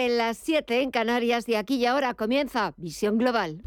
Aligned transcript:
tarde, 0.00 0.16
las 0.16 0.38
7 0.38 0.82
en 0.82 0.90
Canarias 0.90 1.48
y 1.48 1.54
aquí 1.54 1.76
y 1.76 1.86
ahora 1.86 2.14
comienza 2.14 2.74
Visión 2.76 3.18
Global. 3.18 3.62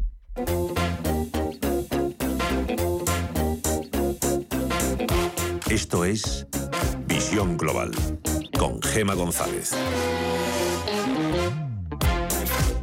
Esto 5.70 6.04
es 6.04 6.46
Visión 7.06 7.56
Global 7.56 7.90
con 8.58 8.80
Gema 8.82 9.14
González. 9.14 9.72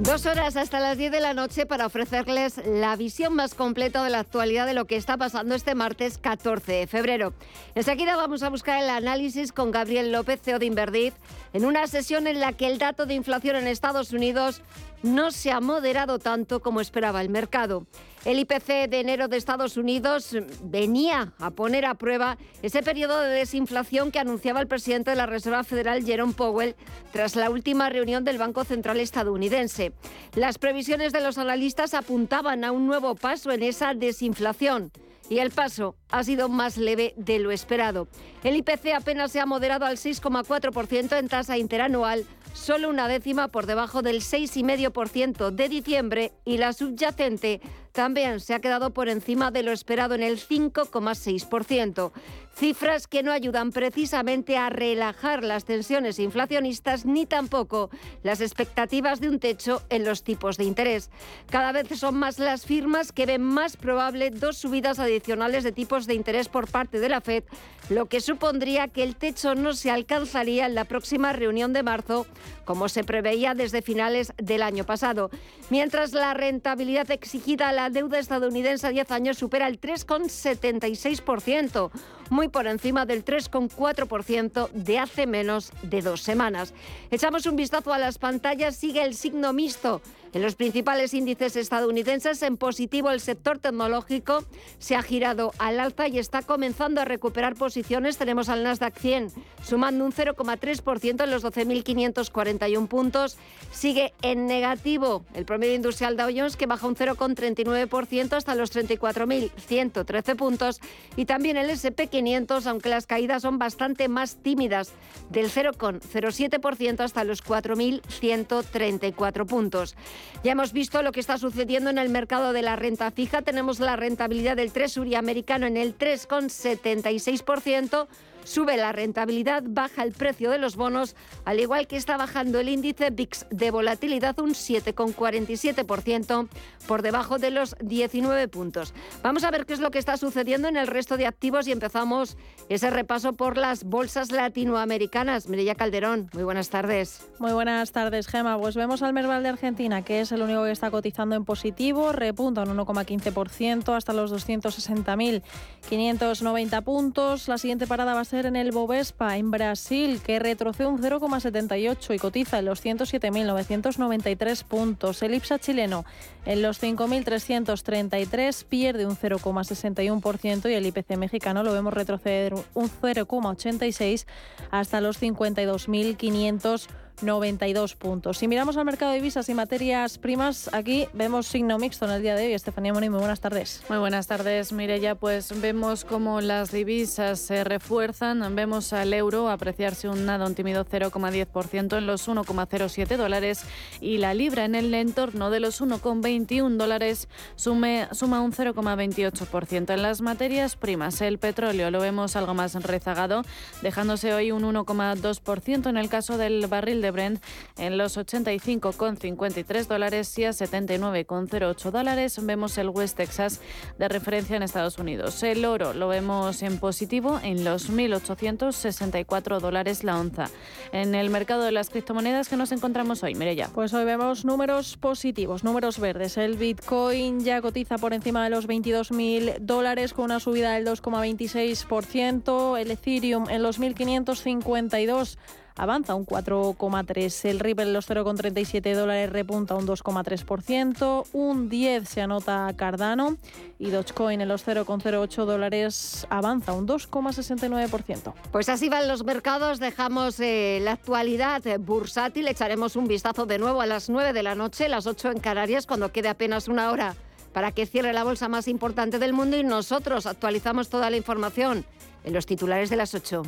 Dos 0.02 0.26
horas 0.26 0.56
hasta 0.56 0.80
las 0.80 0.98
10 0.98 1.12
de 1.12 1.20
la 1.20 1.36
noche 1.36 1.68
para 1.68 1.86
ofrecerles 1.86 2.60
la 2.66 2.96
visión 2.96 3.36
más 3.36 3.54
completa 3.54 4.04
de 4.04 4.10
la 4.10 4.18
actualidad 4.18 4.66
de 4.66 4.74
lo 4.74 4.86
que 4.86 4.96
está 4.96 5.16
pasando 5.16 5.54
este 5.54 5.76
martes 5.76 6.18
14 6.18 6.72
de 6.72 6.88
febrero. 6.88 7.34
Enseguida 7.76 8.16
vamos 8.16 8.42
a 8.42 8.50
buscar 8.50 8.82
el 8.82 8.90
análisis 8.90 9.52
con 9.52 9.70
Gabriel 9.70 10.12
López, 10.12 10.42
CEO 10.42 10.58
de 10.58 10.66
Inverdiz, 10.66 11.14
en 11.54 11.66
una 11.66 11.86
sesión 11.86 12.26
en 12.26 12.40
la 12.40 12.52
que 12.52 12.66
el 12.66 12.80
dato 12.80 13.06
de 13.06 13.14
inflación 13.14 13.56
en 13.58 13.68
Estados 13.68 14.12
Unidos 14.12 14.64
no 15.04 15.32
se 15.32 15.52
ha 15.52 15.60
moderado 15.60 16.20
tanto 16.20 16.60
como 16.60 16.82
esperaba 16.82 17.22
el 17.22 17.30
mercado. 17.30 17.86
El 18.24 18.38
IPC 18.40 18.88
de 18.88 19.00
enero 19.00 19.28
de 19.28 19.38
Estados 19.38 19.78
Unidos 19.78 20.36
venía 20.64 21.34
a 21.40 21.50
poner 21.50 21.86
a 21.86 21.96
prueba 21.96 22.38
ese 22.62 22.84
periodo 22.84 23.20
de 23.20 23.30
desinflación 23.30 24.12
que 24.12 24.20
anunciaba 24.20 24.62
el 24.62 24.68
presidente 24.68 25.10
de 25.10 25.16
la 25.16 25.26
Reserva 25.26 25.64
Federal, 25.64 26.06
Jerome 26.06 26.34
Powell, 26.34 26.76
tras 27.12 27.36
la 27.36 27.50
última 27.50 27.90
reunión 27.90 28.24
del 28.24 28.38
Banco 28.38 28.64
Central 28.64 29.00
estadounidense. 29.00 29.94
Las 30.36 30.60
previsiones 30.60 31.14
de 31.14 31.22
los 31.22 31.40
analistas 31.40 31.96
apuntaban 31.96 32.64
a 32.64 32.72
un 32.72 32.86
nuevo 32.86 33.16
paso 33.16 33.52
en 33.52 33.64
esa 33.64 33.96
desinflación 33.96 34.92
y 35.32 35.40
el 35.40 35.50
paso 35.50 35.96
ha 36.10 36.26
sido 36.26 36.50
más 36.50 36.76
leve 36.76 37.14
de 37.16 37.40
lo 37.40 37.52
esperado. 37.52 38.10
El 38.44 38.58
IPC 38.58 38.94
apenas 38.94 39.32
se 39.32 39.40
ha 39.40 39.46
moderado 39.46 39.86
al 39.86 39.96
6,4% 39.96 41.18
en 41.18 41.30
tasa 41.30 41.58
interanual, 41.58 42.26
solo 42.54 42.90
una 42.90 43.08
décima 43.08 43.48
por 43.48 43.66
debajo 43.66 44.02
del 44.02 44.22
6,5% 44.22 45.52
de 45.52 45.70
diciembre 45.70 46.34
y 46.46 46.58
la 46.58 46.74
subyacente 46.74 47.62
también 47.92 48.40
se 48.40 48.54
ha 48.54 48.60
quedado 48.60 48.92
por 48.92 49.10
encima 49.10 49.52
de 49.52 49.64
lo 49.64 49.72
esperado 49.72 50.16
en 50.16 50.24
el 50.24 50.40
5,6%. 50.40 52.12
Cifras 52.54 53.08
que 53.08 53.24
no 53.24 53.32
ayudan 53.32 53.72
precisamente 53.72 54.58
a 54.58 54.70
relajar 54.70 55.44
las 55.44 55.64
tensiones 55.66 56.20
inflacionistas 56.20 57.06
ni 57.06 57.26
tampoco 57.26 57.90
las 58.24 58.42
expectativas 58.42 59.22
de 59.22 59.30
un 59.30 59.40
techo 59.40 59.82
en 59.90 60.04
los 60.04 60.24
tipos 60.24 60.58
de 60.58 60.66
interés. 60.66 61.10
Cada 61.50 61.72
vez 61.72 61.88
son 61.98 62.16
más 62.16 62.40
las 62.40 62.66
firmas 62.66 63.12
que 63.14 63.26
ven 63.26 63.42
más 63.42 63.78
probable 63.78 64.32
dos 64.32 64.58
subidas 64.58 65.00
adicionales 65.00 65.64
de 65.64 65.72
tipos 65.72 66.08
de 66.08 66.14
interés 66.14 66.50
por 66.50 66.70
parte 66.70 67.00
de 67.00 67.10
la 67.10 67.22
Fed, 67.22 67.46
lo 67.90 68.08
que 68.08 68.22
supondría 68.22 68.90
que 68.90 69.04
el 69.04 69.16
techo 69.16 69.56
no 69.56 69.74
se 69.74 69.90
alcanzaría 69.90 70.66
en 70.66 70.76
la 70.76 70.86
próxima 70.86 71.34
reunión 71.34 71.74
de 71.74 71.84
marzo, 71.84 72.28
como 72.66 72.90
se 72.90 73.04
preveía 73.04 73.54
desde 73.54 73.82
finales 73.82 74.34
del 74.38 74.62
año 74.62 74.86
pasado. 74.86 75.30
Mientras 75.70 76.14
la 76.14 76.34
rentabilidad 76.34 77.10
exigida 77.12 77.70
a 77.70 77.74
la 77.74 77.81
deuda 77.90 78.20
estadounidense 78.20 78.88
a 78.88 78.92
10 78.92 79.12
años 79.12 79.38
supera 79.38 79.68
el 79.68 79.80
3,76%, 79.80 81.92
muy 82.30 82.48
por 82.48 82.68
encima 82.68 83.06
del 83.06 83.26
3,4% 83.26 84.70
de 84.72 85.00
hace 85.00 85.28
menos 85.28 85.72
de 85.84 86.02
dos 86.02 86.22
semanas. 86.22 86.74
Echamos 87.10 87.46
un 87.46 87.56
vistazo 87.56 87.94
a 87.94 88.00
las 88.00 88.18
pantallas, 88.18 88.76
sigue 88.76 89.02
el 89.04 89.16
signo 89.16 89.54
mixto. 89.54 90.02
En 90.34 90.42
los 90.42 90.56
principales 90.56 91.14
índices 91.14 91.58
estadounidenses, 91.58 92.42
en 92.42 92.56
positivo 92.56 93.12
el 93.12 93.20
sector 93.20 93.60
tecnológico 93.60 94.46
se 94.80 94.96
ha 94.96 95.02
girado 95.02 95.52
al 95.58 95.78
alza 95.78 96.08
y 96.08 96.20
está 96.20 96.42
comenzando 96.42 97.02
a 97.02 97.06
recuperar 97.06 97.56
posiciones. 97.56 98.18
Tenemos 98.18 98.48
al 98.48 98.64
Nasdaq 98.64 98.98
100 98.98 99.34
sumando 99.62 100.06
un 100.06 100.14
0,3% 100.14 101.24
en 101.24 101.32
los 101.32 101.44
12.541 101.44 102.88
puntos. 102.88 103.38
Sigue 103.72 104.14
en 104.22 104.48
negativo 104.48 105.26
el 105.34 105.44
promedio 105.44 105.76
industrial 105.76 106.16
Dow 106.16 106.30
Jones 106.34 106.56
que 106.56 106.66
baja 106.66 106.88
un 106.88 106.96
0,39% 106.96 108.34
hasta 108.34 108.56
los 108.56 108.74
34.113 108.74 110.36
puntos 110.38 110.80
y 111.18 111.26
también 111.26 111.58
el 111.58 111.70
SP 111.76 112.08
500, 112.08 112.68
aunque 112.68 112.88
las 112.88 113.06
caídas 113.06 113.42
son 113.42 113.60
bastante 113.60 114.08
más 114.08 114.38
tímidas, 114.38 114.94
del 115.30 115.52
0,07% 115.52 117.02
hasta 117.02 117.26
los 117.26 117.44
4.134 117.44 119.46
puntos. 119.46 119.98
Ya 120.44 120.54
hemos 120.54 120.74
visto 120.74 121.02
lo 121.02 121.12
que 121.12 121.20
está 121.20 121.38
sucediendo 121.38 121.90
en 121.90 121.98
el 121.98 122.10
mercado 122.10 122.54
de 122.54 122.62
la 122.62 122.76
renta 122.76 123.12
fija. 123.12 123.42
Tenemos 123.42 123.80
la 123.80 123.96
rentabilidad 123.96 124.56
del 124.56 124.72
Treasury 124.72 125.16
americano 125.16 125.68
en 125.68 125.78
el 125.78 125.98
3,76%. 125.98 128.08
Sube 128.44 128.78
la 128.78 128.92
rentabilidad, 128.92 129.64
baja 129.66 130.04
el 130.04 130.14
precio 130.14 130.52
de 130.52 130.58
los 130.58 130.76
bonos, 130.76 131.16
al 131.46 131.60
igual 131.60 131.88
que 131.88 131.98
está 131.98 132.18
bajando 132.18 132.60
el 132.60 132.70
índice 132.70 133.10
VIX 133.10 133.46
de 133.50 133.72
volatilidad 133.72 134.40
un 134.40 134.52
7,47% 134.52 136.48
por 136.88 137.02
debajo 137.02 137.38
de 137.38 137.52
los 137.52 137.76
19 137.82 138.48
puntos. 138.48 138.94
Vamos 139.24 139.44
a 139.44 139.52
ver 139.52 139.66
qué 139.66 139.74
es 139.74 139.80
lo 139.80 139.92
que 139.92 140.00
está 140.00 140.18
sucediendo 140.18 140.68
en 140.68 140.78
el 140.78 140.88
resto 140.88 141.18
de 141.18 141.28
activos 141.28 141.68
y 141.68 141.72
empezamos 141.72 142.38
ese 142.70 142.90
repaso 142.90 143.34
por 143.34 143.58
las 143.58 143.84
bolsas 143.84 144.32
latinoamericanas. 144.32 145.48
Mireya 145.48 145.76
Calderón, 145.76 146.30
muy 146.34 146.44
buenas 146.44 146.70
tardes. 146.70 147.28
Muy 147.40 147.54
buenas 147.54 147.92
tardes, 147.92 148.28
Gema. 148.28 148.58
Pues 148.58 148.76
vemos 148.76 149.02
al 149.02 149.14
Merval 149.14 149.44
de 149.44 149.50
Argentina, 149.50 150.04
que 150.04 150.22
es 150.22 150.32
el 150.32 150.42
único 150.42 150.64
que 150.64 150.72
está 150.72 150.90
cotizando 150.92 151.36
en 151.36 151.46
positivo, 151.46 152.12
repunta 152.12 152.64
un 152.64 152.78
1,15% 152.78 153.96
hasta 153.96 154.14
los 154.14 154.32
260.590 154.32 156.84
puntos. 156.84 157.48
La 157.48 157.58
siguiente 157.58 157.88
parada 157.88 158.14
va 158.14 158.22
a 158.22 158.26
en 158.34 158.56
el 158.56 158.72
Bovespa, 158.72 159.38
en 159.38 159.52
Brasil, 159.52 160.22
que 160.24 160.40
retrocede 160.40 160.88
un 160.88 161.02
0,78 161.02 162.16
y 162.16 162.18
cotiza 162.18 162.60
en 162.60 162.66
los 162.66 162.84
107.993 162.84 164.64
puntos. 164.64 165.22
El 165.22 165.34
IPSA 165.34 165.60
chileno 165.60 166.06
en 166.46 166.62
los 166.62 166.82
5.333 166.82 168.66
pierde 168.66 169.06
un 169.06 169.18
0,61% 169.18 170.70
y 170.70 170.74
el 170.74 170.86
IPC 170.86 171.18
mexicano 171.18 171.64
lo 171.64 171.74
vemos 171.74 171.94
retroceder 171.94 172.54
un 172.74 172.90
0,86 172.90 174.26
hasta 174.72 175.02
los 175.02 175.22
52.500 175.22 176.88
92 177.22 177.96
puntos. 177.96 178.38
Si 178.38 178.48
miramos 178.48 178.78
al 178.78 178.86
mercado 178.86 179.12
de 179.12 179.18
divisas 179.18 179.48
y 179.50 179.54
materias 179.54 180.18
primas, 180.18 180.70
aquí 180.74 181.08
vemos 181.14 181.48
signo 181.48 181.78
mixto 181.78 182.06
en 182.06 182.12
el 182.12 182.22
día 182.22 182.36
de 182.36 182.48
hoy. 182.48 182.54
Estefanía 182.54 182.94
Moni, 182.94 183.10
muy 183.10 183.20
buenas 183.20 183.40
tardes. 183.40 183.84
Muy 183.90 183.98
buenas 183.98 184.28
tardes, 184.28 184.72
Mireya. 184.72 185.16
Pues 185.16 185.60
vemos 185.62 186.06
cómo 186.06 186.42
las 186.42 186.72
divisas 186.72 187.40
se 187.40 187.64
refuerzan. 187.64 188.56
Vemos 188.56 188.94
al 188.94 189.14
euro 189.14 189.50
apreciarse 189.50 190.10
un 190.10 190.26
nada, 190.26 190.46
un 190.46 190.56
tímido 190.56 190.86
0,10% 190.86 191.98
en 191.98 192.08
los 192.08 192.28
1,07 192.28 193.18
dólares 193.18 193.64
y 194.00 194.18
la 194.18 194.34
libra 194.34 194.66
en 194.66 194.76
el 194.76 194.94
entorno 194.94 195.50
de 195.50 195.60
los 195.60 195.82
1,21 195.82 196.78
dólares 196.78 197.28
sume, 197.56 198.08
suma 198.12 198.42
un 198.42 198.52
0,28%. 198.52 199.94
En 199.94 200.02
las 200.02 200.22
materias 200.22 200.76
primas, 200.76 201.22
el 201.22 201.38
petróleo 201.38 201.92
lo 201.92 202.00
vemos 202.00 202.36
algo 202.36 202.54
más 202.54 202.74
rezagado, 202.74 203.44
dejándose 203.82 204.34
hoy 204.34 204.52
un 204.52 204.64
1,2% 204.64 205.90
en 205.90 205.98
el 205.98 206.10
caso 206.10 206.38
del 206.38 206.66
barril 206.68 207.02
de 207.02 207.11
Brent 207.12 207.42
en 207.78 207.98
los 207.98 208.18
85,53 208.18 209.88
dólares 209.88 210.38
y 210.38 210.46
a 210.46 210.52
79,08 210.52 211.92
dólares. 211.92 212.40
Vemos 212.44 212.78
el 212.78 212.90
West 212.90 213.18
Texas 213.18 213.62
de 213.98 214.08
referencia 214.08 214.56
en 214.56 214.64
Estados 214.64 214.98
Unidos. 214.98 215.42
El 215.44 215.66
oro 215.66 215.94
lo 215.94 216.08
vemos 216.08 216.62
en 216.64 216.80
positivo 216.80 217.40
en 217.44 217.64
los 217.64 217.90
1.864 217.90 219.60
dólares 219.60 220.04
la 220.04 220.20
onza. 220.20 220.50
En 220.92 221.16
el 221.16 221.30
mercado 221.30 221.64
de 221.64 221.72
las 221.72 221.90
criptomonedas 221.90 222.50
que 222.50 222.58
nos 222.58 222.72
encontramos 222.72 223.24
hoy, 223.24 223.34
ya. 223.56 223.70
Pues 223.70 223.94
hoy 223.94 224.06
vemos 224.06 224.46
números 224.46 224.98
positivos, 224.98 225.64
números 225.64 226.00
verdes. 226.00 226.38
El 226.38 226.56
Bitcoin 226.56 227.44
ya 227.44 227.62
cotiza 227.62 227.98
por 227.98 228.14
encima 228.14 228.44
de 228.44 228.50
los 228.50 228.68
22.000 228.68 229.60
dólares 229.60 230.14
con 230.14 230.26
una 230.26 230.40
subida 230.40 230.74
del 230.74 230.86
2,26%. 230.86 232.80
El 232.80 232.92
Ethereum 232.92 233.50
en 233.50 233.64
los 233.64 233.80
1.552 233.80 235.38
avanza 235.82 236.14
un 236.14 236.28
4,3%. 236.28 237.50
El 237.50 237.60
Ripple 237.60 237.92
los 237.92 238.08
0,37 238.08 238.94
dólares 238.94 239.32
repunta 239.32 239.74
un 239.76 239.88
2,3%. 239.88 241.26
Un 241.34 241.70
10 241.70 242.08
se 242.08 242.22
anota 242.22 242.72
Cardano 242.76 243.38
y 243.80 243.90
Dogecoin 243.90 244.42
en 244.42 244.48
los 244.48 244.66
0,08 244.66 245.46
dólares 245.46 246.28
avanza 246.30 246.74
un 246.74 246.88
2,69%. 246.88 248.34
Pues 248.52 248.70
así 248.70 248.90
van 248.90 249.08
los 249.08 249.26
mercados. 249.26 249.80
Dejamos 249.80 250.40
eh, 250.40 250.80
la 250.84 250.92
actualidad 250.92 251.64
bursátil. 251.80 252.48
Echaremos 252.48 252.96
un 252.96 253.08
vistazo 253.08 253.48
de 253.48 253.58
nuevo 253.58 253.82
a 253.82 253.88
las 253.88 254.08
9 254.08 254.34
de 254.34 254.44
la 254.44 254.54
noche, 254.54 254.88
las 254.88 255.08
8 255.08 255.32
en 255.32 255.40
Canarias, 255.40 255.88
cuando 255.88 256.12
quede 256.12 256.30
apenas 256.30 256.68
una 256.68 256.92
hora 256.92 257.16
para 257.54 257.72
que 257.72 257.88
cierre 257.88 258.14
la 258.14 258.24
bolsa 258.24 258.48
más 258.48 258.68
importante 258.68 259.18
del 259.18 259.34
mundo 259.34 259.58
y 259.58 259.64
nosotros 259.64 260.28
actualizamos 260.28 260.90
toda 260.90 261.10
la 261.10 261.18
información 261.18 261.86
en 262.24 262.34
los 262.34 262.46
titulares 262.46 262.92
de 262.92 262.98
las 262.98 263.16
8. 263.16 263.42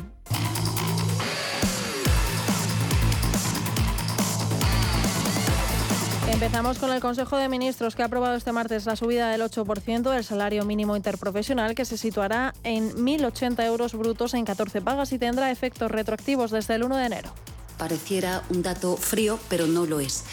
Empezamos 6.34 6.78
con 6.78 6.90
el 6.90 7.00
Consejo 7.00 7.36
de 7.36 7.48
Ministros 7.48 7.94
que 7.94 8.02
ha 8.02 8.06
aprobado 8.06 8.34
este 8.34 8.50
martes 8.50 8.86
la 8.86 8.96
subida 8.96 9.30
del 9.30 9.40
8% 9.40 10.10
del 10.10 10.24
salario 10.24 10.64
mínimo 10.64 10.96
interprofesional 10.96 11.76
que 11.76 11.84
se 11.84 11.96
situará 11.96 12.54
en 12.64 12.90
1.080 12.90 13.64
euros 13.64 13.94
brutos 13.94 14.34
en 14.34 14.44
14 14.44 14.80
pagas 14.80 15.12
y 15.12 15.18
tendrá 15.20 15.52
efectos 15.52 15.92
retroactivos 15.92 16.50
desde 16.50 16.74
el 16.74 16.82
1 16.82 16.96
de 16.96 17.06
enero. 17.06 17.32
pareciera 17.78 18.42
un 18.50 18.62
dato 18.62 18.96
frío, 18.96 19.38
pero 19.48 19.68
no 19.68 19.86
lo 19.86 20.00
es 20.00 20.24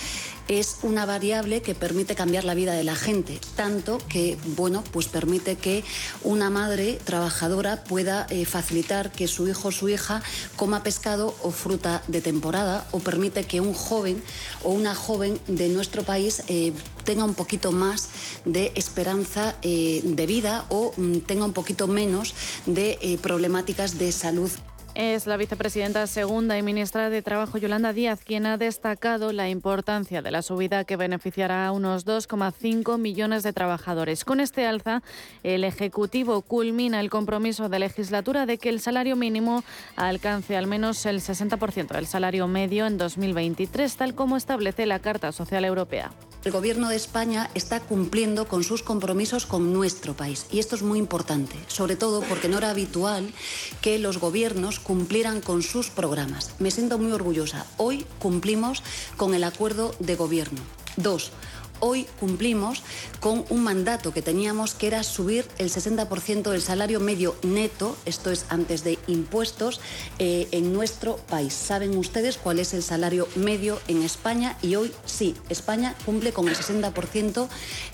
es 0.60 0.78
una 0.84 1.06
variable 1.06 1.62
que 1.62 1.76
permite 1.76 2.16
cambiar 2.16 2.44
la 2.44 2.54
vida 2.54 2.74
de 2.74 2.84
la 2.84 2.96
gente, 2.96 3.40
tanto 3.56 4.00
que, 4.10 4.38
bueno, 4.56 4.84
pues 4.92 5.08
permite 5.08 5.56
que 5.56 5.84
una 6.24 6.50
madre 6.50 7.00
trabajadora 7.04 7.84
pueda 7.84 8.28
eh, 8.30 8.46
facilitar 8.46 9.12
que 9.12 9.28
su 9.28 9.48
hijo 9.48 9.70
o 9.70 9.72
su 9.72 9.90
hija 9.90 10.22
coma 10.56 10.84
pescado 10.84 11.36
o 11.42 11.52
fruta 11.52 12.04
de 12.08 12.22
temporada, 12.22 12.88
o 12.92 13.00
permite 13.00 13.44
que 13.46 13.62
un 13.62 13.74
joven 13.74 14.22
o 14.64 14.72
una 14.72 14.96
joven 14.96 15.40
de 15.48 15.70
nuestro 15.70 16.04
país 16.04 16.44
eh, 16.48 16.74
tenga 17.04 17.24
un 17.24 17.34
poquito 17.34 17.72
más 17.72 18.10
de 18.46 18.72
esperanza 18.76 19.56
eh, 19.62 20.02
de 20.04 20.26
vida 20.26 20.66
o 20.70 20.94
mm, 20.98 21.20
tenga 21.20 21.46
un 21.46 21.54
poquito 21.54 21.88
menos 21.88 22.34
de 22.66 23.20
problemáticas 23.22 23.98
de 23.98 24.12
salud. 24.12 24.52
Es 24.94 25.26
la 25.26 25.38
vicepresidenta 25.38 26.06
segunda 26.06 26.58
y 26.58 26.64
ministra 26.64 27.10
de 27.10 27.22
Trabajo, 27.22 27.58
Yolanda 27.58 27.94
Díaz, 27.94 28.20
quien 28.26 28.46
ha 28.46 28.58
destacado 28.58 29.32
la 29.32 29.48
importancia 29.48 30.22
de 30.22 30.32
la 30.32 30.42
subida 30.42 30.84
que 30.84 30.98
beneficiará 30.98 31.66
a 31.66 31.72
unos 31.72 32.06
2,5 32.06 32.98
millones 32.98 33.44
de 33.44 33.54
trabajadores. 33.54 34.26
Con 34.26 34.42
este 34.42 34.68
alza, 34.68 35.02
el 35.44 35.64
Ejecutivo 35.64 36.42
culmina 36.42 37.00
el 37.00 37.10
compromiso 37.10 37.70
de 37.70 37.80
legislatura 37.80 38.46
de 38.46 38.58
que 38.58 38.68
el 38.68 38.82
salario 38.82 39.16
mínimo 39.16 39.64
alcance 39.96 40.58
al 40.58 40.68
menos 40.68 41.06
el 41.06 41.22
60% 41.22 41.88
del 41.88 42.06
salario 42.06 42.50
medio 42.50 42.86
en 42.86 42.98
2023, 42.98 43.96
tal 43.96 44.14
como 44.14 44.36
establece 44.36 44.86
la 44.86 45.00
Carta 45.00 45.32
Social 45.32 45.64
Europea. 45.64 46.12
El 46.44 46.52
Gobierno 46.52 46.90
de 46.90 46.96
España 46.96 47.52
está 47.54 47.80
cumpliendo 47.80 48.48
con 48.48 48.64
sus 48.64 48.82
compromisos 48.82 49.46
con 49.46 49.74
nuestro 49.74 50.16
país 50.16 50.48
y 50.52 50.58
esto 50.58 50.76
es 50.76 50.82
muy 50.82 50.98
importante, 50.98 51.56
sobre 51.68 51.96
todo 51.96 52.22
porque 52.22 52.50
no 52.50 52.58
era 52.58 52.72
habitual 52.72 53.32
que 53.82 54.00
los 54.00 54.18
gobiernos 54.18 54.80
cumplieran 54.84 55.42
con 55.42 55.64
sus 55.64 55.90
programas. 55.90 56.56
Me 56.60 56.72
siento 56.72 56.98
muy 56.98 57.12
orgullosa. 57.12 57.66
Hoy 57.78 58.06
cumplimos 58.20 58.84
con 59.18 59.34
el 59.34 59.44
acuerdo 59.44 59.96
de 60.00 60.16
gobierno. 60.16 60.62
Dos, 60.98 61.32
hoy 61.82 62.08
cumplimos 62.20 62.82
con 63.20 63.44
un 63.50 63.64
mandato 63.64 64.14
que 64.14 64.22
teníamos 64.22 64.74
que 64.74 64.88
era 64.88 65.04
subir 65.04 65.46
el 65.58 65.70
60% 65.70 66.50
del 66.50 66.62
salario 66.62 67.00
medio 67.00 67.36
neto, 67.44 67.98
esto 68.06 68.32
es 68.32 68.46
antes 68.50 68.84
de 68.84 68.98
impuestos, 69.08 69.82
eh, 70.18 70.48
en 70.52 70.74
nuestro 70.74 71.18
país. 71.18 71.54
¿Saben 71.54 71.98
ustedes 71.98 72.38
cuál 72.38 72.60
es 72.60 72.74
el 72.74 72.84
salario 72.84 73.28
medio 73.36 73.80
en 73.88 74.02
España? 74.04 74.58
Y 74.62 74.76
hoy 74.76 74.92
sí, 75.06 75.36
España 75.50 75.96
cumple 76.06 76.32
con 76.32 76.48
el 76.48 76.56
60% 76.56 77.48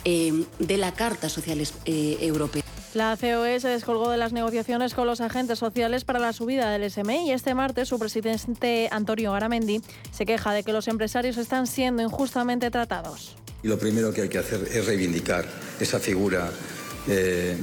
eh, 0.06 0.46
de 0.60 0.78
la 0.78 0.94
Carta 0.94 1.30
Social 1.30 1.60
eh, 1.86 2.18
Europea. 2.22 2.64
La 2.94 3.16
COE 3.16 3.60
se 3.60 3.68
descolgó 3.68 4.10
de 4.10 4.18
las 4.18 4.34
negociaciones 4.34 4.94
con 4.94 5.06
los 5.06 5.22
agentes 5.22 5.60
sociales 5.60 6.04
para 6.04 6.20
la 6.20 6.34
subida 6.34 6.72
del 6.72 6.90
SMI 6.90 7.28
y 7.28 7.32
este 7.32 7.54
martes 7.54 7.90
su 7.90 8.00
presidente 8.00 8.90
Antonio 8.92 9.34
Garamendi 9.34 9.82
se 10.12 10.26
queja 10.26 10.52
de 10.52 10.64
que 10.64 10.74
los 10.74 10.88
empresarios 10.88 11.38
están 11.38 11.68
siendo 11.68 12.02
injustamente 12.02 12.72
tratados. 12.72 13.36
Y 13.64 13.68
lo 13.68 13.78
primero 13.78 14.14
que 14.14 14.22
hay 14.22 14.30
que 14.30 14.38
hacer 14.38 14.68
es 14.72 14.86
reivindicar 14.86 15.46
esa 15.80 16.00
figura 16.00 16.52
eh, 17.08 17.56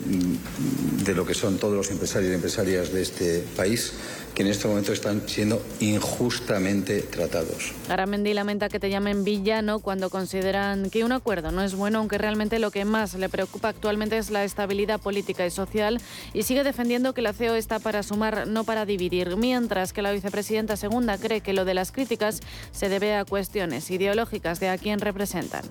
de 1.05 1.15
lo 1.15 1.27
que 1.27 1.35
son 1.35 1.59
todos 1.59 1.77
los 1.77 1.91
empresarios 1.91 2.33
y 2.33 2.35
empresarias 2.35 2.93
de 2.93 3.03
este 3.03 3.45
país 3.55 3.93
que 4.35 4.43
en 4.43 4.49
este 4.49 4.67
momento 4.67 4.93
están 4.93 5.23
siendo 5.27 5.65
injustamente 5.81 7.03
tratados. 7.03 7.73
Garamendi 7.89 8.35
lamenta 8.35 8.69
que 8.69 8.81
te 8.81 8.91
llamen 8.91 9.25
villano 9.25 9.79
cuando 9.79 10.11
consideran 10.11 10.91
que 10.91 11.05
un 11.05 11.13
acuerdo 11.13 11.53
no 11.53 11.63
es 11.63 11.75
bueno, 11.75 11.99
aunque 11.99 12.19
realmente 12.19 12.59
lo 12.59 12.71
que 12.71 12.85
más 12.85 13.15
le 13.15 13.29
preocupa 13.29 13.69
actualmente 13.69 14.19
es 14.19 14.31
la 14.31 14.45
estabilidad 14.45 15.01
política 15.01 15.47
y 15.47 15.51
social 15.51 16.01
y 16.33 16.43
sigue 16.43 16.65
defendiendo 16.65 17.15
que 17.15 17.23
la 17.23 17.33
CEO 17.33 17.55
está 17.55 17.79
para 17.79 18.03
sumar, 18.03 18.49
no 18.49 18.65
para 18.65 18.87
dividir, 18.87 19.37
mientras 19.37 19.93
que 19.93 20.03
la 20.03 20.13
vicepresidenta 20.13 20.77
segunda 20.77 21.19
cree 21.19 21.41
que 21.41 21.53
lo 21.53 21.65
de 21.65 21.75
las 21.75 21.93
críticas 21.93 22.41
se 22.73 22.89
debe 22.89 23.15
a 23.15 23.25
cuestiones 23.25 23.91
ideológicas 23.91 24.59
de 24.59 24.69
a 24.69 24.79
quién 24.79 25.01
representan 25.01 25.63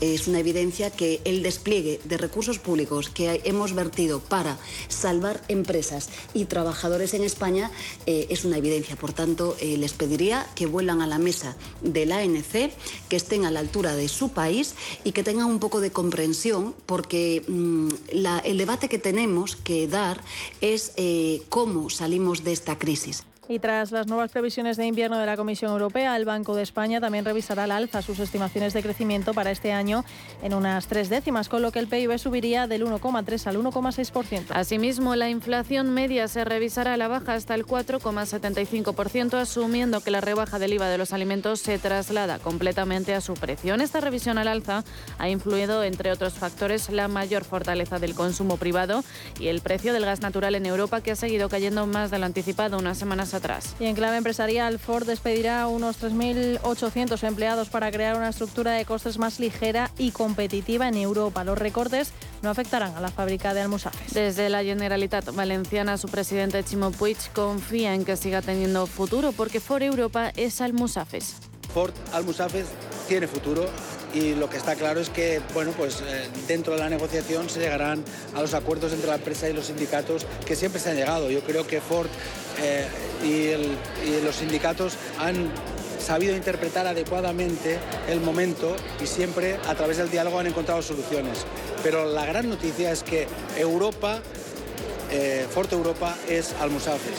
es 0.00 0.26
una 0.28 0.40
evidencia 0.40 0.90
que 0.90 1.20
el 1.24 1.42
despliegue 1.42 2.00
de 2.04 2.16
recursos 2.16 2.58
públicos 2.58 3.08
que 3.08 3.40
hemos 3.44 3.74
vertido 3.74 4.20
para 4.20 4.58
salvar 4.88 5.42
empresas 5.48 6.10
y 6.32 6.46
trabajadores 6.46 7.14
en 7.14 7.24
España 7.24 7.70
eh, 8.06 8.26
es 8.30 8.44
una 8.44 8.58
evidencia. 8.58 8.96
Por 8.96 9.12
tanto, 9.12 9.56
eh, 9.60 9.76
les 9.76 9.92
pediría 9.92 10.46
que 10.54 10.66
vuelvan 10.66 11.02
a 11.02 11.06
la 11.06 11.18
mesa 11.18 11.56
de 11.82 12.06
la 12.06 12.18
ANC, 12.18 12.72
que 13.08 13.16
estén 13.16 13.44
a 13.44 13.50
la 13.50 13.60
altura 13.60 13.94
de 13.94 14.08
su 14.08 14.30
país 14.30 14.74
y 15.04 15.12
que 15.12 15.22
tengan 15.22 15.46
un 15.46 15.58
poco 15.58 15.80
de 15.80 15.90
comprensión, 15.90 16.74
porque 16.86 17.42
mm, 17.46 17.88
el 18.44 18.58
debate 18.58 18.88
que 18.88 18.98
tenemos 18.98 19.56
que 19.56 19.88
dar 19.88 20.22
es 20.60 20.92
eh, 20.96 21.42
cómo 21.48 21.90
salimos 21.90 22.44
de 22.44 22.52
esta 22.52 22.78
crisis. 22.78 23.24
Y 23.46 23.58
tras 23.58 23.92
las 23.92 24.06
nuevas 24.06 24.30
previsiones 24.30 24.78
de 24.78 24.86
invierno 24.86 25.18
de 25.18 25.26
la 25.26 25.36
Comisión 25.36 25.70
Europea, 25.70 26.16
el 26.16 26.24
Banco 26.24 26.54
de 26.54 26.62
España 26.62 26.98
también 26.98 27.26
revisará 27.26 27.64
al 27.64 27.72
alza 27.72 28.00
sus 28.00 28.18
estimaciones 28.18 28.72
de 28.72 28.82
crecimiento 28.82 29.34
para 29.34 29.50
este 29.50 29.70
año 29.72 30.02
en 30.42 30.54
unas 30.54 30.86
tres 30.86 31.10
décimas, 31.10 31.50
con 31.50 31.60
lo 31.60 31.70
que 31.70 31.78
el 31.78 31.86
PIB 31.86 32.18
subiría 32.18 32.66
del 32.66 32.86
1,3 32.86 33.46
al 33.46 33.58
1,6%. 33.58 34.46
Asimismo, 34.50 35.14
la 35.14 35.28
inflación 35.28 35.90
media 35.90 36.26
se 36.26 36.44
revisará 36.46 36.94
a 36.94 36.96
la 36.96 37.08
baja 37.08 37.34
hasta 37.34 37.54
el 37.54 37.66
4,75%, 37.66 39.34
asumiendo 39.34 40.00
que 40.00 40.10
la 40.10 40.22
rebaja 40.22 40.58
del 40.58 40.72
IVA 40.72 40.88
de 40.88 40.96
los 40.96 41.12
alimentos 41.12 41.60
se 41.60 41.78
traslada 41.78 42.38
completamente 42.38 43.14
a 43.14 43.20
su 43.20 43.34
precio. 43.34 43.74
En 43.74 43.82
esta 43.82 44.00
revisión 44.00 44.38
al 44.38 44.48
alza 44.48 44.84
ha 45.18 45.28
influido, 45.28 45.84
entre 45.84 46.12
otros 46.12 46.32
factores, 46.32 46.88
la 46.88 47.08
mayor 47.08 47.44
fortaleza 47.44 47.98
del 47.98 48.14
consumo 48.14 48.56
privado 48.56 49.04
y 49.38 49.48
el 49.48 49.60
precio 49.60 49.92
del 49.92 50.06
gas 50.06 50.22
natural 50.22 50.54
en 50.54 50.64
Europa, 50.64 51.02
que 51.02 51.10
ha 51.10 51.16
seguido 51.16 51.50
cayendo 51.50 51.86
más 51.86 52.10
de 52.10 52.18
lo 52.18 52.24
anticipado 52.24 52.78
unas 52.78 52.96
semanas 52.96 53.33
atrás. 53.34 53.74
Y 53.80 53.86
en 53.86 53.94
clave 53.94 54.16
empresarial, 54.16 54.78
Ford 54.78 55.06
despedirá 55.06 55.66
unos 55.66 56.00
3.800 56.02 57.22
empleados 57.26 57.68
para 57.68 57.90
crear 57.90 58.16
una 58.16 58.28
estructura 58.28 58.72
de 58.72 58.84
costes 58.84 59.18
más 59.18 59.40
ligera 59.40 59.90
y 59.98 60.10
competitiva 60.10 60.88
en 60.88 60.96
Europa. 60.96 61.44
Los 61.44 61.58
recortes 61.58 62.12
no 62.42 62.50
afectarán 62.50 62.94
a 62.96 63.00
la 63.00 63.10
fábrica 63.10 63.54
de 63.54 63.62
Almusafes. 63.62 64.14
Desde 64.14 64.48
la 64.48 64.62
Generalitat 64.62 65.34
Valenciana, 65.34 65.98
su 65.98 66.08
presidente 66.08 66.62
Chimo 66.64 66.90
Puig 66.90 67.18
confía 67.32 67.94
en 67.94 68.04
que 68.04 68.16
siga 68.16 68.42
teniendo 68.42 68.86
futuro 68.86 69.32
porque 69.32 69.60
Ford 69.60 69.82
Europa 69.82 70.30
es 70.36 70.60
Almusafes. 70.60 71.36
Ford 71.72 71.92
Almusafes 72.12 72.66
tiene 73.08 73.26
futuro 73.26 73.66
y 74.14 74.34
lo 74.34 74.48
que 74.48 74.56
está 74.56 74.76
claro 74.76 75.00
es 75.00 75.10
que 75.10 75.40
bueno, 75.52 75.72
pues, 75.76 76.00
eh, 76.00 76.28
dentro 76.46 76.74
de 76.74 76.78
la 76.78 76.88
negociación 76.88 77.50
se 77.50 77.60
llegarán 77.60 78.04
a 78.34 78.40
los 78.40 78.54
acuerdos 78.54 78.92
entre 78.92 79.08
la 79.08 79.16
empresa 79.16 79.48
y 79.48 79.52
los 79.52 79.66
sindicatos 79.66 80.24
que 80.46 80.54
siempre 80.54 80.80
se 80.80 80.90
han 80.90 80.96
llegado. 80.96 81.30
Yo 81.30 81.40
creo 81.40 81.66
que 81.66 81.80
Ford 81.80 82.08
eh, 82.62 82.86
y, 83.24 84.24
los 84.24 84.36
sindicatos 84.36 84.94
han 85.18 85.50
sabido 85.98 86.36
interpretar 86.36 86.86
adecuadamente 86.86 87.78
el 88.08 88.20
momento 88.20 88.76
y 89.02 89.06
siempre 89.06 89.56
a 89.66 89.74
través 89.74 89.96
del 89.96 90.10
diálogo 90.10 90.38
han 90.38 90.46
encontrado 90.46 90.80
soluciones. 90.80 91.44
Pero 91.82 92.06
la 92.06 92.24
gran 92.24 92.48
noticia 92.48 92.92
es 92.92 93.02
que 93.02 93.26
Europa, 93.56 94.20
eh, 95.10 95.46
Ford 95.52 95.72
Europa 95.72 96.16
es 96.28 96.54
Almusafes. 96.60 97.18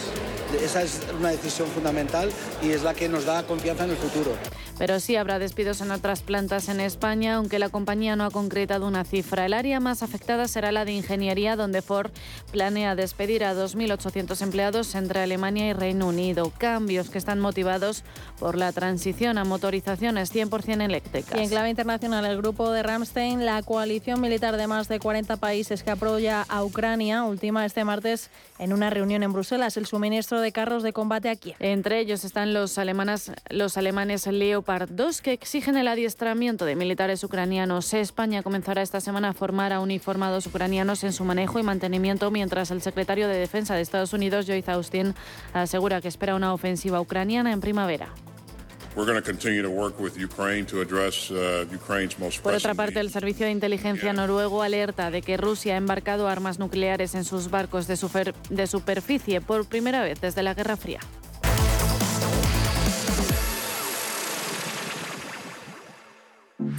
Esa 0.63 0.84
es 0.84 1.01
una 1.19 1.29
decisión 1.29 1.67
fundamental 1.69 2.31
y 2.63 2.72
es 2.72 2.84
la 2.84 2.93
que 2.93 3.10
nos 3.10 3.25
da 3.25 3.43
confianza 3.43 3.84
en 3.84 3.91
el 3.91 3.98
futuro 3.98 4.31
pero 4.77 5.00
sí 5.00 5.15
habrá 5.15 5.39
despidos 5.39 5.82
en 5.82 5.91
otras 5.91 6.22
plantas 6.22 6.70
en 6.70 6.79
España, 6.79 7.36
aunque 7.36 7.60
la 7.60 7.70
compañía 7.70 8.15
no 8.15 8.25
ha 8.25 8.32
concretado 8.32 8.88
una 8.88 9.03
cifra. 9.03 9.46
El 9.46 9.53
área 9.53 9.79
más 9.79 10.03
afectada 10.03 10.48
será 10.48 10.72
la 10.72 10.86
de 10.86 10.94
ingeniería, 10.94 11.55
donde 11.55 11.82
Ford 11.82 12.12
planea 12.51 12.96
despedir 12.96 13.44
a 13.44 13.53
2.800 13.53 14.41
empleados 14.41 14.96
entre 14.96 15.22
Alemania 15.22 15.70
y 15.70 15.74
Reino 15.74 16.08
Unido. 16.08 16.51
Cambios 16.58 17.10
que 17.10 17.17
están 17.17 17.39
motivados 17.39 18.03
por 18.39 18.58
la 18.58 18.72
transición 18.72 19.38
a 19.38 19.44
motorizaciones 19.44 20.34
100% 20.34 20.84
eléctricas. 20.84 21.39
Y 21.39 21.44
en 21.44 21.50
clave 21.50 21.70
internacional, 21.70 22.25
el 22.25 22.38
grupo 22.38 22.72
de 22.72 22.84
Ramstein, 22.84 23.46
la 23.46 23.62
coalición 23.63 24.22
militar 24.22 24.58
de 24.58 24.67
más 24.67 24.88
de 24.88 25.00
40 25.00 25.38
países 25.38 25.84
que 25.84 25.91
apoya 25.91 26.44
a 26.48 26.63
Ucrania, 26.63 27.24
última 27.24 27.65
este 27.65 27.84
martes 27.84 28.29
en 28.60 28.74
una 28.74 28.89
reunión 28.89 29.24
en 29.24 29.34
Bruselas 29.34 29.77
el 29.77 29.86
suministro 29.86 30.41
de 30.41 30.51
carros 30.51 30.84
de 30.84 30.94
combate 30.94 31.29
aquí. 31.29 31.53
Entre 31.60 32.00
ellos 32.00 32.24
están 32.24 32.53
los, 32.53 32.77
alemanas, 32.77 33.32
los 33.50 33.77
alemanes 33.77 34.27
Leo 34.27 34.62
dos 34.89 35.22
que 35.22 35.31
exigen 35.31 35.77
el 35.77 35.88
adiestramiento 35.88 36.65
de 36.65 36.75
militares 36.75 37.24
ucranianos. 37.24 37.93
España 37.93 38.43
comenzará 38.43 38.81
esta 38.81 39.00
semana 39.00 39.29
a 39.29 39.34
formar 39.34 39.72
a 39.72 39.79
uniformados 39.79 40.48
ucranianos 40.48 41.03
en 41.03 41.13
su 41.13 41.24
manejo 41.24 41.60
y 41.60 41.63
mantenimiento, 41.63 42.31
mientras 42.31 42.72
el 42.72 42.81
secretario 42.81 43.27
de 43.27 43.38
Defensa 43.38 43.75
de 43.75 43.81
Estados 43.81 44.13
Unidos, 44.13 44.48
Joyce 44.48 44.72
Austin, 44.72 45.13
asegura 45.53 46.01
que 46.01 46.07
espera 46.07 46.36
una 46.36 46.53
ofensiva 46.53 47.00
ucraniana 47.00 47.51
en 47.51 47.62
primavera. 47.62 48.10
Uh, 48.95 49.03
Por 52.41 52.53
otra 52.53 52.74
parte, 52.74 53.00
el 53.01 53.10
Servicio 53.10 53.45
de 53.45 53.51
Inteligencia 53.51 54.13
noruego 54.13 54.63
alerta 54.63 55.12
de 55.12 55.22
que 55.22 55.36
Rusia 55.36 55.74
ha 55.74 55.77
embarcado 55.77 56.29
armas 56.29 56.60
nucleares 56.60 57.13
en 57.13 57.25
sus 57.25 57.50
barcos 57.50 57.88
de, 57.88 57.98
de 58.50 58.67
superficie 58.67 59.41
por 59.41 59.67
primera 59.67 60.01
vez 60.01 60.22
desde 60.22 60.43
la 60.43 60.53
Guerra 60.53 60.77
Fría. 60.77 61.01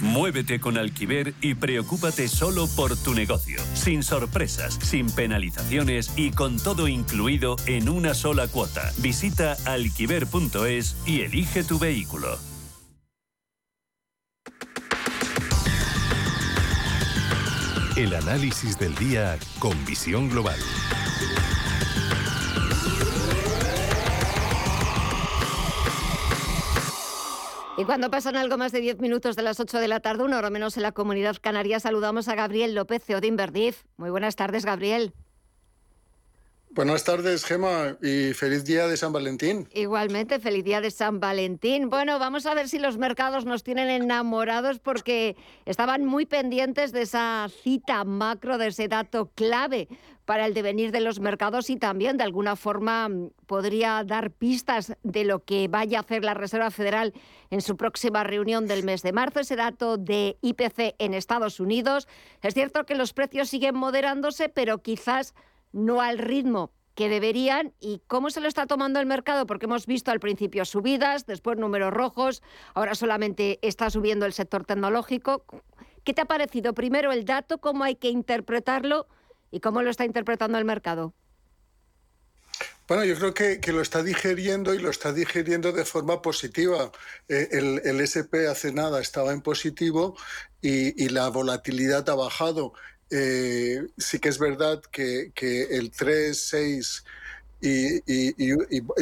Muévete 0.01 0.59
con 0.59 0.77
Alquiver 0.77 1.33
y 1.41 1.55
preocúpate 1.55 2.27
solo 2.27 2.67
por 2.75 2.95
tu 2.97 3.13
negocio, 3.13 3.61
sin 3.73 4.03
sorpresas, 4.03 4.77
sin 4.81 5.09
penalizaciones 5.09 6.11
y 6.15 6.31
con 6.31 6.57
todo 6.57 6.87
incluido 6.87 7.55
en 7.65 7.89
una 7.89 8.13
sola 8.13 8.47
cuota. 8.47 8.91
Visita 8.99 9.57
alquiver.es 9.65 10.97
y 11.05 11.21
elige 11.21 11.63
tu 11.63 11.79
vehículo. 11.79 12.37
El 17.95 18.13
análisis 18.13 18.77
del 18.77 18.93
día 18.93 19.39
con 19.57 19.73
visión 19.85 20.29
global. 20.29 20.59
Y 27.79 27.85
cuando 27.85 28.09
pasan 28.09 28.35
algo 28.35 28.57
más 28.57 28.71
de 28.71 28.81
10 28.81 29.01
minutos 29.01 29.35
de 29.35 29.43
las 29.43 29.59
8 29.59 29.77
de 29.77 29.87
la 29.87 29.99
tarde, 29.99 30.23
una 30.23 30.39
hora 30.39 30.49
menos 30.49 30.77
en 30.77 30.83
la 30.83 30.93
comunidad 30.93 31.35
canaria, 31.39 31.79
saludamos 31.79 32.27
a 32.27 32.33
Gabriel 32.33 32.73
López, 32.73 33.03
CEO 33.05 33.21
de 33.21 33.27
Inverdif. 33.27 33.83
Muy 33.97 34.09
buenas 34.09 34.35
tardes, 34.35 34.65
Gabriel. 34.65 35.13
Buenas 36.77 37.03
tardes, 37.03 37.43
Gema, 37.43 37.97
y 38.03 38.33
feliz 38.33 38.63
día 38.63 38.87
de 38.87 38.97
San 38.97 39.11
Valentín. 39.11 39.67
Igualmente, 39.73 40.39
feliz 40.39 40.63
día 40.63 40.79
de 40.79 40.91
San 40.91 41.19
Valentín. 41.19 41.89
Bueno, 41.89 42.19
vamos 42.19 42.45
a 42.45 42.53
ver 42.53 42.69
si 42.69 42.77
los 42.77 42.99
mercados 42.99 43.45
nos 43.45 43.63
tienen 43.63 43.89
enamorados 43.89 44.77
porque 44.77 45.35
estaban 45.65 46.05
muy 46.05 46.27
pendientes 46.27 46.91
de 46.91 47.01
esa 47.01 47.47
cita 47.63 48.03
macro, 48.03 48.59
de 48.59 48.67
ese 48.67 48.87
dato 48.87 49.31
clave 49.33 49.87
para 50.25 50.45
el 50.45 50.53
devenir 50.53 50.91
de 50.91 51.01
los 51.01 51.19
mercados 51.19 51.71
y 51.71 51.77
también 51.77 52.15
de 52.17 52.25
alguna 52.25 52.55
forma 52.55 53.09
podría 53.47 54.03
dar 54.03 54.29
pistas 54.29 54.93
de 55.01 55.25
lo 55.25 55.43
que 55.43 55.67
vaya 55.67 55.97
a 55.97 56.01
hacer 56.01 56.23
la 56.23 56.35
Reserva 56.35 56.69
Federal 56.69 57.11
en 57.49 57.61
su 57.61 57.75
próxima 57.75 58.23
reunión 58.23 58.67
del 58.67 58.83
mes 58.83 59.01
de 59.01 59.13
marzo. 59.13 59.39
Ese 59.39 59.55
dato 59.55 59.97
de 59.97 60.37
IPC 60.43 60.93
en 60.99 61.15
Estados 61.15 61.59
Unidos. 61.59 62.07
Es 62.43 62.53
cierto 62.53 62.85
que 62.85 62.93
los 62.93 63.13
precios 63.13 63.49
siguen 63.49 63.75
moderándose, 63.75 64.47
pero 64.47 64.83
quizás 64.83 65.33
no 65.71 66.01
al 66.01 66.17
ritmo 66.17 66.71
que 66.97 67.09
deberían 67.09 67.73
y 67.79 68.01
cómo 68.07 68.31
se 68.31 68.41
lo 68.41 68.47
está 68.47 68.65
tomando 68.65 68.99
el 68.99 69.05
mercado, 69.05 69.45
porque 69.45 69.65
hemos 69.65 69.85
visto 69.85 70.09
al 70.09 70.19
principio 70.19 70.65
subidas, 70.65 71.27
después 71.27 71.57
números 71.57 71.93
rojos, 71.93 72.41
ahora 72.73 72.95
solamente 72.95 73.59
está 73.61 73.91
subiendo 73.91 74.25
el 74.25 74.33
sector 74.33 74.65
tecnológico. 74.65 75.45
¿Qué 76.03 76.15
te 76.15 76.21
ha 76.21 76.25
parecido 76.25 76.73
primero 76.73 77.11
el 77.11 77.23
dato, 77.23 77.59
cómo 77.59 77.83
hay 77.83 77.95
que 77.95 78.09
interpretarlo 78.09 79.07
y 79.51 79.59
cómo 79.59 79.83
lo 79.83 79.91
está 79.91 80.05
interpretando 80.05 80.57
el 80.57 80.65
mercado? 80.65 81.13
Bueno, 82.87 83.03
yo 83.03 83.15
creo 83.15 83.33
que, 83.33 83.71
lo 83.73 83.81
está 83.81 84.01
digeriendo 84.01 84.73
y 84.73 84.79
lo 84.79 84.89
está 84.89 85.11
digeriendo 85.11 85.73
de 85.73 85.83
forma 85.83 86.21
positiva. 86.21 86.91
Eh, 87.27 87.49
el, 87.51 87.81
el, 87.83 87.99
SP 87.99 88.47
hace 88.47 88.71
nada 88.71 89.01
estaba 89.01 89.33
en 89.33 89.41
positivo 89.41 90.15
y, 90.61 91.03
y 91.03 91.09
la 91.09 91.27
volatilidad 91.29 92.09
ha 92.09 92.15
bajado. 92.15 92.73
Eh, 93.09 93.87
sí 93.97 94.19
que 94.19 94.29
es 94.29 94.37
verdad 94.37 94.81
que, 94.91 95.31
el 95.71 95.91
3, 95.91 96.37
6 96.49 97.03
y, 97.59 98.51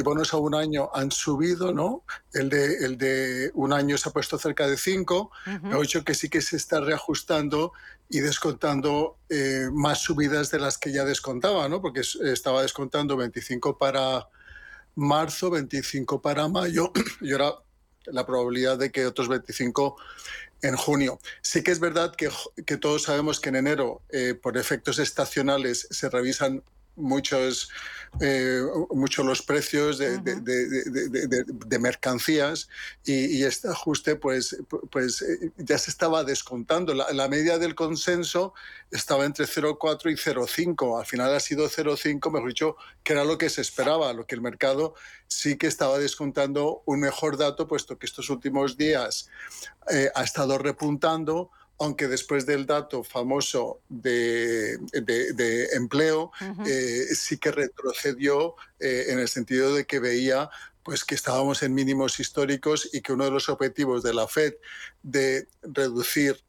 bonos 0.01 0.33
a 0.33 0.37
un 0.37 0.55
año 0.55 0.89
han 0.93 1.11
subido, 1.11 1.73
¿no? 1.73 2.03
El 2.33 2.49
de, 2.49 2.85
el 2.85 2.97
de 2.97 3.51
un 3.53 3.73
año 3.73 3.97
se 3.97 4.09
ha 4.09 4.11
puesto 4.13 4.37
cerca 4.37 4.67
de 4.67 4.77
5, 4.77 5.31
uh 5.63 5.83
hecho 5.83 6.03
que 6.03 6.13
sí 6.13 6.29
que 6.29 6.41
se 6.41 6.55
está 6.55 6.79
reajustando 6.79 7.73
y 8.09 8.19
descontando 8.19 9.17
eh, 9.29 9.69
más 9.73 9.99
subidas 9.99 10.51
de 10.51 10.59
las 10.59 10.77
que 10.77 10.91
ya 10.91 11.03
descontaba, 11.03 11.67
¿no? 11.67 11.81
Porque 11.81 12.01
estaba 12.01 12.61
descontando 12.61 13.17
25 13.17 13.77
para 13.77 14.27
marzo, 14.95 15.49
25 15.49 16.21
para 16.21 16.47
mayo 16.47 16.91
y 17.21 17.31
ahora 17.31 17.55
la 18.05 18.25
probabilidad 18.25 18.77
de 18.77 18.91
que 18.91 19.05
otros 19.05 19.27
25 19.27 19.97
en 20.65 20.75
junio. 20.75 21.19
Sí 21.41 21.63
que 21.63 21.71
es 21.71 21.79
verdad 21.79 22.15
que, 22.15 22.77
todos 22.77 23.03
sabemos 23.03 23.39
que 23.39 23.49
en 23.49 23.55
enero, 23.55 24.01
eh, 24.09 24.33
por 24.33 24.57
efectos 24.57 24.99
estacionales, 24.99 25.87
se 25.91 26.09
revisan 26.09 26.63
muchos, 26.95 27.69
eh, 28.21 28.61
mucho 28.91 29.23
los 29.23 29.41
precios 29.41 29.97
de, 29.97 30.17
de, 30.19 31.79
mercancías 31.79 32.69
y, 33.03 33.43
este 33.43 33.67
ajuste 33.67 34.15
pues, 34.15 34.57
pues 34.89 35.21
eh, 35.21 35.51
ya 35.57 35.77
se 35.77 35.91
estaba 35.91 36.23
descontando. 36.23 36.93
La, 36.93 37.11
la 37.11 37.27
media 37.27 37.57
del 37.57 37.75
consenso 37.75 38.53
estaba 38.91 39.25
entre 39.25 39.45
0,4 39.45 40.11
y 40.11 40.15
0,5. 40.15 40.99
Al 40.99 41.05
final 41.05 41.35
ha 41.35 41.39
sido 41.39 41.69
0,5, 41.69 42.31
mejor 42.31 42.47
dicho, 42.47 42.75
que 43.03 43.13
era 43.13 43.23
lo 43.23 43.37
que 43.37 43.49
se 43.49 43.61
esperaba, 43.61 44.13
lo 44.13 44.25
que 44.25 44.35
el 44.35 44.41
mercado 44.41 44.95
sí 45.27 45.57
que 45.57 45.67
estaba 45.67 45.97
descontando 45.97 46.81
un 46.85 46.99
mejor 46.99 47.37
dato, 47.37 47.67
puesto 47.67 47.97
que 47.97 48.05
estos 48.05 48.29
últimos 48.29 48.77
días 48.77 49.29
eh, 49.89 50.09
ha 50.15 50.23
estado 50.23 50.57
repuntando 50.57 51.51
aunque 51.77 52.07
después 52.07 52.45
del 52.45 52.65
dato 52.65 53.03
famoso 53.03 53.81
de, 53.89 54.79
empleo, 55.73 56.31
eh, 56.65 57.05
sí 57.13 57.37
que 57.37 57.51
retrocedió 57.51 58.55
eh, 58.79 59.05
en 59.09 59.19
el 59.19 59.27
sentido 59.27 59.73
de 59.73 59.85
que 59.85 59.99
veía 59.99 60.49
pues 60.83 61.03
que 61.03 61.15
estábamos 61.15 61.63
en 61.63 61.73
mínimos 61.73 62.19
históricos 62.19 62.89
y 62.93 63.01
que 63.01 63.11
uno 63.11 63.25
de 63.25 63.31
los 63.31 63.49
objetivos 63.49 64.03
de 64.03 64.13
la 64.13 64.27
Fed 64.27 64.53
de 65.01 65.47
reducir 65.63 66.43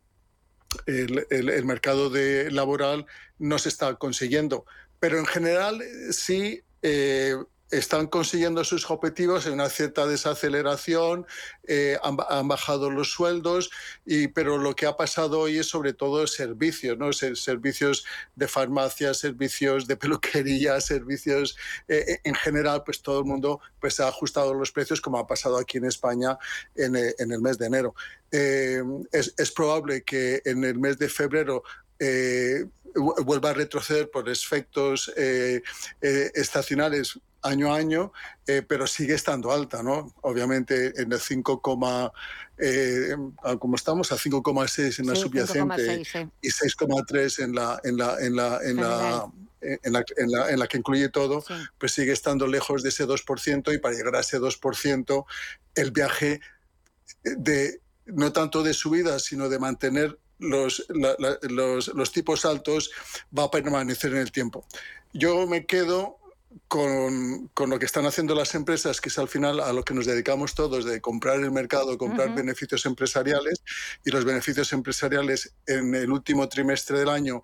el, 0.85 1.65
mercado 1.65 2.11
de 2.11 2.51
laboral 2.51 3.07
no 3.39 3.59
se 3.59 3.71
está 3.71 3.95
consiguiendo. 3.95 4.67
Pero 5.01 5.19
en 5.19 5.25
general 5.25 5.83
sí 6.11 6.63
eh, 6.83 7.35
están 7.71 8.07
consiguiendo 8.07 8.63
sus 8.65 8.89
objetivos 8.91 9.47
en 9.47 9.55
una 9.55 9.69
cierta 9.69 10.07
desaceleración, 10.07 11.27
eh, 11.67 11.99
han, 12.03 12.49
bajado 12.49 12.91
los 12.91 13.11
sueldos, 13.11 13.71
y, 14.05 14.29
pero 14.29 14.59
lo 14.59 14.77
que 14.77 14.87
ha 14.87 14.97
pasado 14.97 15.41
hoy 15.41 15.59
es 15.59 15.67
sobre 15.67 15.93
todo 15.93 16.27
servicios, 16.27 16.97
¿no? 16.97 17.13
servicios 17.13 18.05
de 18.37 18.47
farmacia, 18.47 19.15
servicios 19.15 19.87
de 19.87 19.97
peluquería, 19.97 20.81
servicios 20.93 21.57
eh, 21.89 22.05
eh, 22.07 22.21
en 22.23 22.35
general, 22.35 22.83
pues 22.85 23.03
todo 23.03 23.19
el 23.19 23.25
mundo 23.25 23.61
pues, 23.81 23.99
ha 23.99 24.09
ajustado 24.09 24.55
los 24.55 24.71
precios 24.71 25.01
como 25.01 25.19
ha 25.19 25.27
pasado 25.27 25.59
aquí 25.59 25.79
en 25.79 25.87
España 25.87 26.39
en, 26.77 26.95
el 26.97 27.41
mes 27.41 27.59
de 27.59 27.67
enero. 27.67 27.95
Es, 28.31 29.35
es, 29.37 29.51
probable 29.51 30.03
que 30.03 30.43
en 30.45 30.65
el 30.65 30.79
mes 30.79 30.99
de 30.99 31.09
febrero 31.09 31.63
vuelva 33.25 33.51
a 33.51 33.55
retroceder 33.55 34.11
por 34.11 34.29
efectos 34.29 35.11
estacionales 36.01 37.19
año 37.47 37.73
a 37.73 37.77
año, 37.77 38.13
eh, 38.47 38.63
pero 38.67 38.87
sigue 38.87 39.15
estando 39.15 39.53
alta, 39.53 39.83
¿no? 39.83 40.13
Obviamente 40.23 40.93
en 41.01 41.13
el 41.13 41.21
5, 41.21 41.63
eh, 42.59 43.17
como 43.59 43.77
estamos 43.77 44.13
a 44.13 44.17
5,6 44.17 45.01
en 45.01 45.07
la 45.07 45.15
subyacente 45.15 46.31
y 46.41 46.49
6,3 46.49 47.45
en 47.45 47.55
la 47.55 47.81
en 47.85 47.97
la 47.97 48.19
en 48.21 48.37
la 48.37 48.61
en 48.63 48.77
la 48.77 49.33
en 49.61 49.93
la, 49.93 50.05
en, 50.49 50.59
la, 50.61 50.69
que 50.69 50.79
incluye 50.79 51.09
todo, 51.09 51.43
pues 51.79 51.91
sigue 51.91 52.13
estando 52.13 52.47
lejos 52.47 52.85
de 52.85 52.91
ese 52.91 53.05
2% 53.05 53.75
y 53.75 53.79
para 53.79 53.97
llegar 53.97 54.15
a 54.15 54.21
ese 54.21 54.39
2% 54.39 55.25
el 55.75 55.91
viaje 55.91 56.41
de 57.25 57.81
no 58.05 58.33
tanto 58.33 58.63
de 58.63 58.75
subida, 58.75 59.19
sino 59.19 59.49
de 59.49 59.59
mantener 59.59 60.19
los, 60.39 60.87
los, 60.89 61.89
los 61.89 62.13
tipos 62.13 62.45
altos 62.45 62.91
va 63.37 63.45
a 63.45 63.51
permanecer 63.51 64.13
en 64.13 64.19
el 64.19 64.31
tiempo. 64.31 64.67
Yo 65.13 65.47
me 65.47 65.67
quedo 65.67 66.19
con, 66.69 67.49
con, 67.49 67.71
lo 67.71 67.79
que 67.79 67.87
están 67.87 68.07
haciendo 68.07 68.35
las 68.35 68.55
empresas, 68.55 69.01
que 69.01 69.09
es 69.09 69.19
al 69.19 69.29
final 69.29 69.61
a 69.61 69.73
lo 69.73 69.85
que 69.85 69.95
nos 69.95 70.07
dedicamos 70.07 70.55
todos, 70.55 70.85
de 70.85 71.01
comprar 71.01 71.41
el 71.41 71.53
mercado, 71.53 71.99
comprar 71.99 72.35
beneficios 72.35 72.87
empresariales, 72.87 73.63
y 74.05 74.11
los 74.11 74.25
beneficios 74.25 74.73
empresariales 74.73 75.55
en 75.67 75.95
el 75.95 76.11
último 76.11 76.49
trimestre 76.49 76.99
del 76.99 77.09
año, 77.09 77.43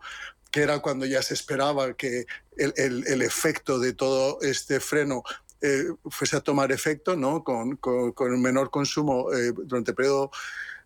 que 0.51 0.61
era 0.61 0.81
cuando 0.81 1.07
ya 1.07 1.23
se 1.23 1.35
esperaba 1.35 1.95
que 1.95 2.27
el, 2.57 2.75
el, 2.77 3.23
efecto 3.23 3.79
de 3.79 3.95
todo 3.95 4.39
este 4.43 4.81
freno 4.81 5.23
eh, 5.63 5.85
fuese 6.11 6.37
a 6.37 6.41
tomar 6.41 6.73
efecto, 6.73 7.17
¿no? 7.17 7.43
con, 7.43 7.77
con, 7.77 8.43
menor 8.43 8.71
consumo 8.71 9.33
eh, 9.33 9.53
durante 9.65 9.93
el 9.93 9.95
periodo 9.95 10.31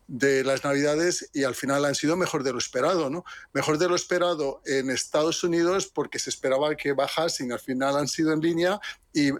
de 0.08 0.44
las 0.44 0.64
Navidades 0.64 1.30
y 1.32 1.44
al 1.44 1.54
final 1.54 1.84
han 1.84 1.94
sido 1.94 2.16
mejor 2.16 2.42
de 2.42 2.52
lo 2.52 2.58
esperado, 2.58 3.10
¿no? 3.10 3.24
Mejor 3.52 3.78
de 3.78 3.88
lo 3.88 3.96
esperado 3.96 4.62
en 4.64 4.90
Estados 4.90 5.42
Unidos 5.42 5.86
porque 5.86 6.18
se 6.18 6.30
esperaba 6.30 6.76
que 6.76 6.92
bajasen, 6.92 7.52
al 7.52 7.60
final 7.60 7.96
han 7.96 8.08
sido 8.08 8.32
en 8.32 8.40
línea 8.40 8.80
y 9.12 9.30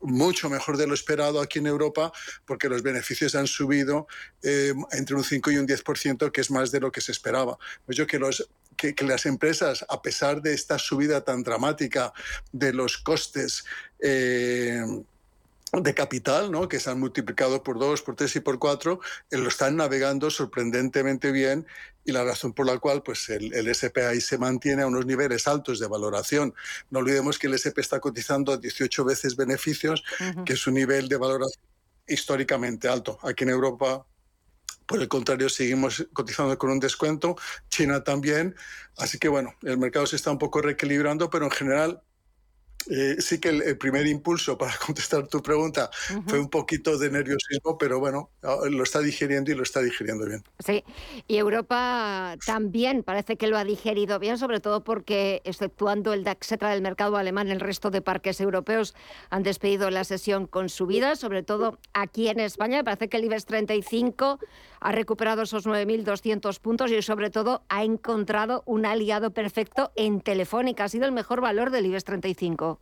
mucho 0.00 0.48
mejor 0.48 0.76
de 0.76 0.86
lo 0.86 0.94
esperado 0.94 1.40
aquí 1.40 1.58
en 1.58 1.66
Europa 1.66 2.12
porque 2.44 2.68
los 2.68 2.82
beneficios 2.82 3.34
han 3.34 3.46
subido 3.46 4.06
eh, 4.42 4.72
entre 4.92 5.16
un 5.16 5.24
5 5.24 5.50
y 5.50 5.56
un 5.56 5.66
10%, 5.66 6.30
que 6.30 6.40
es 6.40 6.50
más 6.50 6.70
de 6.70 6.80
lo 6.80 6.92
que 6.92 7.00
se 7.00 7.12
esperaba. 7.12 7.58
Pues 7.84 7.96
yo 7.96 8.06
que 8.06 8.18
los 8.18 8.48
que, 8.76 8.94
las 9.04 9.26
empresas, 9.26 9.84
a 9.88 10.02
pesar 10.02 10.42
de 10.42 10.52
esta 10.52 10.78
subida 10.78 11.24
tan 11.24 11.42
dramática 11.42 12.12
de 12.52 12.72
los 12.72 12.98
costes, 12.98 13.64
eh, 14.00 14.84
de 15.72 15.94
capital, 15.94 16.50
¿no? 16.50 16.68
que 16.68 16.80
se 16.80 16.90
han 16.90 17.00
multiplicado 17.00 17.62
por 17.62 17.78
dos, 17.78 18.02
por 18.02 18.14
tres 18.14 18.34
y 18.36 18.40
por 18.40 18.58
cuatro, 18.58 19.00
eh, 19.30 19.36
lo 19.36 19.48
están 19.48 19.76
navegando 19.76 20.30
sorprendentemente 20.30 21.32
bien 21.32 21.66
y 22.04 22.12
la 22.12 22.24
razón 22.24 22.52
por 22.52 22.66
la 22.66 22.78
cual 22.78 23.02
pues, 23.02 23.28
el, 23.28 23.52
el 23.52 23.74
SPI 23.74 24.20
se 24.20 24.38
mantiene 24.38 24.82
a 24.82 24.86
unos 24.86 25.06
niveles 25.06 25.48
altos 25.48 25.80
de 25.80 25.88
valoración. 25.88 26.54
No 26.90 27.00
olvidemos 27.00 27.38
que 27.38 27.48
el 27.48 27.54
SP 27.58 27.82
está 27.82 27.98
cotizando 27.98 28.52
a 28.52 28.58
18 28.58 29.04
veces 29.04 29.34
beneficios, 29.36 30.04
que 30.44 30.52
es 30.52 30.66
un 30.66 30.74
nivel 30.74 31.08
de 31.08 31.16
valoración 31.16 31.62
históricamente 32.06 32.88
alto. 32.88 33.18
Aquí 33.22 33.44
en 33.44 33.50
Europa 33.50 34.06
Por 34.86 35.02
el 35.02 35.08
contrario, 35.08 35.48
seguimos 35.48 36.06
cotizando 36.12 36.56
con 36.56 36.70
un 36.70 36.78
descuento, 36.78 37.36
China 37.68 38.04
también. 38.04 38.54
Así 38.96 39.18
que 39.18 39.28
bueno, 39.28 39.52
el 39.62 39.78
mercado 39.78 40.06
se 40.06 40.14
está 40.14 40.30
un 40.30 40.38
poco 40.38 40.62
reequilibrando, 40.62 41.28
pero 41.28 41.44
en 41.46 41.50
general 41.50 42.02
eh, 42.88 43.16
sí 43.18 43.38
que 43.38 43.48
el, 43.50 43.78
primer 43.78 44.06
impulso 44.06 44.56
para 44.56 44.72
contestar 44.86 45.26
tu 45.28 45.42
pregunta 45.42 45.90
fue 46.26 46.38
un 46.38 46.48
poquito 46.48 46.98
de 46.98 47.10
nerviosismo, 47.10 47.76
pero 47.78 48.00
bueno, 48.00 48.30
ah, 48.42 48.56
lo 48.70 48.82
está 48.82 49.00
digiriendo 49.00 49.50
y 49.50 49.54
lo 49.54 49.62
está 49.62 49.80
digiriendo 49.82 50.26
bien. 50.26 50.42
Sí, 50.58 50.84
y 51.26 51.36
Europa 51.36 52.36
también 52.46 53.02
parece 53.02 53.36
que 53.36 53.46
lo 53.46 53.58
ha 53.58 53.64
digerido 53.64 54.18
bien, 54.18 54.38
sobre 54.38 54.60
todo 54.60 54.84
porque, 54.84 55.42
exceptuando 55.44 56.12
el 56.12 56.24
DAX 56.24 56.46
del 56.60 56.82
mercado 56.82 57.16
alemán, 57.16 57.48
el 57.48 57.60
resto 57.60 57.90
de 57.90 58.00
parques 58.00 58.40
europeos 58.40 58.94
han 59.30 59.42
despedido 59.42 59.90
la 59.90 60.04
sesión 60.04 60.46
con 60.46 60.68
subidas, 60.68 61.18
sobre 61.18 61.42
todo 61.42 61.78
aquí 61.92 62.28
en 62.28 62.40
España. 62.40 62.84
Parece 62.84 63.08
que 63.08 63.16
el 63.16 63.24
IBEX 63.24 63.46
35 63.46 64.38
ha 64.80 64.92
recuperado 64.92 65.42
esos 65.42 65.66
9.200 65.66 66.60
puntos 66.60 66.90
y 66.92 67.02
sobre 67.02 67.30
todo 67.30 67.62
ha 67.68 67.84
encontrado 67.84 68.62
un 68.66 68.86
aliado 68.86 69.32
perfecto 69.32 69.90
en 69.96 70.20
Telefónica. 70.20 70.84
Ha 70.84 70.88
sido 70.88 71.06
el 71.06 71.12
mejor 71.12 71.40
valor 71.40 71.70
del 71.70 71.86
IBEX 71.86 72.04
35. 72.04 72.75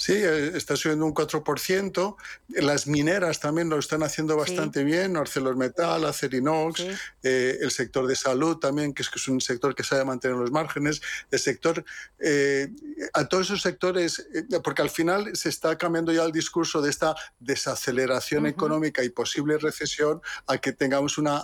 Sí, 0.00 0.12
eh, 0.12 0.52
está 0.54 0.76
subiendo 0.76 1.04
un 1.04 1.12
4%. 1.12 2.16
Las 2.50 2.86
mineras 2.86 3.40
también 3.40 3.68
lo 3.68 3.80
están 3.80 4.04
haciendo 4.04 4.36
bastante 4.36 4.84
bien. 4.84 5.16
ArcelorMittal, 5.16 6.04
Acerinox, 6.04 6.84
eh, 7.24 7.58
el 7.60 7.72
sector 7.72 8.06
de 8.06 8.14
salud 8.14 8.58
también, 8.58 8.94
que 8.94 9.02
es, 9.02 9.10
que 9.10 9.18
es 9.18 9.26
un 9.26 9.40
sector 9.40 9.74
que 9.74 9.82
sabe 9.82 10.04
mantener 10.04 10.36
los 10.36 10.52
márgenes. 10.52 11.02
El 11.32 11.40
sector, 11.40 11.84
eh, 12.20 12.68
a 13.12 13.24
todos 13.24 13.46
esos 13.46 13.60
sectores, 13.60 14.24
porque 14.62 14.82
al 14.82 14.90
final 14.90 15.34
se 15.34 15.48
está 15.48 15.76
cambiando 15.76 16.12
ya 16.12 16.22
el 16.22 16.32
discurso 16.32 16.80
de 16.80 16.90
esta 16.90 17.16
desaceleración 17.40 18.46
económica 18.46 19.02
y 19.02 19.08
posible 19.08 19.58
recesión 19.58 20.22
a 20.46 20.58
que 20.58 20.72
tengamos 20.72 21.18
una 21.18 21.42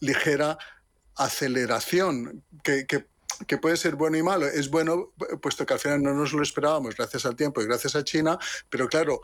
ligera 0.00 0.58
aceleración 1.16 2.44
que, 2.62 2.86
que 2.86 3.06
que 3.46 3.58
puede 3.58 3.76
ser 3.76 3.96
bueno 3.96 4.16
y 4.16 4.22
malo. 4.22 4.46
Es 4.46 4.70
bueno, 4.70 5.12
puesto 5.40 5.66
que 5.66 5.74
al 5.74 5.80
final 5.80 6.02
no 6.02 6.14
nos 6.14 6.32
lo 6.32 6.42
esperábamos 6.42 6.96
gracias 6.96 7.26
al 7.26 7.36
tiempo 7.36 7.62
y 7.62 7.66
gracias 7.66 7.96
a 7.96 8.04
China, 8.04 8.38
pero 8.68 8.88
claro, 8.88 9.20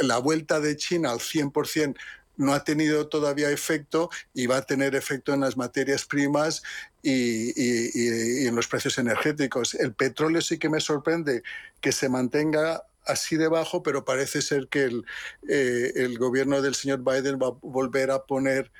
la 0.00 0.18
vuelta 0.18 0.60
de 0.60 0.76
China 0.76 1.10
al 1.10 1.18
100% 1.18 1.96
no 2.36 2.54
ha 2.54 2.64
tenido 2.64 3.08
todavía 3.08 3.50
efecto 3.50 4.10
y 4.32 4.46
va 4.46 4.58
a 4.58 4.62
tener 4.62 4.94
efecto 4.94 5.34
en 5.34 5.40
las 5.40 5.56
materias 5.56 6.04
primas 6.04 6.62
y, 7.02 7.52
y, 7.54 8.46
en 8.46 8.54
los 8.54 8.68
precios 8.68 8.98
energéticos. 8.98 9.74
El 9.74 9.92
petróleo 9.92 10.40
sí 10.40 10.58
que 10.58 10.70
me 10.70 10.80
sorprende 10.80 11.42
que 11.80 11.92
se 11.92 12.08
mantenga 12.08 12.84
así 13.06 13.36
debajo, 13.36 13.82
pero 13.82 14.04
parece 14.04 14.42
ser 14.42 14.68
que 14.68 14.84
el, 14.84 15.04
eh, 15.48 15.92
el, 15.96 16.18
gobierno 16.18 16.62
del 16.62 16.74
señor 16.74 17.02
Biden 17.02 17.38
va 17.38 17.48
a 17.48 17.58
volver 17.60 18.10
a 18.10 18.24
poner 18.24 18.70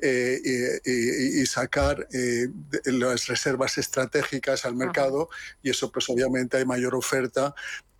eh, 0.00 0.80
y, 0.84 1.44
sacar 1.46 2.06
eh, 2.12 2.48
las 2.84 3.26
reservas 3.26 3.78
estratégicas 3.78 4.64
al 4.64 4.74
mercado 4.74 5.28
y 5.62 5.70
eso 5.70 5.90
pues 5.90 6.08
obviamente 6.08 6.56
hay 6.56 6.64
mayor 6.64 6.94
oferta 6.94 7.54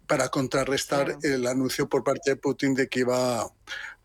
para 0.06 0.28
contrarrestar 0.28 1.16
el 1.22 1.46
anuncio 1.46 1.88
por 1.88 2.04
parte 2.04 2.30
de 2.30 2.36
Putin 2.36 2.74
de 2.74 2.88
que 2.88 3.00
iba 3.00 3.46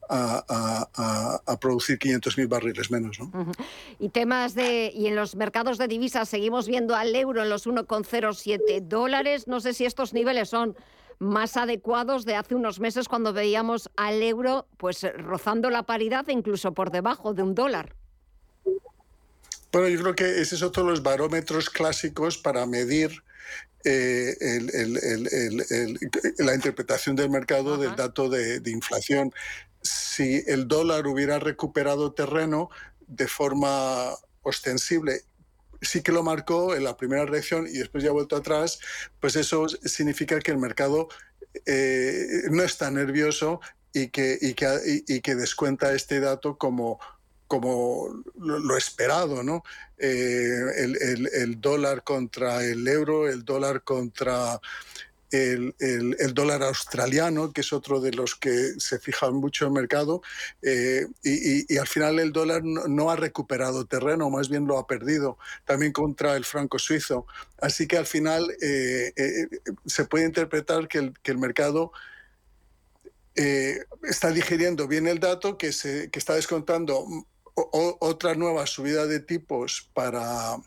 a, 0.09 1.41
a, 1.45 1.59
producir 1.59 1.99
500.000 1.99 2.47
barriles 2.47 2.89
menos. 2.91 3.19
¿no? 3.19 3.51
Y 3.99 4.09
temas 4.09 4.55
de. 4.55 4.91
Y 4.93 5.07
en 5.07 5.15
los 5.15 5.35
mercados 5.35 5.77
de 5.77 5.87
divisas 5.87 6.29
seguimos 6.29 6.67
viendo 6.67 6.95
al 6.95 7.13
euro 7.15 7.43
en 7.43 7.49
los 7.49 7.67
1,07 7.67 8.81
dólares. 8.81 9.47
No 9.47 9.59
sé 9.59 9.73
si 9.73 9.85
estos 9.85 10.13
niveles 10.13 10.49
son 10.49 10.77
más 11.19 11.57
adecuados 11.57 12.25
de 12.25 12.35
hace 12.35 12.55
unos 12.55 12.79
meses 12.79 13.07
cuando 13.07 13.33
veíamos 13.33 13.89
al 13.95 14.21
euro 14.21 14.67
pues 14.77 15.05
rozando 15.17 15.69
la 15.69 15.83
paridad 15.83 16.27
e 16.29 16.33
incluso 16.33 16.73
por 16.73 16.91
debajo 16.91 17.33
de 17.33 17.43
un 17.43 17.55
dólar. 17.55 17.95
Bueno, 19.71 19.89
yo 19.89 20.01
creo 20.01 20.15
que 20.15 20.41
ese 20.41 20.55
es 20.55 20.63
otro 20.63 20.83
de 20.83 20.91
los 20.91 21.03
barómetros 21.03 21.69
clásicos 21.69 22.37
para 22.37 22.65
medir 22.65 23.23
eh, 23.83 24.35
la 26.39 26.55
interpretación 26.55 27.15
del 27.15 27.29
mercado 27.29 27.77
del 27.77 27.95
dato 27.95 28.29
de, 28.29 28.59
de, 28.59 28.71
inflación. 28.71 29.33
Si 29.81 30.43
el 30.47 30.67
dólar 30.67 31.07
hubiera 31.07 31.39
recuperado 31.39 32.11
terreno 32.13 32.69
de 33.07 33.27
forma 33.27 34.13
ostensible 34.41 35.23
sí 35.81 36.01
que 36.01 36.11
lo 36.11 36.23
marcó 36.23 36.75
en 36.75 36.83
la 36.83 36.97
primera 36.97 37.25
reacción 37.25 37.67
y 37.67 37.77
después 37.77 38.03
ya 38.03 38.09
ha 38.09 38.13
vuelto 38.13 38.35
atrás, 38.35 38.79
pues 39.19 39.35
eso 39.35 39.67
significa 39.69 40.39
que 40.39 40.51
el 40.51 40.57
mercado 40.57 41.07
eh, 41.65 42.43
no 42.49 42.63
está 42.63 42.91
nervioso 42.91 43.59
y 43.93 44.09
que, 44.09 44.37
y 44.39 44.53
que, 44.53 45.03
y 45.07 45.21
que 45.21 45.35
descuenta 45.35 45.93
este 45.93 46.19
dato 46.19 46.57
como, 46.57 46.99
como 47.47 48.23
lo, 48.37 48.77
esperado, 48.77 49.41
¿no? 49.43 49.63
Eh, 49.97 50.59
el, 50.77 51.29
el, 51.33 51.61
dólar 51.61 52.03
contra 52.03 52.63
el 52.63 52.87
euro, 52.87 53.27
el 53.27 53.43
dólar 53.43 53.83
contra 53.83 54.59
el, 55.31 56.33
dólar 56.33 56.63
australiano, 56.63 57.51
que 57.51 57.61
es 57.61 57.73
otro 57.73 57.99
de 57.99 58.11
los 58.11 58.35
que 58.35 58.73
se 58.77 58.99
fijan 58.99 59.35
mucho 59.35 59.65
en 59.65 59.71
el 59.71 59.81
mercado, 59.81 60.21
eh, 60.61 61.07
y, 61.23 61.77
al 61.77 61.87
final 61.87 62.19
el 62.19 62.31
dólar 62.31 62.63
no, 62.63 63.09
ha 63.09 63.15
recuperado 63.15 63.85
terreno, 63.85 64.29
más 64.29 64.49
bien 64.49 64.67
lo 64.67 64.77
ha 64.77 64.87
perdido, 64.87 65.37
también 65.65 65.91
contra 65.91 66.35
el 66.35 66.45
franco 66.45 66.79
suizo. 66.79 67.25
Así 67.59 67.87
que 67.87 67.97
al 67.97 68.05
final 68.05 68.49
eh, 68.61 69.13
eh, 69.15 69.47
se 69.85 70.05
puede 70.05 70.25
interpretar 70.25 70.87
que 70.87 70.99
el, 70.99 71.13
que 71.21 71.31
el 71.31 71.37
mercado 71.37 71.91
está 74.01 74.31
digiriendo 74.31 74.87
bien 74.87 75.07
el 75.07 75.19
dato, 75.19 75.59
que, 75.59 75.71
se, 75.71 76.09
que 76.09 76.17
está 76.17 76.33
descontando 76.33 77.05
otra 77.53 78.33
nueva 78.33 78.65
subida 78.65 79.05
de 79.05 79.19
tipos 79.19 79.91
para 79.93 80.57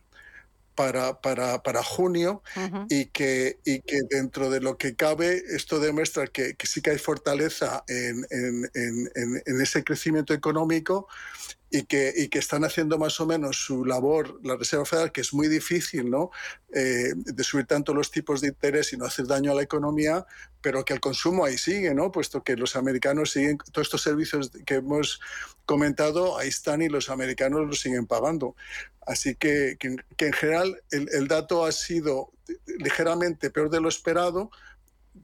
para, 0.80 1.20
para, 1.20 1.62
para 1.62 1.82
junio 1.82 2.42
y, 2.88 3.04
que, 3.06 3.58
y 3.66 3.82
que 3.82 4.00
dentro 4.08 4.48
de 4.48 4.62
lo 4.62 4.78
que 4.78 4.96
cabe 4.96 5.42
esto 5.50 5.78
demuestra 5.78 6.26
que, 6.26 6.54
que 6.54 6.66
sí 6.66 6.80
que 6.80 6.92
hay 6.92 6.98
fortaleza 6.98 7.84
en, 7.86 8.24
en, 8.30 8.70
en, 8.74 9.42
en 9.44 9.60
ese 9.60 9.84
crecimiento 9.84 10.32
económico 10.32 11.06
y 11.70 11.84
que, 11.84 12.12
y 12.16 12.28
que 12.28 12.40
están 12.40 12.64
haciendo 12.64 12.98
más 12.98 13.20
o 13.20 13.26
menos 13.26 13.64
su 13.64 13.84
labor, 13.84 14.40
la 14.42 14.56
Reserva 14.56 14.84
Federal, 14.84 15.12
que 15.12 15.20
es 15.20 15.32
muy 15.32 15.46
difícil, 15.46 16.10
¿no? 16.10 16.30
Eh, 16.74 17.12
de 17.14 17.44
subir 17.44 17.66
tanto 17.66 17.94
los 17.94 18.10
tipos 18.10 18.40
de 18.40 18.48
interés 18.48 18.92
y 18.92 18.96
no 18.96 19.04
hacer 19.04 19.26
daño 19.26 19.52
a 19.52 19.54
la 19.54 19.62
economía, 19.62 20.26
pero 20.60 20.84
que 20.84 20.94
el 20.94 21.00
consumo 21.00 21.44
ahí 21.44 21.56
sigue, 21.56 21.94
¿no? 21.94 22.10
Puesto 22.10 22.42
que 22.42 22.56
los 22.56 22.74
americanos 22.74 23.30
siguen, 23.30 23.58
todos 23.72 23.86
estos 23.86 24.02
servicios 24.02 24.50
que 24.66 24.74
hemos 24.74 25.20
comentado, 25.64 26.36
ahí 26.36 26.48
están 26.48 26.82
y 26.82 26.88
los 26.88 27.08
americanos 27.08 27.64
los 27.64 27.80
siguen 27.80 28.06
pagando. 28.06 28.56
Así 29.06 29.36
que, 29.36 29.76
que, 29.78 30.26
en 30.26 30.32
general 30.32 30.82
el, 30.90 31.08
el 31.12 31.28
dato 31.28 31.64
ha 31.64 31.72
sido 31.72 32.32
ligeramente 32.78 33.50
peor 33.50 33.70
de 33.70 33.80
lo 33.80 33.88
esperado, 33.88 34.50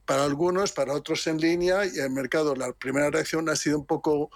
para 0.05 0.23
algunos, 0.23 0.71
para 0.71 0.93
otros 0.93 1.27
en 1.27 1.37
línea, 1.37 1.85
y 1.85 1.99
el 1.99 2.09
mercado, 2.11 2.55
la 2.55 2.71
primera 2.71 3.09
reacción 3.09 3.49
ha 3.49 3.55
sido 3.55 3.79
un 3.79 3.85
poco 3.85 4.29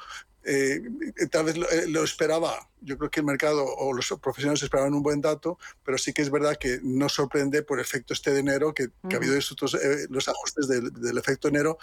eh, 0.44 0.82
tal 1.30 1.46
vez 1.46 1.56
eh, 1.56 1.86
lo, 1.88 2.04
esperaba, 2.04 2.68
yo 2.82 2.98
creo 2.98 3.12
que 3.12 3.20
el 3.20 3.26
mercado 3.26 3.64
o 3.64 3.94
los 3.94 4.08
profesionales 4.22 4.64
esperaban 4.64 4.94
un 4.94 5.04
buen 5.04 5.22
dato, 5.22 5.60
pero 5.84 5.98
sí 5.98 6.14
que 6.14 6.22
es 6.22 6.32
verdad 6.32 6.58
que 6.58 6.80
no 6.84 7.10
sorprende 7.10 7.62
por 7.62 7.80
efecto 7.80 8.14
este 8.14 8.32
de 8.32 8.40
enero, 8.40 8.74
que, 8.74 8.88
ha 9.12 9.16
habido 9.16 9.38
estos, 9.38 9.76
eh, 9.76 10.08
los 10.10 10.28
ajustes 10.28 10.68
del, 10.68 10.92
del, 10.94 11.18
efecto 11.18 11.48
enero 11.48 11.78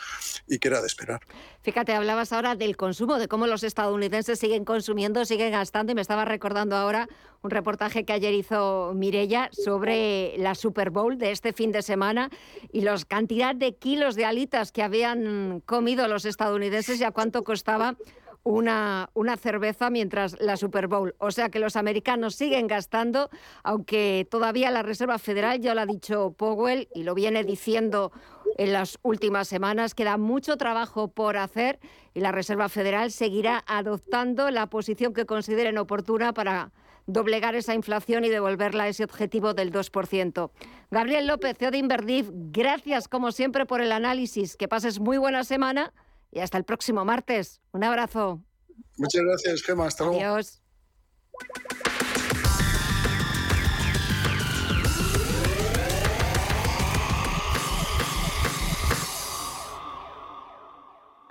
y 0.49 0.59
que 0.59 0.69
era 0.69 0.81
de 0.81 0.87
esperar. 0.89 1.21
Fíjate, 1.63 1.93
hablabas 1.93 2.33
ahora 2.33 2.57
del 2.57 2.77
consumo, 2.77 3.19
de 3.19 3.29
cómo 3.29 3.47
los 3.47 3.63
estadounidenses 3.63 4.39
siguen 4.39 4.65
consumiendo, 4.65 5.25
siguen 5.25 5.53
gastando, 5.53 5.93
y 5.93 5.95
me 5.95 6.01
estaba 6.01 6.25
recordando 6.25 6.77
ahora 6.77 7.09
un 7.43 7.51
reportaje 7.51 8.05
que 8.05 8.13
ayer 8.13 8.35
hizo 8.35 8.93
Mirella 8.95 9.49
sobre 9.53 10.37
la 10.39 10.55
Super 10.55 10.91
Bowl 10.91 11.19
de 11.19 11.31
este 11.31 11.53
fin 11.53 11.71
de 11.71 11.83
semana 11.83 12.31
y 12.73 12.81
la 12.81 12.97
cantidad 13.07 13.55
de 13.55 13.77
kilos 13.77 14.17
de 14.17 14.25
alitas 14.25 14.73
que 14.73 14.83
habían 14.83 15.61
comido 15.61 16.09
los 16.09 16.25
estadounidenses 16.25 17.01
y 17.01 17.05
a 17.05 17.13
cuánto 17.13 17.45
costaba 17.45 17.97
una, 18.43 19.11
una 19.15 19.37
cerveza 19.37 19.91
mientras 19.91 20.41
la 20.41 20.57
Super 20.57 20.89
Bowl. 20.89 21.15
O 21.19 21.31
sea 21.31 21.51
que 21.51 21.59
los 21.59 21.77
americanos 21.77 22.35
siguen 22.35 22.67
gastando, 22.67 23.31
aunque 23.63 24.27
todavía 24.31 24.71
la 24.71 24.83
Reserva 24.83 25.19
Federal, 25.19 25.61
ya 25.61 25.75
lo 25.75 25.83
ha 25.83 25.87
dicho 25.87 26.33
Powell 26.33 26.89
y 26.95 27.03
lo 27.03 27.15
viene 27.15 27.45
diciendo 27.45 28.13
en 28.57 28.73
las 28.73 28.99
últimas 29.03 29.49
semanas, 29.49 29.95
queda 29.95 30.17
mucho 30.17 30.57
trabajo 30.57 31.09
por 31.09 31.37
hacer 31.37 31.79
y 32.15 32.21
la 32.21 32.33
Reserva 32.33 32.69
Federal 32.69 33.13
seguirá 33.13 33.63
adoptando 33.67 34.51
la 34.51 34.69
posición 34.69 35.13
que 35.13 35.27
consideren 35.27 35.79
oportuna 35.79 36.33
para 36.33 36.73
doblegar 37.07 37.55
esa 37.55 37.75
inflación 37.75 38.25
y 38.25 38.29
devolverla 38.29 38.85
a 38.85 38.89
ese 38.89 39.05
objetivo 39.05 39.55
del 39.55 39.73
2%. 39.73 40.51
Gabriel 40.91 41.27
López, 41.27 41.57
CEO 41.59 41.71
de 41.71 41.79
Inverdiv, 41.79 42.31
gracias 42.33 43.09
como 43.09 43.33
siempre 43.33 43.65
por 43.65 43.81
el 43.81 43.93
análisis. 43.93 44.57
Que 44.57 44.69
pases 44.69 45.01
muy 45.01 45.17
buena 45.17 45.43
semana 45.43 45.93
y 46.31 46.41
hasta 46.41 46.59
el 46.59 46.65
próximo 46.65 47.05
martes. 47.05 47.61
Un 47.73 47.85
abrazo. 47.85 48.43
Muchas 48.97 49.23
gracias, 49.23 49.63
Gemma. 49.63 49.87
Hasta 49.87 50.05
luego. 50.05 50.21
Adiós. 50.21 50.63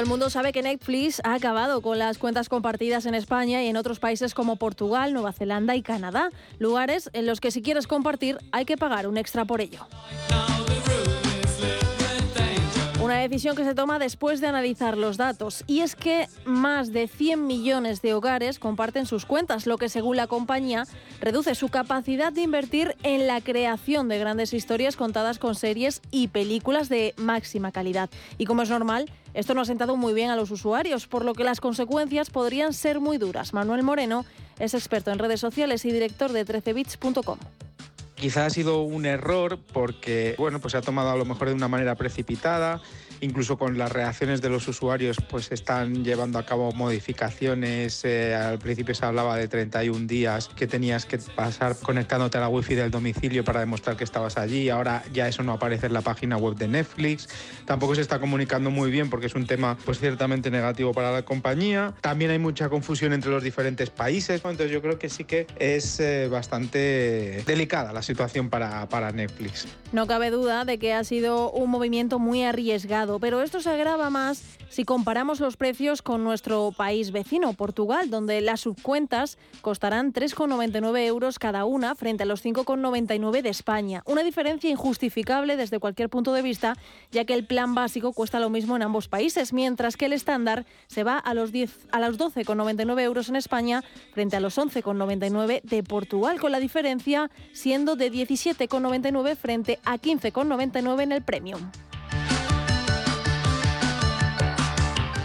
Todo 0.00 0.06
el 0.06 0.08
mundo 0.12 0.30
sabe 0.30 0.52
que 0.52 0.62
Netflix 0.62 1.20
ha 1.24 1.34
acabado 1.34 1.82
con 1.82 1.98
las 1.98 2.16
cuentas 2.16 2.48
compartidas 2.48 3.04
en 3.04 3.14
España 3.14 3.62
y 3.62 3.66
en 3.66 3.76
otros 3.76 3.98
países 3.98 4.32
como 4.32 4.56
Portugal, 4.56 5.12
Nueva 5.12 5.34
Zelanda 5.34 5.76
y 5.76 5.82
Canadá, 5.82 6.30
lugares 6.58 7.10
en 7.12 7.26
los 7.26 7.38
que 7.38 7.50
si 7.50 7.60
quieres 7.60 7.86
compartir 7.86 8.38
hay 8.50 8.64
que 8.64 8.78
pagar 8.78 9.06
un 9.06 9.18
extra 9.18 9.44
por 9.44 9.60
ello. 9.60 9.86
Una 13.10 13.18
decisión 13.18 13.56
que 13.56 13.64
se 13.64 13.74
toma 13.74 13.98
después 13.98 14.40
de 14.40 14.46
analizar 14.46 14.96
los 14.96 15.16
datos. 15.16 15.64
Y 15.66 15.80
es 15.80 15.96
que 15.96 16.28
más 16.44 16.92
de 16.92 17.08
100 17.08 17.44
millones 17.44 18.02
de 18.02 18.14
hogares 18.14 18.60
comparten 18.60 19.04
sus 19.04 19.26
cuentas, 19.26 19.66
lo 19.66 19.78
que 19.78 19.88
según 19.88 20.16
la 20.16 20.28
compañía 20.28 20.84
reduce 21.20 21.56
su 21.56 21.70
capacidad 21.70 22.32
de 22.32 22.42
invertir 22.42 22.94
en 23.02 23.26
la 23.26 23.40
creación 23.40 24.06
de 24.06 24.20
grandes 24.20 24.54
historias 24.54 24.94
contadas 24.94 25.40
con 25.40 25.56
series 25.56 26.02
y 26.12 26.28
películas 26.28 26.88
de 26.88 27.12
máxima 27.16 27.72
calidad. 27.72 28.10
Y 28.38 28.44
como 28.44 28.62
es 28.62 28.70
normal, 28.70 29.10
esto 29.34 29.54
no 29.54 29.62
ha 29.62 29.64
sentado 29.64 29.96
muy 29.96 30.14
bien 30.14 30.30
a 30.30 30.36
los 30.36 30.52
usuarios, 30.52 31.08
por 31.08 31.24
lo 31.24 31.34
que 31.34 31.42
las 31.42 31.60
consecuencias 31.60 32.30
podrían 32.30 32.72
ser 32.72 33.00
muy 33.00 33.18
duras. 33.18 33.52
Manuel 33.52 33.82
Moreno 33.82 34.24
es 34.60 34.72
experto 34.72 35.10
en 35.10 35.18
redes 35.18 35.40
sociales 35.40 35.84
y 35.84 35.90
director 35.90 36.30
de 36.30 36.46
13bits.com. 36.46 37.38
Quizá 38.20 38.44
ha 38.44 38.50
sido 38.50 38.82
un 38.82 39.06
error 39.06 39.58
porque, 39.72 40.34
bueno, 40.36 40.60
pues 40.60 40.72
se 40.72 40.78
ha 40.78 40.82
tomado 40.82 41.10
a 41.10 41.16
lo 41.16 41.24
mejor 41.24 41.48
de 41.48 41.54
una 41.54 41.68
manera 41.68 41.94
precipitada, 41.94 42.82
incluso 43.20 43.58
con 43.58 43.78
las 43.78 43.92
reacciones 43.92 44.40
de 44.40 44.48
los 44.48 44.66
usuarios, 44.68 45.16
pues 45.28 45.52
están 45.52 46.04
llevando 46.04 46.38
a 46.38 46.44
cabo 46.44 46.72
modificaciones. 46.72 48.04
Eh, 48.04 48.34
al 48.34 48.58
principio 48.58 48.94
se 48.94 49.04
hablaba 49.04 49.36
de 49.36 49.48
31 49.48 50.06
días 50.06 50.48
que 50.48 50.66
tenías 50.66 51.06
que 51.06 51.18
pasar 51.18 51.76
conectándote 51.80 52.38
a 52.38 52.40
la 52.42 52.48
wifi 52.48 52.74
del 52.74 52.90
domicilio 52.90 53.44
para 53.44 53.60
demostrar 53.60 53.96
que 53.96 54.04
estabas 54.04 54.36
allí. 54.36 54.68
Ahora 54.68 55.02
ya 55.12 55.28
eso 55.28 55.42
no 55.42 55.52
aparece 55.52 55.86
en 55.86 55.92
la 55.92 56.02
página 56.02 56.36
web 56.36 56.56
de 56.56 56.68
Netflix. 56.68 57.28
Tampoco 57.64 57.94
se 57.94 58.00
está 58.00 58.18
comunicando 58.18 58.70
muy 58.70 58.90
bien 58.90 59.10
porque 59.10 59.26
es 59.26 59.34
un 59.34 59.46
tema, 59.46 59.76
pues 59.84 59.98
ciertamente 59.98 60.50
negativo 60.50 60.92
para 60.92 61.12
la 61.12 61.22
compañía. 61.22 61.94
También 62.00 62.30
hay 62.30 62.38
mucha 62.38 62.68
confusión 62.68 63.12
entre 63.12 63.30
los 63.30 63.42
diferentes 63.42 63.90
países. 63.90 64.42
Entonces 64.44 64.70
yo 64.70 64.82
creo 64.82 64.98
que 64.98 65.08
sí 65.08 65.24
que 65.24 65.46
es 65.58 66.00
eh, 66.00 66.28
bastante 66.28 67.42
delicada 67.46 67.92
la 67.92 68.02
situación 68.02 68.48
para, 68.50 68.88
para 68.88 69.12
Netflix. 69.12 69.66
No 69.92 70.06
cabe 70.06 70.30
duda 70.30 70.64
de 70.64 70.78
que 70.78 70.92
ha 70.92 71.04
sido 71.04 71.50
un 71.50 71.70
movimiento 71.70 72.18
muy 72.18 72.44
arriesgado, 72.44 73.09
pero 73.18 73.42
esto 73.42 73.60
se 73.60 73.70
agrava 73.70 74.10
más 74.10 74.42
si 74.68 74.84
comparamos 74.84 75.40
los 75.40 75.56
precios 75.56 76.00
con 76.00 76.22
nuestro 76.22 76.72
país 76.76 77.10
vecino, 77.10 77.52
Portugal, 77.54 78.08
donde 78.08 78.40
las 78.40 78.60
subcuentas 78.60 79.36
costarán 79.62 80.12
3,99 80.12 81.06
euros 81.06 81.38
cada 81.40 81.64
una 81.64 81.96
frente 81.96 82.22
a 82.22 82.26
los 82.26 82.44
5,99 82.44 83.42
de 83.42 83.48
España. 83.48 84.02
Una 84.06 84.22
diferencia 84.22 84.70
injustificable 84.70 85.56
desde 85.56 85.80
cualquier 85.80 86.08
punto 86.08 86.32
de 86.32 86.42
vista, 86.42 86.76
ya 87.10 87.24
que 87.24 87.34
el 87.34 87.44
plan 87.44 87.74
básico 87.74 88.12
cuesta 88.12 88.38
lo 88.38 88.48
mismo 88.48 88.76
en 88.76 88.82
ambos 88.82 89.08
países, 89.08 89.52
mientras 89.52 89.96
que 89.96 90.06
el 90.06 90.12
estándar 90.12 90.64
se 90.86 91.02
va 91.02 91.18
a 91.18 91.34
los, 91.34 91.50
10, 91.50 91.88
a 91.90 91.98
los 91.98 92.16
12,99 92.16 93.00
euros 93.00 93.28
en 93.28 93.36
España 93.36 93.82
frente 94.12 94.36
a 94.36 94.40
los 94.40 94.56
11,99 94.56 95.62
de 95.62 95.82
Portugal, 95.82 96.38
con 96.38 96.52
la 96.52 96.60
diferencia 96.60 97.30
siendo 97.52 97.96
de 97.96 98.12
17,99 98.12 99.36
frente 99.36 99.80
a 99.84 99.98
15,99 99.98 101.02
en 101.02 101.12
el 101.12 101.22
Premium. 101.22 101.70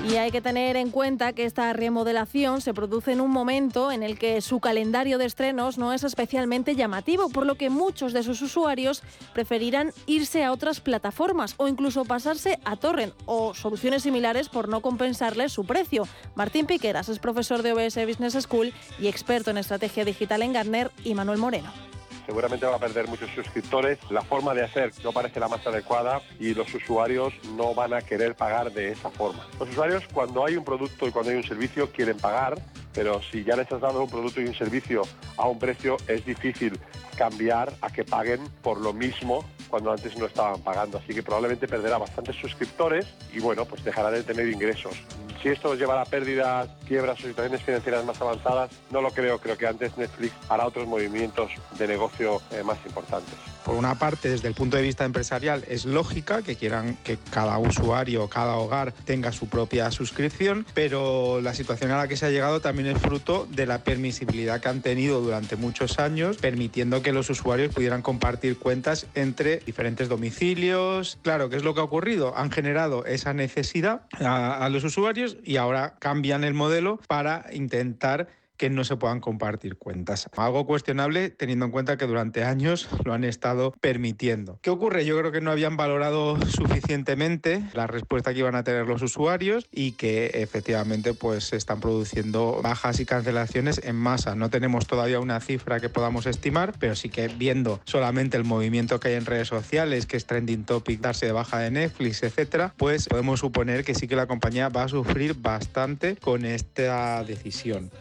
Y 0.07 0.17
hay 0.17 0.29
que 0.29 0.39
tener 0.39 0.75
en 0.75 0.91
cuenta 0.91 1.33
que 1.33 1.45
esta 1.45 1.73
remodelación 1.73 2.61
se 2.61 2.75
produce 2.75 3.11
en 3.11 3.21
un 3.21 3.31
momento 3.31 3.91
en 3.91 4.03
el 4.03 4.19
que 4.19 4.39
su 4.41 4.59
calendario 4.59 5.17
de 5.17 5.25
estrenos 5.25 5.79
no 5.79 5.93
es 5.93 6.03
especialmente 6.03 6.75
llamativo, 6.75 7.29
por 7.29 7.47
lo 7.47 7.55
que 7.55 7.71
muchos 7.71 8.13
de 8.13 8.21
sus 8.21 8.39
usuarios 8.43 9.01
preferirán 9.33 9.93
irse 10.05 10.43
a 10.43 10.51
otras 10.51 10.79
plataformas 10.79 11.55
o 11.57 11.67
incluso 11.67 12.05
pasarse 12.05 12.59
a 12.65 12.75
Torrent 12.75 13.15
o 13.25 13.55
soluciones 13.55 14.03
similares 14.03 14.47
por 14.47 14.69
no 14.69 14.81
compensarles 14.81 15.51
su 15.51 15.65
precio. 15.65 16.07
Martín 16.35 16.67
Piqueras 16.67 17.09
es 17.09 17.17
profesor 17.17 17.63
de 17.63 17.73
OBS 17.73 18.05
Business 18.05 18.37
School 18.43 18.73
y 18.99 19.07
experto 19.07 19.49
en 19.49 19.57
estrategia 19.57 20.05
digital 20.05 20.43
en 20.43 20.53
Gartner 20.53 20.91
y 21.03 21.15
Manuel 21.15 21.39
Moreno 21.39 21.94
seguramente 22.25 22.65
va 22.65 22.75
a 22.75 22.79
perder 22.79 23.07
muchos 23.07 23.29
suscriptores. 23.31 23.99
La 24.09 24.21
forma 24.21 24.53
de 24.53 24.63
hacer 24.63 24.91
no 25.03 25.11
parece 25.11 25.39
la 25.39 25.47
más 25.47 25.65
adecuada 25.65 26.21
y 26.39 26.53
los 26.53 26.73
usuarios 26.73 27.33
no 27.55 27.73
van 27.73 27.93
a 27.93 28.01
querer 28.01 28.35
pagar 28.35 28.71
de 28.71 28.91
esa 28.91 29.09
forma. 29.09 29.45
Los 29.59 29.69
usuarios 29.69 30.03
cuando 30.13 30.45
hay 30.45 30.57
un 30.57 30.63
producto 30.63 31.07
y 31.07 31.11
cuando 31.11 31.31
hay 31.31 31.37
un 31.37 31.43
servicio 31.43 31.91
quieren 31.91 32.17
pagar, 32.17 32.55
pero 32.95 33.21
si 33.21 33.43
ya 33.43 33.55
les 33.55 33.71
has 33.71 33.81
dado 33.81 34.01
un 34.01 34.09
producto 34.09 34.41
y 34.41 34.45
un 34.45 34.55
servicio 34.55 35.03
a 35.37 35.47
un 35.47 35.59
precio 35.59 35.97
es 36.07 36.25
difícil 36.25 36.79
cambiar 37.15 37.73
a 37.81 37.89
que 37.91 38.03
paguen 38.03 38.41
por 38.61 38.79
lo 38.79 38.93
mismo 38.93 39.45
cuando 39.69 39.91
antes 39.91 40.17
no 40.17 40.25
estaban 40.25 40.61
pagando. 40.61 40.97
Así 40.97 41.13
que 41.13 41.23
probablemente 41.23 41.67
perderá 41.67 41.97
bastantes 41.97 42.35
suscriptores 42.35 43.05
y 43.33 43.39
bueno, 43.39 43.65
pues 43.65 43.83
dejará 43.83 44.11
de 44.11 44.23
tener 44.23 44.47
ingresos. 44.47 44.93
Si 45.41 45.49
esto 45.49 45.69
nos 45.69 45.77
llevará 45.77 46.01
a 46.01 46.05
pérdidas, 46.05 46.69
quiebras 46.87 47.19
o 47.19 47.27
situaciones 47.27 47.61
financieras 47.61 48.03
más 48.03 48.19
avanzadas, 48.19 48.71
no 48.89 49.01
lo 49.01 49.11
creo. 49.11 49.37
Creo 49.39 49.57
que 49.57 49.67
antes 49.67 49.95
Netflix 49.97 50.33
hará 50.49 50.65
otros 50.65 50.87
movimientos 50.87 51.51
de 51.77 51.87
negocio 51.87 52.41
eh, 52.51 52.63
más 52.63 52.77
importantes. 52.85 53.35
Por 53.63 53.75
una 53.75 53.95
parte, 53.95 54.29
desde 54.29 54.47
el 54.47 54.55
punto 54.55 54.77
de 54.77 54.83
vista 54.83 55.05
empresarial, 55.05 55.63
es 55.67 55.85
lógica 55.85 56.41
que 56.41 56.55
quieran 56.55 56.97
que 57.03 57.17
cada 57.31 57.57
usuario, 57.57 58.27
cada 58.27 58.55
hogar 58.55 58.91
tenga 58.91 59.31
su 59.31 59.47
propia 59.47 59.91
suscripción, 59.91 60.65
pero 60.73 61.41
la 61.41 61.53
situación 61.53 61.91
a 61.91 61.97
la 61.97 62.07
que 62.07 62.17
se 62.17 62.25
ha 62.25 62.29
llegado 62.29 62.59
también 62.59 62.84
es 62.87 62.97
fruto 62.99 63.47
de 63.49 63.65
la 63.65 63.83
permisibilidad 63.83 64.61
que 64.61 64.69
han 64.69 64.81
tenido 64.81 65.21
durante 65.21 65.55
muchos 65.55 65.99
años, 65.99 66.37
permitiendo 66.37 67.01
que 67.01 67.11
los 67.11 67.29
usuarios 67.29 67.73
pudieran 67.73 68.01
compartir 68.01 68.57
cuentas 68.57 69.07
entre 69.15 69.57
diferentes 69.57 70.09
domicilios. 70.09 71.17
Claro, 71.21 71.49
¿qué 71.49 71.57
es 71.57 71.63
lo 71.63 71.73
que 71.73 71.81
ha 71.81 71.83
ocurrido? 71.83 72.37
Han 72.37 72.51
generado 72.51 73.05
esa 73.05 73.33
necesidad 73.33 74.01
a, 74.19 74.63
a 74.65 74.69
los 74.69 74.83
usuarios 74.83 75.37
y 75.43 75.57
ahora 75.57 75.95
cambian 75.99 76.43
el 76.43 76.53
modelo 76.53 76.99
para 77.07 77.45
intentar 77.51 78.27
que 78.57 78.69
no 78.69 78.83
se 78.83 78.97
puedan 78.97 79.19
compartir 79.19 79.77
cuentas. 79.77 80.29
Algo 80.35 80.65
cuestionable 80.65 81.29
teniendo 81.29 81.65
en 81.65 81.71
cuenta 81.71 81.97
que 81.97 82.07
durante 82.07 82.43
años 82.43 82.87
lo 83.03 83.13
han 83.13 83.23
estado 83.23 83.73
permitiendo. 83.81 84.59
¿Qué 84.61 84.69
ocurre? 84.69 85.05
Yo 85.05 85.17
creo 85.17 85.31
que 85.31 85.41
no 85.41 85.51
habían 85.51 85.77
valorado 85.77 86.37
suficientemente 86.45 87.63
la 87.73 87.87
respuesta 87.87 88.33
que 88.33 88.39
iban 88.39 88.55
a 88.55 88.63
tener 88.63 88.85
los 88.87 89.01
usuarios 89.01 89.67
y 89.71 89.93
que 89.93 90.31
efectivamente 90.33 91.13
pues 91.13 91.45
se 91.45 91.57
están 91.57 91.79
produciendo 91.79 92.61
bajas 92.61 92.99
y 92.99 93.05
cancelaciones 93.05 93.81
en 93.83 93.95
masa. 93.95 94.35
No 94.35 94.49
tenemos 94.49 94.87
todavía 94.87 95.19
una 95.19 95.39
cifra 95.39 95.79
que 95.79 95.89
podamos 95.89 96.25
estimar, 96.25 96.73
pero 96.79 96.95
sí 96.95 97.09
que 97.09 97.27
viendo 97.27 97.79
solamente 97.85 98.37
el 98.37 98.43
movimiento 98.43 98.99
que 98.99 99.09
hay 99.09 99.13
en 99.15 99.25
redes 99.25 99.47
sociales, 99.47 100.05
que 100.05 100.17
es 100.17 100.25
trending 100.25 100.65
topic, 100.65 100.99
darse 100.99 101.25
de 101.25 101.31
baja 101.31 101.59
de 101.59 101.71
Netflix, 101.71 102.23
etcétera, 102.23 102.73
pues 102.77 103.07
podemos 103.07 103.39
suponer 103.39 103.83
que 103.83 103.95
sí 103.95 104.07
que 104.07 104.15
la 104.15 104.27
compañía 104.27 104.69
va 104.69 104.83
a 104.83 104.87
sufrir 104.87 105.35
bastante 105.35 106.15
con 106.17 106.45
esta 106.45 107.23
decisión. 107.23 107.91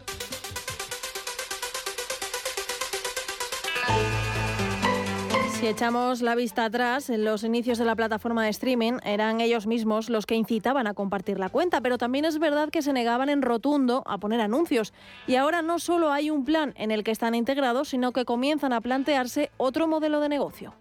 Si 5.65 5.71
echamos 5.71 6.21
la 6.21 6.35
vista 6.35 6.65
atrás, 6.65 7.09
en 7.09 7.25
los 7.25 7.43
inicios 7.43 7.79
de 7.79 7.85
la 7.85 7.95
plataforma 7.95 8.43
de 8.43 8.51
streaming 8.51 8.99
eran 9.03 9.41
ellos 9.41 9.65
mismos 9.65 10.11
los 10.11 10.27
que 10.27 10.35
incitaban 10.35 10.85
a 10.85 10.93
compartir 10.93 11.39
la 11.39 11.49
cuenta, 11.49 11.81
pero 11.81 11.97
también 11.97 12.23
es 12.23 12.37
verdad 12.37 12.69
que 12.69 12.83
se 12.83 12.93
negaban 12.93 13.29
en 13.29 13.41
rotundo 13.41 14.03
a 14.05 14.19
poner 14.19 14.41
anuncios. 14.41 14.93
Y 15.25 15.37
ahora 15.37 15.63
no 15.63 15.79
solo 15.79 16.11
hay 16.11 16.29
un 16.29 16.45
plan 16.45 16.75
en 16.77 16.91
el 16.91 17.03
que 17.03 17.09
están 17.09 17.33
integrados, 17.33 17.89
sino 17.89 18.11
que 18.11 18.25
comienzan 18.25 18.73
a 18.73 18.81
plantearse 18.81 19.49
otro 19.57 19.87
modelo 19.87 20.19
de 20.19 20.29
negocio. 20.29 20.75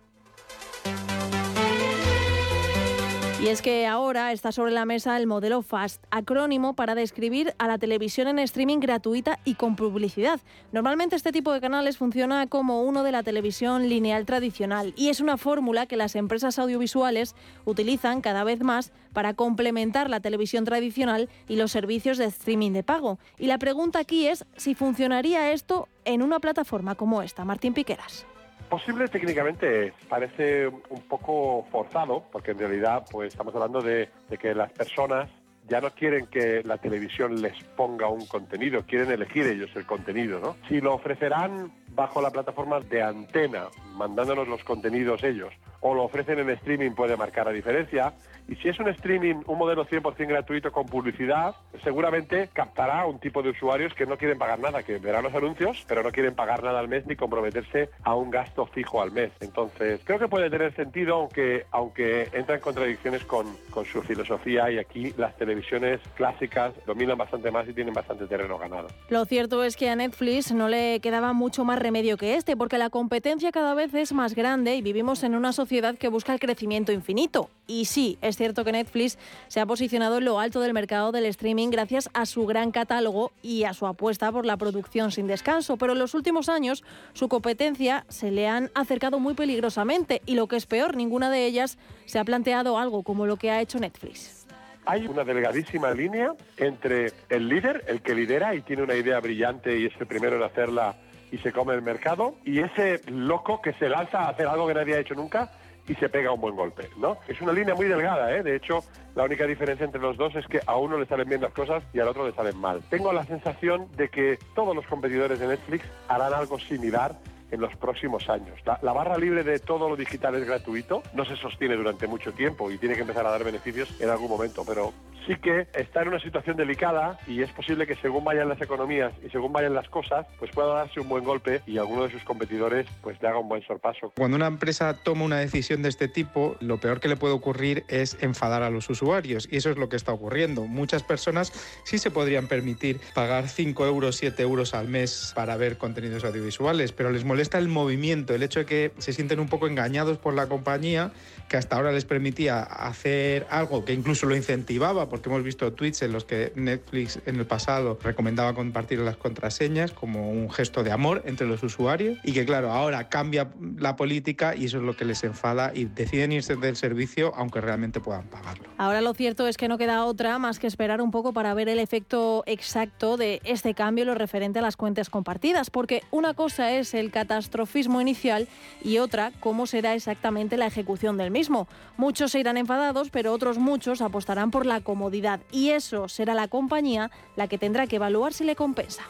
Y 3.45 3.49
es 3.49 3.61
que 3.61 3.87
ahora 3.87 4.33
está 4.33 4.53
sobre 4.53 4.73
la 4.73 4.87
mesa 4.87 5.19
el 5.19 5.27
modelo 5.27 5.61
FAST, 5.61 6.03
acrónimo 6.11 6.73
para 6.73 6.95
describir 6.95 7.55
a 7.59 7.69
la 7.69 7.77
televisión 7.77 8.27
en 8.27 8.39
streaming 8.39 8.79
gratuita 8.79 9.39
y 9.45 9.57
con 9.57 9.77
publicidad. 9.77 10.41
Normalmente 10.73 11.15
este 11.15 11.31
tipo 11.31 11.53
de 11.53 11.61
canales 11.61 11.99
funciona 11.99 12.47
como 12.47 12.81
uno 12.81 13.03
de 13.03 13.13
la 13.13 13.23
televisión 13.23 13.87
lineal 13.91 14.25
tradicional 14.25 14.95
y 14.97 15.11
es 15.11 15.21
una 15.21 15.37
fórmula 15.37 15.85
que 15.85 15.99
las 15.99 16.17
empresas 16.17 16.59
audiovisuales 16.59 17.35
utilizan 17.67 18.23
cada 18.23 18.45
vez 18.45 18.63
más 18.63 18.93
para 19.13 19.35
complementar 19.35 20.09
la 20.09 20.21
televisión 20.21 20.65
tradicional 20.65 21.29
y 21.47 21.57
los 21.57 21.71
servicios 21.71 22.17
de 22.17 22.25
streaming 22.25 22.73
de 22.73 22.83
pago. 22.83 23.19
Y 23.39 23.49
la 23.49 23.59
pregunta 23.59 23.99
aquí 23.99 24.27
es 24.27 24.47
si 24.57 24.75
funcionaría 24.75 25.53
esto 25.53 25.87
en 26.07 26.23
una 26.23 26.41
plataforma 26.41 26.95
como 26.95 27.21
esta. 27.21 27.45
Martín 27.45 27.75
Piqueras 27.75 28.25
posible 28.65 29.09
técnicamente 29.09 29.93
parece 30.09 30.67
un 30.69 31.03
poco 31.09 31.67
forzado, 31.71 32.25
porque 32.33 32.53
en 32.53 32.59
realidad 32.59 33.05
pues 33.11 33.29
estamos 33.29 33.55
hablando 33.55 33.81
de, 33.81 34.11
que 34.41 34.55
las 34.55 34.73
personas 34.73 35.31
ya 35.69 35.81
no 35.81 35.91
quieren 35.91 36.27
que 36.27 36.63
la 36.65 36.77
televisión 36.79 37.41
les 37.41 37.63
ponga 37.77 38.09
un 38.09 38.27
contenido, 38.27 38.83
quieren 38.87 39.11
elegir 39.11 39.47
ellos 39.47 39.71
el 39.77 39.87
contenido, 39.87 40.41
¿no? 40.41 40.57
Si 40.69 40.81
lo 40.81 40.95
ofrecerán 40.95 41.73
bajo 41.95 42.21
la 42.21 42.31
plataforma 42.31 42.81
de 42.81 43.03
antena, 43.03 43.69
mandándonos 43.95 44.49
los 44.49 44.65
contenidos 44.65 45.23
ellos, 45.23 45.53
o 45.81 45.95
lo 45.95 46.05
ofrecen 46.05 46.39
en 46.39 46.51
streaming 46.51 46.93
puede 46.93 47.17
marcar 47.17 47.47
la 47.47 47.53
diferencia. 47.53 48.15
Y 48.49 48.57
si 48.57 48.69
es 48.69 48.79
un 48.79 48.89
streaming, 48.89 49.37
un 49.47 49.59
modelo 49.59 49.87
100% 49.87 50.27
gratuito 50.27 50.73
con 50.73 50.87
publicidad, 50.87 51.55
seguramente 51.83 52.49
captará 52.53 53.07
un 53.07 53.19
tipo 53.19 53.43
de 53.43 53.51
usuarios 53.51 53.95
que 53.95 54.07
no 54.07 54.19
quieren 54.19 54.39
pagar 54.39 54.59
nada, 54.59 54.83
que 54.83 54.99
verán 54.99 55.25
los 55.25 55.35
anuncios, 55.35 55.85
pero 55.87 56.03
no 56.03 56.11
quieren 56.11 56.35
pagar 56.35 56.63
nada 56.63 56.81
al 56.81 56.89
mes 56.89 57.07
ni 57.07 57.17
comprometerse 57.17 57.91
a 58.03 58.15
un 58.15 58.31
gasto 58.31 58.67
fijo 58.67 59.01
al 59.01 59.13
mes. 59.13 59.31
Entonces, 59.41 60.01
creo 60.05 60.19
que 60.19 60.29
puede 60.29 60.51
tener 60.51 60.75
sentido, 60.75 61.15
aunque, 61.15 61.67
aunque 61.71 62.29
entra 62.33 62.57
en 62.57 62.61
contradicciones 62.61 63.25
con, 63.25 63.47
con 63.71 63.85
su 63.85 64.03
filosofía 64.03 64.71
y 64.71 64.79
aquí 64.79 65.15
las 65.17 65.37
televisiones 65.37 66.01
clásicas 66.15 66.73
dominan 66.87 67.17
bastante 67.17 67.51
más 67.51 67.69
y 67.69 67.73
tienen 67.73 67.95
bastante 67.95 68.27
terreno 68.27 68.59
ganado. 68.59 68.89
Lo 69.11 69.25
cierto 69.27 69.65
es 69.65 69.77
que 69.77 69.89
a 69.89 69.97
Netflix 69.97 70.53
no 70.53 70.69
le 70.69 71.01
quedaba 71.01 71.33
mucho 71.33 71.65
más 71.65 71.79
remedio 71.85 72.17
que 72.17 72.35
este, 72.35 72.57
porque 72.57 72.79
la 72.79 72.89
competencia 72.89 73.53
cada 73.53 73.75
vez 73.75 73.93
es 73.93 74.15
más 74.15 74.35
grande 74.35 74.75
y 74.75 74.81
vivimos 74.81 75.23
en 75.23 75.35
una 75.35 75.53
sociedad 75.53 75.97
que 75.97 76.09
busca 76.09 76.33
el 76.33 76.41
crecimiento 76.41 76.93
infinito. 76.93 77.51
Y 77.67 77.85
sí, 77.85 78.17
es 78.23 78.39
cierto 78.39 78.65
que 78.65 78.73
Netflix 78.73 79.19
se 79.49 79.61
ha 79.61 79.67
posicionado 79.67 80.17
en 80.17 80.25
lo 80.25 80.41
alto 80.41 80.61
del 80.61 80.73
mercado 80.73 81.13
del 81.13 81.27
streaming 81.27 81.69
gracias 81.69 82.09
a 82.15 82.25
su 82.25 82.47
gran 82.47 82.71
catálogo 82.71 83.33
y 83.43 83.65
a 83.65 83.75
su 83.75 83.87
apuesta 83.87 84.33
por 84.33 84.47
la 84.47 84.57
producción 84.57 85.13
sin 85.13 85.27
descanso, 85.27 85.77
pero 85.77 85.93
en 85.93 85.99
los 85.99 86.15
últimos 86.15 86.49
años 86.49 86.83
su 87.13 87.29
competencia 87.29 88.07
se 88.09 88.31
le 88.31 88.49
han 88.49 88.71
acercado 88.75 89.21
muy 89.21 89.35
peligrosamente 89.35 90.23
y 90.25 90.37
lo 90.37 90.47
que 90.49 90.57
es 90.57 90.65
peor, 90.65 90.97
ninguna 90.97 91.31
de 91.31 91.45
ellas 91.45 91.77
se 92.07 92.19
ha 92.19 92.25
planteado 92.25 92.79
algo 92.79 93.03
como 93.03 93.27
lo 93.27 93.37
que 93.37 93.51
ha 93.51 93.61
hecho 93.61 93.79
Netflix. 93.79 94.47
Hay 94.87 95.07
una 95.07 95.25
delgadísima 95.25 95.91
línea 95.93 96.35
entre 96.57 97.13
el 97.29 97.49
líder, 97.49 97.85
el 97.89 98.01
que 98.01 98.15
lidera 98.15 98.55
y 98.55 98.63
tiene 98.63 98.83
una 98.83 98.95
idea 98.95 99.21
brillante 99.21 99.79
y 99.79 99.87
es 99.87 99.93
el 99.99 100.07
primero 100.07 100.37
en 100.37 100.43
hacerla 100.43 100.97
y 101.31 101.39
se 101.39 101.53
come 101.53 101.75
el 101.75 101.83
mercado, 101.83 102.35
y 102.45 102.61
ese 102.61 103.01
loco 103.11 103.61
que 103.61 103.73
se 103.75 103.89
lanza 103.89 104.21
a 104.21 104.29
hacer 104.31 104.47
algo 104.47 104.67
que 104.67 104.75
nadie 104.75 104.95
ha 104.95 105.01
hecho 105.01 105.15
nunca 105.15 105.51
y 105.87 105.95
se 105.95 106.09
pega 106.09 106.33
un 106.33 106.41
buen 106.41 106.57
golpe, 106.57 106.89
¿no? 106.97 107.19
Es 107.29 107.41
una 107.41 107.53
línea 107.53 107.75
muy 107.75 107.87
delgada, 107.87 108.35
¿eh? 108.35 108.43
De 108.43 108.57
hecho, 108.57 108.83
la 109.15 109.25
única 109.25 109.47
diferencia 109.47 109.85
entre 109.85 110.01
los 110.01 110.17
dos 110.17 110.35
es 110.35 110.47
que 110.47 110.61
a 110.67 110.77
uno 110.77 110.99
le 110.99 111.07
salen 111.07 111.29
bien 111.29 111.43
las 111.43 111.53
cosas 111.53 111.83
y 111.93 112.01
al 112.01 112.09
otro 112.09 112.27
le 112.27 112.35
salen 112.35 112.57
mal. 112.59 112.83
Tengo 112.89 113.13
la 113.13 113.25
sensación 113.25 113.89
de 113.97 114.09
que 114.09 114.39
todos 114.55 114.75
los 114.75 114.87
competidores 114.87 115.39
de 115.39 115.49
Netflix 115.49 115.85
harán 116.09 116.33
algo 116.33 116.59
similar 116.59 117.17
en 117.51 117.61
los 117.61 117.77
próximos 117.77 118.29
años. 118.29 118.59
La, 118.65 118.79
la, 118.83 118.93
barra 118.93 119.19
libre 119.19 119.45
de 119.45 119.59
todo 119.59 119.89
lo 119.89 119.97
digital 119.97 120.35
es 120.35 120.47
gratuito, 120.47 121.03
no 121.13 121.25
se 121.25 121.37
sostiene 121.37 121.77
durante 121.77 122.07
mucho 122.07 122.33
tiempo 122.33 122.71
y 122.71 122.79
tiene 122.79 122.95
que 122.95 123.03
empezar 123.03 123.27
a 123.27 123.31
dar 123.31 123.45
beneficios 123.45 123.95
en 124.01 124.09
algún 124.11 124.29
momento, 124.29 124.65
pero 124.67 124.93
sí 125.27 125.37
que 125.37 125.67
está 125.75 126.03
en 126.03 126.09
una 126.09 126.21
situación 126.21 126.57
delicada 126.57 127.19
y 127.27 127.43
es 127.43 127.51
posible 127.53 127.87
que 127.87 127.97
según 127.97 128.25
vayan 128.25 128.49
las 128.49 128.61
economías 128.61 129.13
y 129.25 129.31
según 129.31 129.53
vayan 129.53 129.75
las 129.75 129.89
cosas, 129.89 130.27
pues 130.39 130.51
pueda 130.51 130.75
darse 130.75 131.01
un 131.01 131.09
buen 131.09 131.25
golpe 131.25 131.63
y 131.67 131.79
alguno 131.79 132.05
de 132.05 132.11
sus 132.11 132.23
competidores 132.25 132.87
pues 133.03 133.21
le 133.23 133.29
haga 133.29 133.39
un 133.39 133.49
buen 133.49 133.63
sorpaso. 133.63 134.13
Cuando 134.17 134.37
una 134.37 134.47
empresa 134.47 134.95
toma 135.03 135.25
una 135.25 135.39
decisión 135.39 135.83
de 135.83 135.89
este 135.89 136.09
tipo, 136.09 136.57
lo 136.61 136.79
peor 136.79 137.01
que 137.01 137.09
le 137.09 137.17
puede 137.17 137.35
ocurrir 137.35 137.85
es 137.89 138.17
enfadar 138.23 138.63
a 138.63 138.71
los 138.71 138.89
usuarios 138.91 139.49
y 139.51 139.57
eso 139.57 139.71
es 139.71 139.77
lo 139.77 139.89
que 139.89 139.97
está 139.97 140.13
ocurriendo. 140.13 140.67
Muchas 140.67 141.03
personas 141.03 141.53
sí 141.85 141.99
se 141.99 142.11
podrían 142.11 142.47
permitir 142.47 143.01
pagar 143.15 143.49
5 143.49 143.87
euros, 143.87 144.17
7 144.17 144.43
euros 144.43 144.75
al 144.75 144.89
mes 144.89 145.33
para 145.35 145.57
ver 145.57 145.79
contenidos 145.79 146.25
audiovisuales, 146.25 146.93
pero 146.93 147.11
les 147.11 147.25
molesta 147.25 147.59
el 147.59 147.69
movimiento, 147.69 148.35
el 148.35 148.43
hecho 148.43 148.61
de 148.61 148.67
que 148.67 148.93
se 148.99 149.13
sienten 149.13 149.41
un 149.41 149.49
poco 149.49 149.67
engañados 149.67 150.19
por 150.19 150.35
la 150.35 150.49
compañía 150.49 151.13
que 151.49 151.57
hasta 151.57 151.77
ahora 151.77 151.93
les 151.93 152.05
permitía 152.05 152.63
hacer 152.63 153.47
algo 153.51 153.85
que 153.85 153.93
incluso 153.93 154.27
lo 154.27 154.35
incentivaba 154.35 155.09
porque 155.15 155.29
hemos 155.29 155.45
visto 155.45 155.73
tweets 155.73 156.03
en 156.03 156.11
los 156.11 156.25
que 156.25 156.51
Netflix 156.57 157.21
en 157.25 157.37
el 157.37 157.47
pasado 157.47 157.97
recomendaba 158.03 158.53
compartir 158.53 158.99
las 158.99 159.17
contraseñas 159.17 159.93
como 159.93 160.29
un 160.29 160.51
gesto 160.51 160.83
de 160.83 160.91
amor 160.91 161.23
entre 161.25 161.47
los 161.47 161.63
usuarios 161.63 162.19
y 162.25 162.33
que 162.33 162.45
claro, 162.45 162.73
ahora 162.73 163.09
cambia 163.09 163.49
la 163.79 163.95
política 163.95 164.57
y 164.57 164.65
eso 164.65 164.79
es 164.79 164.83
lo 164.83 164.97
que 164.97 165.05
les 165.05 165.23
enfada 165.23 165.71
y 165.73 165.85
deciden 165.85 166.33
irse 166.33 166.57
del 166.57 166.75
servicio 166.75 167.33
aunque 167.37 167.61
realmente 167.61 168.01
puedan 168.01 168.27
pagarlo. 168.27 168.65
Ahora 168.77 169.03
lo 169.03 169.15
cierto 169.15 169.47
es 169.47 169.57
que 169.57 169.69
no 169.69 169.79
queda 169.79 170.05
otra 170.05 170.41
más 170.41 170.59
que 170.59 170.67
esperar 170.67 171.01
un 171.01 171.13
poco 171.13 171.33
para 171.33 171.55
ver 171.55 171.69
el 171.69 171.79
efecto 171.79 172.43
exacto 172.47 173.17
de 173.17 173.41
este 173.45 173.73
cambio 173.73 174.05
lo 174.05 174.17
referente 174.17 174.59
a 174.59 174.63
las 174.63 174.77
cuentas 174.77 175.11
compartidas, 175.11 175.71
porque 175.71 176.03
una 176.11 176.35
cosa 176.35 176.73
es 176.73 176.93
el 176.93 177.13
catastrofismo 177.13 178.01
inicial 178.01 178.49
y 178.83 178.99
otra 178.99 179.31
cómo 179.39 179.69
será 179.69 179.95
exactamente 179.95 180.57
la 180.57 180.67
ejecución 180.67 181.17
del 181.17 181.31
mismo. 181.31 181.69
Muchos 181.97 182.33
se 182.33 182.41
irán 182.41 182.57
enfadados, 182.57 183.11
pero 183.11 183.33
otros 183.33 183.59
muchos 183.59 184.01
apostarán 184.01 184.51
por 184.51 184.67
la 184.67 184.81
comodidad 184.81 185.04
y 185.51 185.71
eso 185.71 186.09
será 186.09 186.35
la 186.35 186.49
compañía 186.49 187.11
la 187.37 187.49
que 187.49 187.59
tendrá 187.59 187.87
que 187.87 187.97
evaluar 187.97 188.33
si 188.33 188.45
le 188.45 188.57
compensa. 188.57 189.03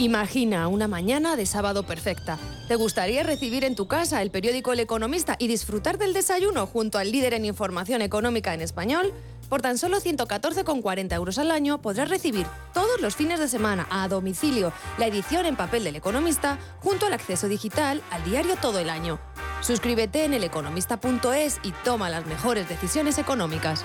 Imagina 0.00 0.66
una 0.68 0.88
mañana 0.88 1.36
de 1.36 1.44
sábado 1.44 1.82
perfecta. 1.82 2.38
¿Te 2.68 2.74
gustaría 2.74 3.22
recibir 3.22 3.64
en 3.64 3.74
tu 3.74 3.86
casa 3.86 4.22
el 4.22 4.30
periódico 4.30 4.72
El 4.72 4.80
Economista 4.80 5.36
y 5.38 5.46
disfrutar 5.46 5.98
del 5.98 6.14
desayuno 6.14 6.66
junto 6.66 6.96
al 6.96 7.12
líder 7.12 7.34
en 7.34 7.44
información 7.44 8.00
económica 8.00 8.54
en 8.54 8.62
español? 8.62 9.12
Por 9.50 9.62
tan 9.62 9.78
solo 9.78 9.98
114,40 10.00 11.12
euros 11.12 11.38
al 11.38 11.50
año 11.50 11.82
podrás 11.82 12.08
recibir 12.08 12.46
todos 12.72 13.00
los 13.00 13.16
fines 13.16 13.40
de 13.40 13.48
semana 13.48 13.86
a 13.90 14.06
domicilio 14.06 14.72
la 14.96 15.08
edición 15.08 15.44
en 15.44 15.56
papel 15.56 15.82
del 15.82 15.96
Economista 15.96 16.56
junto 16.78 17.06
al 17.06 17.12
acceso 17.12 17.48
digital 17.48 18.00
al 18.10 18.22
diario 18.24 18.54
todo 18.56 18.78
el 18.78 18.88
año. 18.88 19.18
Suscríbete 19.60 20.24
en 20.24 20.34
eleconomista.es 20.34 21.58
y 21.64 21.72
toma 21.84 22.08
las 22.10 22.26
mejores 22.26 22.68
decisiones 22.68 23.18
económicas. 23.18 23.84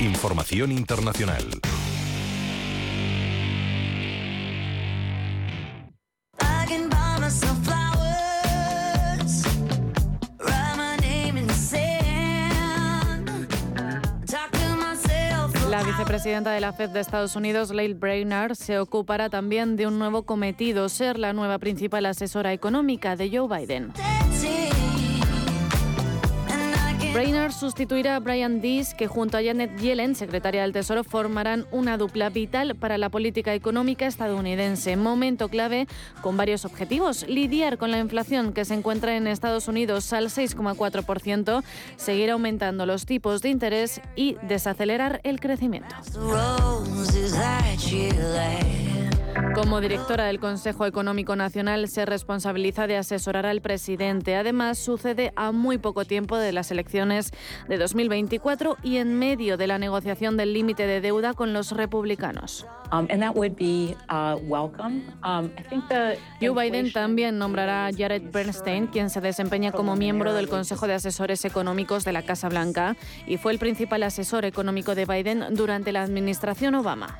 Información 0.00 0.72
internacional. 0.72 1.60
Vicepresidenta 16.00 16.52
de 16.52 16.60
la 16.60 16.72
Fed 16.72 16.88
de 16.88 17.00
Estados 17.00 17.36
Unidos, 17.36 17.74
Lael 17.74 17.94
Brainard, 17.94 18.54
se 18.54 18.78
ocupará 18.78 19.28
también 19.28 19.76
de 19.76 19.86
un 19.86 19.98
nuevo 19.98 20.22
cometido, 20.22 20.88
ser 20.88 21.18
la 21.18 21.34
nueva 21.34 21.58
principal 21.58 22.06
asesora 22.06 22.54
económica 22.54 23.16
de 23.16 23.28
Joe 23.28 23.46
Biden. 23.46 23.92
Brainard 27.20 27.52
sustituirá 27.52 28.16
a 28.16 28.18
Brian 28.18 28.62
Dees, 28.62 28.94
que 28.94 29.06
junto 29.06 29.36
a 29.36 29.42
Janet 29.42 29.78
Yellen, 29.78 30.14
secretaria 30.14 30.62
del 30.62 30.72
Tesoro, 30.72 31.04
formarán 31.04 31.66
una 31.70 31.98
dupla 31.98 32.30
vital 32.30 32.76
para 32.76 32.96
la 32.96 33.10
política 33.10 33.52
económica 33.52 34.06
estadounidense. 34.06 34.96
Momento 34.96 35.50
clave 35.50 35.86
con 36.22 36.38
varios 36.38 36.64
objetivos. 36.64 37.28
Lidiar 37.28 37.76
con 37.76 37.90
la 37.90 37.98
inflación 37.98 38.54
que 38.54 38.64
se 38.64 38.72
encuentra 38.72 39.18
en 39.18 39.26
Estados 39.26 39.68
Unidos 39.68 40.10
al 40.14 40.30
6,4%, 40.30 41.62
seguir 41.98 42.30
aumentando 42.30 42.86
los 42.86 43.04
tipos 43.04 43.42
de 43.42 43.50
interés 43.50 44.00
y 44.16 44.38
desacelerar 44.40 45.20
el 45.22 45.40
crecimiento. 45.40 45.94
Como 49.54 49.80
directora 49.80 50.24
del 50.24 50.38
Consejo 50.38 50.86
Económico 50.86 51.34
Nacional 51.34 51.88
se 51.88 52.06
responsabiliza 52.06 52.86
de 52.86 52.96
asesorar 52.96 53.46
al 53.46 53.60
presidente. 53.60 54.36
Además, 54.36 54.78
sucede 54.78 55.32
a 55.34 55.50
muy 55.52 55.78
poco 55.78 56.04
tiempo 56.04 56.36
de 56.36 56.52
las 56.52 56.70
elecciones 56.70 57.30
de 57.68 57.78
2024 57.78 58.76
y 58.82 58.98
en 58.98 59.18
medio 59.18 59.56
de 59.56 59.66
la 59.66 59.78
negociación 59.78 60.36
del 60.36 60.52
límite 60.52 60.86
de 60.86 61.00
deuda 61.00 61.34
con 61.34 61.52
los 61.52 61.72
republicanos. 61.72 62.66
Um, 62.92 63.06
and 63.10 63.22
that 63.22 63.34
would 63.34 63.56
be 63.56 63.96
uh, 64.08 64.36
welcome. 64.42 65.02
Um, 65.22 65.50
I 65.56 65.62
think 65.68 65.88
the 65.88 66.18
Joe 66.40 66.54
Biden 66.54 66.92
también 66.92 67.38
nombrará 67.38 67.86
a 67.86 67.92
Jared 67.92 68.30
Bernstein, 68.32 68.88
quien 68.88 69.10
se 69.10 69.20
desempeña 69.20 69.72
como 69.72 69.96
miembro 69.96 70.34
del 70.34 70.48
Consejo 70.48 70.86
de 70.86 70.94
Asesores 70.94 71.44
Económicos 71.44 72.04
de 72.04 72.12
la 72.12 72.22
Casa 72.22 72.48
Blanca 72.48 72.96
y 73.26 73.36
fue 73.36 73.52
el 73.52 73.58
principal 73.58 74.02
asesor 74.02 74.44
económico 74.44 74.94
de 74.94 75.06
Biden 75.06 75.44
durante 75.54 75.92
la 75.92 76.02
administración 76.02 76.74
Obama. 76.74 77.18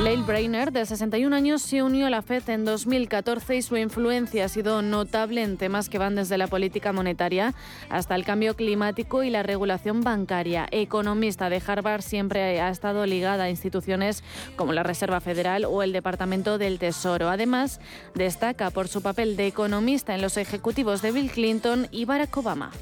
Lael 0.00 0.22
Brainer, 0.24 0.72
de 0.72 0.84
61 0.84 1.34
años, 1.34 1.62
se 1.62 1.82
unió 1.82 2.06
a 2.06 2.10
la 2.10 2.22
FED 2.22 2.48
en 2.50 2.64
2014 2.64 3.56
y 3.56 3.62
su 3.62 3.76
influencia 3.76 4.46
ha 4.46 4.48
sido 4.48 4.82
notable 4.82 5.42
en 5.42 5.56
temas 5.56 5.88
que 5.88 5.98
van 5.98 6.16
desde 6.16 6.38
la 6.38 6.48
política 6.48 6.92
monetaria 6.92 7.54
hasta 7.88 8.14
el 8.16 8.24
cambio 8.24 8.56
climático 8.56 9.22
y 9.22 9.30
la 9.30 9.44
regulación 9.44 10.00
bancaria. 10.00 10.66
Economista 10.70 11.50
de 11.50 11.62
Harvard, 11.64 12.02
siempre 12.02 12.60
ha 12.60 12.70
estado 12.70 13.06
ligada 13.06 13.44
a 13.44 13.50
instituciones 13.50 14.24
como 14.56 14.72
la 14.72 14.82
Reserva 14.82 15.20
Federal 15.20 15.64
o 15.64 15.82
el 15.82 15.92
Departamento 15.92 16.58
del 16.58 16.78
Tesoro. 16.78 17.28
Además, 17.28 17.80
destaca 18.14 18.70
por 18.70 18.88
su 18.88 19.02
papel 19.02 19.36
de 19.36 19.46
economista 19.46 20.14
en 20.14 20.22
los 20.22 20.36
ejecutivos 20.36 21.02
de 21.02 21.12
Bill 21.12 21.30
Clinton 21.30 21.86
y 21.92 22.06
Barack 22.06 22.36
Obama. 22.36 22.72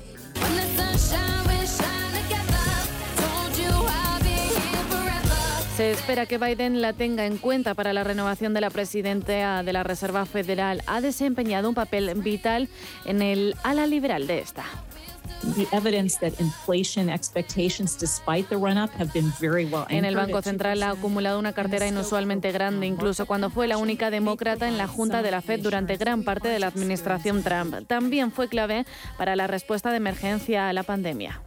Se 5.80 5.92
espera 5.92 6.26
que 6.26 6.36
Biden 6.36 6.82
la 6.82 6.92
tenga 6.92 7.24
en 7.24 7.38
cuenta 7.38 7.72
para 7.72 7.94
la 7.94 8.04
renovación 8.04 8.52
de 8.52 8.60
la 8.60 8.68
presidenta 8.68 9.62
de 9.62 9.72
la 9.72 9.82
Reserva 9.82 10.26
Federal. 10.26 10.82
Ha 10.86 11.00
desempeñado 11.00 11.70
un 11.70 11.74
papel 11.74 12.12
vital 12.16 12.68
en 13.06 13.22
el 13.22 13.56
ala 13.62 13.86
liberal 13.86 14.26
de 14.26 14.40
esta. 14.40 14.66
En 19.88 20.04
el 20.04 20.16
Banco 20.16 20.42
Central 20.42 20.82
ha 20.82 20.90
acumulado 20.90 21.38
una 21.38 21.54
cartera 21.54 21.86
inusualmente 21.86 22.52
grande, 22.52 22.86
incluso 22.86 23.24
cuando 23.24 23.48
fue 23.48 23.66
la 23.66 23.78
única 23.78 24.10
demócrata 24.10 24.68
en 24.68 24.76
la 24.76 24.86
Junta 24.86 25.22
de 25.22 25.30
la 25.30 25.40
Fed 25.40 25.60
durante 25.60 25.96
gran 25.96 26.24
parte 26.24 26.48
de 26.48 26.58
la 26.58 26.66
administración 26.66 27.42
Trump. 27.42 27.86
También 27.86 28.32
fue 28.32 28.48
clave 28.48 28.84
para 29.16 29.34
la 29.34 29.46
respuesta 29.46 29.90
de 29.90 29.96
emergencia 29.96 30.68
a 30.68 30.74
la 30.74 30.82
pandemia. 30.82 31.40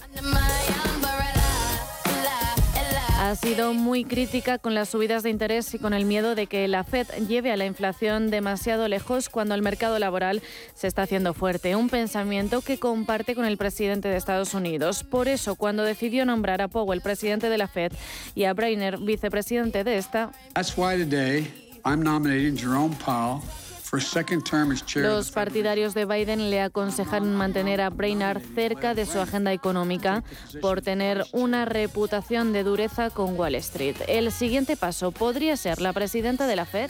Ha 3.23 3.37
sido 3.37 3.73
muy 3.73 4.03
crítica 4.03 4.57
con 4.57 4.75
las 4.75 4.89
subidas 4.89 5.23
de 5.23 5.29
interés 5.29 5.73
y 5.73 5.79
con 5.79 5.93
el 5.93 6.03
miedo 6.03 6.35
de 6.35 6.47
que 6.47 6.67
la 6.67 6.83
Fed 6.83 7.07
lleve 7.25 7.53
a 7.53 7.55
la 7.55 7.65
inflación 7.65 8.29
demasiado 8.29 8.89
lejos 8.89 9.29
cuando 9.29 9.55
el 9.55 9.61
mercado 9.61 9.97
laboral 9.97 10.41
se 10.75 10.87
está 10.87 11.03
haciendo 11.03 11.33
fuerte. 11.33 11.77
Un 11.77 11.87
pensamiento 11.87 12.59
que 12.59 12.79
comparte 12.79 13.33
con 13.33 13.45
el 13.45 13.55
presidente 13.55 14.09
de 14.09 14.17
Estados 14.17 14.53
Unidos. 14.53 15.05
Por 15.05 15.29
eso, 15.29 15.55
cuando 15.55 15.83
decidió 15.83 16.25
nombrar 16.25 16.61
a 16.61 16.67
Powell 16.67 16.99
presidente 16.99 17.47
de 17.47 17.57
la 17.57 17.69
Fed 17.69 17.93
y 18.35 18.43
a 18.43 18.53
Brainer 18.53 18.97
vicepresidente 18.97 19.85
de 19.85 19.99
esta, 19.99 20.33
That's 20.53 20.77
why 20.77 20.97
today 20.97 21.47
I'm 21.85 22.03
nominating 22.03 22.57
Jerome 22.57 22.93
Powell 23.05 23.41
los 24.95 25.31
partidarios 25.31 25.93
de 25.93 26.05
Biden 26.05 26.49
le 26.49 26.61
aconsejaron 26.61 27.35
mantener 27.35 27.79
a 27.81 27.89
Brainard 27.89 28.41
cerca 28.55 28.95
de 28.95 29.05
su 29.05 29.19
agenda 29.19 29.53
económica 29.53 30.23
por 30.61 30.81
tener 30.81 31.25
una 31.31 31.65
reputación 31.65 32.53
de 32.53 32.63
dureza 32.63 33.11
con 33.11 33.37
Wall 33.37 33.55
Street. 33.55 33.97
El 34.07 34.31
siguiente 34.31 34.75
paso 34.77 35.11
podría 35.11 35.55
ser 35.57 35.79
la 35.79 35.93
presidenta 35.93 36.47
de 36.47 36.55
la 36.55 36.65
Fed. 36.65 36.89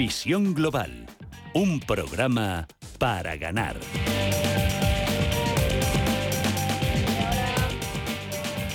Visión 0.00 0.54
Global, 0.54 1.04
un 1.52 1.78
programa 1.78 2.66
para 2.98 3.36
ganar. 3.36 3.76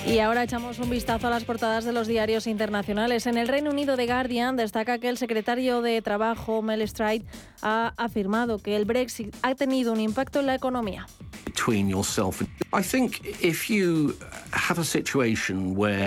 Y 0.06 0.20
ahora 0.20 0.44
echamos 0.44 0.78
un 0.78 0.88
vistazo 0.88 1.26
a 1.26 1.30
las 1.30 1.42
portadas 1.42 1.84
de 1.84 1.92
los 1.92 2.06
diarios 2.06 2.46
internacionales. 2.46 3.26
En 3.26 3.36
el 3.38 3.48
Reino 3.48 3.70
Unido, 3.70 3.96
The 3.96 4.06
Guardian 4.06 4.54
destaca 4.54 4.98
que 4.98 5.08
el 5.08 5.18
secretario 5.18 5.82
de 5.82 6.00
Trabajo, 6.00 6.62
Mel 6.62 6.86
Stride, 6.86 7.26
ha 7.60 7.92
afirmado 7.96 8.60
que 8.60 8.76
el 8.76 8.84
Brexit 8.84 9.34
ha 9.42 9.56
tenido 9.56 9.92
un 9.92 10.00
impacto 10.00 10.38
en 10.38 10.46
la 10.46 10.54
economía. 10.54 11.08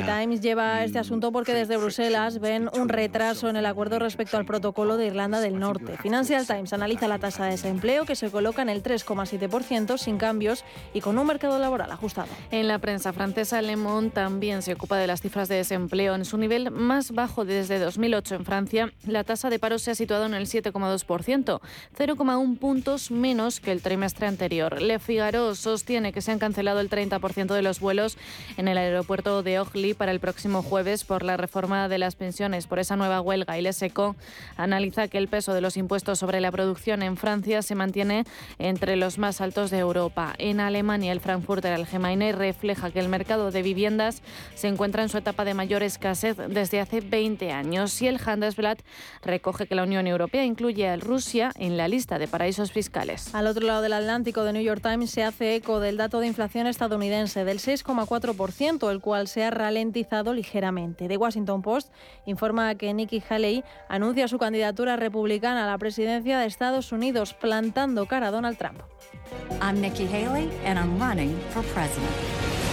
The 0.05 0.21
Times 0.21 0.39
lleva 0.39 0.85
este 0.85 0.99
asunto 0.99 1.33
porque 1.33 1.53
desde 1.53 1.75
Bruselas 1.75 2.39
ven 2.39 2.69
un 2.73 2.87
retraso 2.87 3.49
en 3.49 3.57
el 3.57 3.65
acuerdo 3.65 3.99
respecto 3.99 4.37
al 4.37 4.45
protocolo 4.45 4.95
de 4.95 5.07
Irlanda 5.07 5.41
del 5.41 5.59
Norte. 5.59 5.97
Financial 5.97 6.47
Times 6.47 6.71
analiza 6.71 7.09
la 7.09 7.19
tasa 7.19 7.43
de 7.43 7.51
desempleo 7.51 8.05
que 8.05 8.15
se 8.15 8.31
coloca 8.31 8.61
en 8.61 8.69
el 8.69 8.81
3,7% 8.81 9.97
sin 9.97 10.17
cambios 10.17 10.63
y 10.93 11.01
con 11.01 11.17
un 11.17 11.27
mercado 11.27 11.59
laboral 11.59 11.91
ajustado. 11.91 12.29
En 12.51 12.69
la 12.69 12.79
prensa 12.79 13.11
francesa, 13.11 13.61
Le 13.61 13.75
Monde 13.75 14.11
también 14.11 14.61
se 14.61 14.71
ocupa 14.71 14.95
de 14.95 15.07
las 15.07 15.19
cifras 15.19 15.49
de 15.49 15.55
desempleo. 15.55 16.15
En 16.15 16.23
su 16.23 16.37
nivel 16.37 16.71
más 16.71 17.11
bajo 17.11 17.43
desde 17.43 17.79
2008 17.79 18.35
en 18.35 18.45
Francia, 18.45 18.93
la 19.05 19.25
tasa 19.25 19.49
de 19.49 19.59
paro 19.59 19.77
se 19.77 19.91
ha 19.91 19.95
situado 19.95 20.25
en 20.25 20.35
el 20.35 20.45
7,2%, 20.47 21.59
0,1 21.97 22.59
puntos 22.59 23.11
menos 23.11 23.59
que 23.59 23.73
el 23.73 23.81
trimestre 23.81 24.25
anterior. 24.27 24.81
Le 24.81 24.99
Figaro 24.99 25.48
sostiene 25.55 26.13
que 26.13 26.21
se 26.21 26.31
han 26.31 26.39
cancelado 26.39 26.79
el 26.79 26.89
30% 26.89 27.53
de 27.53 27.61
los 27.61 27.79
vuelos 27.79 28.17
en 28.57 28.67
el 28.67 28.77
aeropuerto 28.77 29.43
de 29.43 29.59
Orly 29.59 29.93
para 29.93 30.11
el 30.11 30.19
próximo 30.19 30.61
jueves 30.61 31.03
por 31.03 31.23
la 31.23 31.37
reforma 31.37 31.87
de 31.87 31.97
las 31.97 32.15
pensiones, 32.15 32.67
por 32.67 32.79
esa 32.79 32.95
nueva 32.95 33.21
huelga. 33.21 33.57
Y 33.57 33.61
Leseco 33.61 34.15
analiza 34.57 35.07
que 35.07 35.17
el 35.17 35.27
peso 35.27 35.53
de 35.53 35.61
los 35.61 35.77
impuestos 35.77 36.19
sobre 36.19 36.41
la 36.41 36.51
producción 36.51 37.03
en 37.03 37.17
Francia 37.17 37.61
se 37.61 37.75
mantiene 37.75 38.25
entre 38.57 38.95
los 38.95 39.17
más 39.17 39.41
altos 39.41 39.71
de 39.71 39.79
Europa. 39.79 40.33
En 40.37 40.59
Alemania, 40.59 41.11
el 41.11 41.19
Frankfurter 41.19 41.73
Allgemeine 41.73 42.31
refleja 42.31 42.91
que 42.91 42.99
el 42.99 43.09
mercado 43.09 43.51
de 43.51 43.61
viviendas 43.61 44.21
se 44.55 44.67
encuentra 44.67 45.03
en 45.03 45.09
su 45.09 45.17
etapa 45.17 45.45
de 45.45 45.53
mayor 45.53 45.83
escasez 45.83 46.37
desde 46.37 46.79
hace 46.79 47.01
20 47.01 47.51
años. 47.51 48.01
Y 48.01 48.07
el 48.07 48.19
Handelsblatt 48.23 48.81
recoge 49.23 49.67
que 49.67 49.75
la 49.75 49.83
Unión 49.83 50.07
Europea 50.07 50.45
incluye 50.45 50.87
a 50.87 50.97
Rusia 50.97 51.51
en 51.55 51.77
la 51.77 51.87
lista 51.87 52.19
de 52.19 52.27
paraísos 52.27 52.71
fiscales. 52.71 53.33
Al 53.33 53.47
otro 53.47 53.65
lado 53.65 53.81
del 53.81 53.93
Atlántico, 53.93 54.43
The 54.43 54.53
New 54.53 54.61
York 54.61 54.81
Times 54.81 55.11
se 55.11 55.23
hace 55.23 55.38
eco 55.41 55.79
del 55.79 55.97
dato 55.97 56.19
de 56.19 56.27
inflación 56.27 56.67
estadounidense 56.67 57.45
del 57.45 57.59
6,4%, 57.59 58.91
el 58.91 58.99
cual 58.99 59.27
se 59.27 59.43
ha 59.43 59.51
ralentizado 59.51 60.33
ligeramente. 60.33 61.07
The 61.07 61.17
Washington 61.17 61.61
Post 61.61 61.91
informa 62.25 62.75
que 62.75 62.93
Nikki 62.93 63.23
Haley 63.27 63.63
anuncia 63.87 64.27
su 64.27 64.37
candidatura 64.37 64.95
republicana 64.95 65.63
a 65.65 65.67
la 65.67 65.77
presidencia 65.77 66.39
de 66.39 66.45
Estados 66.45 66.91
Unidos, 66.91 67.33
plantando 67.33 68.05
cara 68.05 68.27
a 68.27 68.31
Donald 68.31 68.57
Trump. 68.57 68.79
I'm 69.61 69.81
Nikki 69.81 70.07
and 70.65 70.79
I'm 70.79 70.99
running 70.99 71.35
for 71.53 71.63
president. 71.73 72.68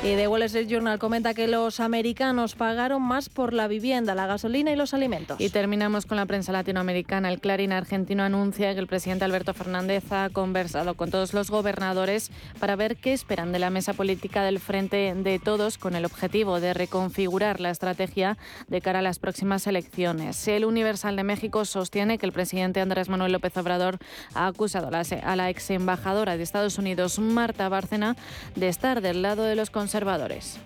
Y 0.00 0.14
The 0.14 0.28
Wall 0.28 0.42
Street 0.42 0.68
Journal 0.68 1.00
comenta 1.00 1.34
que 1.34 1.48
los 1.48 1.80
americanos 1.80 2.54
pagaron 2.54 3.02
más 3.02 3.28
por 3.28 3.52
la 3.52 3.66
vivienda, 3.66 4.14
la 4.14 4.26
gasolina 4.26 4.70
y 4.70 4.76
los 4.76 4.94
alimentos. 4.94 5.40
Y 5.40 5.50
terminamos 5.50 6.06
con 6.06 6.16
la 6.16 6.24
prensa 6.24 6.52
latinoamericana. 6.52 7.28
El 7.32 7.40
Clarín 7.40 7.72
argentino 7.72 8.22
anuncia 8.22 8.72
que 8.74 8.78
el 8.78 8.86
presidente 8.86 9.24
Alberto 9.24 9.54
Fernández 9.54 10.04
ha 10.12 10.30
conversado 10.30 10.94
con 10.94 11.10
todos 11.10 11.34
los 11.34 11.50
gobernadores 11.50 12.30
para 12.60 12.76
ver 12.76 12.96
qué 12.96 13.12
esperan 13.12 13.50
de 13.50 13.58
la 13.58 13.70
mesa 13.70 13.92
política 13.92 14.44
del 14.44 14.60
Frente 14.60 15.12
de 15.16 15.38
Todos 15.40 15.78
con 15.78 15.96
el 15.96 16.04
objetivo 16.04 16.60
de 16.60 16.74
reconfigurar 16.74 17.58
la 17.58 17.70
estrategia 17.70 18.38
de 18.68 18.80
cara 18.80 19.00
a 19.00 19.02
las 19.02 19.18
próximas 19.18 19.66
elecciones. 19.66 20.46
El 20.46 20.64
Universal 20.64 21.16
de 21.16 21.24
México 21.24 21.64
sostiene 21.64 22.18
que 22.18 22.26
el 22.26 22.32
presidente 22.32 22.80
Andrés 22.80 23.08
Manuel 23.08 23.32
López 23.32 23.56
Obrador 23.56 23.98
ha 24.34 24.46
acusado 24.46 24.86
a 24.86 25.36
la, 25.36 25.50
ex 25.50 25.70
embajadora 25.70 26.36
de 26.36 26.44
Estados 26.44 26.78
Unidos, 26.78 27.18
Marta 27.18 27.68
Bárcena, 27.68 28.14
de 28.54 28.68
estar 28.68 29.00
del 29.00 29.22
lado 29.22 29.42
de 29.42 29.56
los 29.56 29.70
conservadores. 29.88 30.58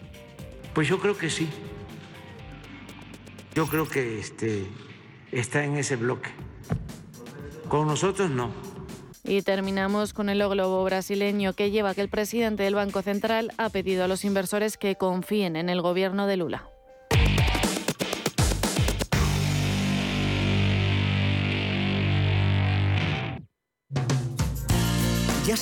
Pues 0.74 0.88
yo 0.88 0.98
creo 0.98 1.16
que 1.16 1.30
sí. 1.30 1.48
Yo 3.54 3.68
creo 3.68 3.86
que 3.88 4.18
este, 4.18 4.66
está 5.30 5.64
en 5.64 5.76
ese 5.76 5.94
bloque. 5.94 6.30
Con 7.68 7.86
nosotros 7.86 8.30
no. 8.30 8.50
Y 9.22 9.42
terminamos 9.42 10.12
con 10.12 10.28
el 10.28 10.40
globo 10.48 10.82
brasileño 10.82 11.52
que 11.52 11.70
lleva 11.70 11.94
que 11.94 12.00
el 12.00 12.08
presidente 12.08 12.64
del 12.64 12.74
Banco 12.74 13.00
Central 13.02 13.52
ha 13.58 13.68
pedido 13.68 14.02
a 14.02 14.08
los 14.08 14.24
inversores 14.24 14.76
que 14.76 14.96
confíen 14.96 15.54
en 15.54 15.68
el 15.68 15.82
gobierno 15.82 16.26
de 16.26 16.38
Lula. 16.38 16.68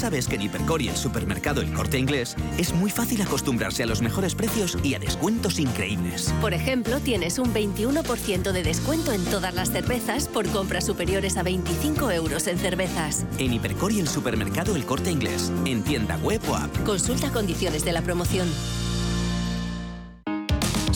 Sabes 0.00 0.26
que 0.26 0.36
en 0.36 0.42
Hipercor 0.42 0.80
y 0.80 0.88
el 0.88 0.96
supermercado 0.96 1.60
El 1.60 1.72
Corte 1.74 1.98
Inglés 1.98 2.34
es 2.56 2.72
muy 2.72 2.90
fácil 2.90 3.20
acostumbrarse 3.20 3.82
a 3.82 3.86
los 3.86 4.00
mejores 4.00 4.34
precios 4.34 4.78
y 4.82 4.94
a 4.94 4.98
descuentos 4.98 5.58
increíbles. 5.58 6.32
Por 6.40 6.54
ejemplo, 6.54 7.00
tienes 7.00 7.38
un 7.38 7.52
21% 7.52 8.52
de 8.52 8.62
descuento 8.62 9.12
en 9.12 9.22
todas 9.26 9.54
las 9.54 9.70
cervezas 9.70 10.26
por 10.26 10.48
compras 10.48 10.86
superiores 10.86 11.36
a 11.36 11.42
25 11.42 12.10
euros 12.12 12.46
en 12.46 12.58
cervezas. 12.58 13.26
En 13.38 13.52
Hipercor 13.52 13.92
y 13.92 14.00
el 14.00 14.08
supermercado 14.08 14.74
El 14.74 14.86
Corte 14.86 15.10
Inglés, 15.10 15.52
en 15.66 15.82
tienda 15.82 16.16
web 16.16 16.40
o 16.48 16.56
app. 16.56 16.74
Consulta 16.84 17.30
condiciones 17.30 17.84
de 17.84 17.92
la 17.92 18.00
promoción. 18.00 18.48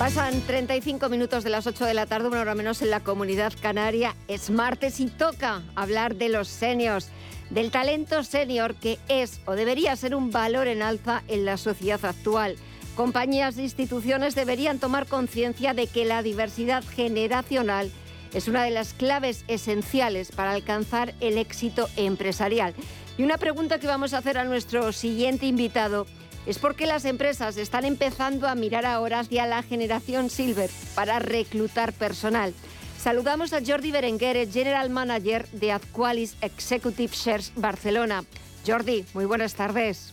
Pasan 0.00 0.40
35 0.40 1.10
minutos 1.10 1.44
de 1.44 1.50
las 1.50 1.66
8 1.66 1.84
de 1.84 1.92
la 1.92 2.06
tarde, 2.06 2.28
una 2.28 2.40
hora 2.40 2.54
menos 2.54 2.80
en 2.80 2.88
la 2.88 3.00
comunidad 3.00 3.52
canaria. 3.60 4.16
Es 4.28 4.48
martes 4.48 4.98
y 4.98 5.08
toca 5.08 5.62
hablar 5.74 6.14
de 6.14 6.30
los 6.30 6.48
seniors, 6.48 7.10
del 7.50 7.70
talento 7.70 8.24
senior 8.24 8.74
que 8.76 8.98
es 9.08 9.42
o 9.44 9.52
debería 9.52 9.94
ser 9.96 10.14
un 10.14 10.30
valor 10.30 10.68
en 10.68 10.80
alza 10.80 11.22
en 11.28 11.44
la 11.44 11.58
sociedad 11.58 12.02
actual. 12.06 12.56
Compañías 12.96 13.58
e 13.58 13.62
instituciones 13.62 14.34
deberían 14.34 14.78
tomar 14.78 15.04
conciencia 15.04 15.74
de 15.74 15.86
que 15.86 16.06
la 16.06 16.22
diversidad 16.22 16.82
generacional 16.82 17.90
es 18.32 18.48
una 18.48 18.64
de 18.64 18.70
las 18.70 18.94
claves 18.94 19.44
esenciales 19.48 20.32
para 20.32 20.52
alcanzar 20.52 21.12
el 21.20 21.36
éxito 21.36 21.90
empresarial. 21.96 22.74
Y 23.18 23.22
una 23.22 23.36
pregunta 23.36 23.78
que 23.78 23.86
vamos 23.86 24.14
a 24.14 24.18
hacer 24.18 24.38
a 24.38 24.44
nuestro 24.44 24.92
siguiente 24.92 25.44
invitado 25.44 26.06
es 26.46 26.58
porque 26.58 26.86
las 26.86 27.04
empresas 27.04 27.56
están 27.56 27.84
empezando 27.84 28.48
a 28.48 28.54
mirar 28.54 28.86
ahora 28.86 29.20
hacia 29.20 29.46
la 29.46 29.62
generación 29.62 30.30
Silver 30.30 30.70
para 30.94 31.18
reclutar 31.18 31.92
personal. 31.92 32.54
Saludamos 32.98 33.52
a 33.52 33.60
Jordi 33.64 33.92
Berenguer, 33.92 34.50
General 34.50 34.90
Manager 34.90 35.46
de 35.52 35.72
Adqualis 35.72 36.36
Executive 36.42 37.12
Shares 37.14 37.52
Barcelona. 37.56 38.24
Jordi, 38.66 39.04
muy 39.14 39.24
buenas 39.24 39.54
tardes. 39.54 40.12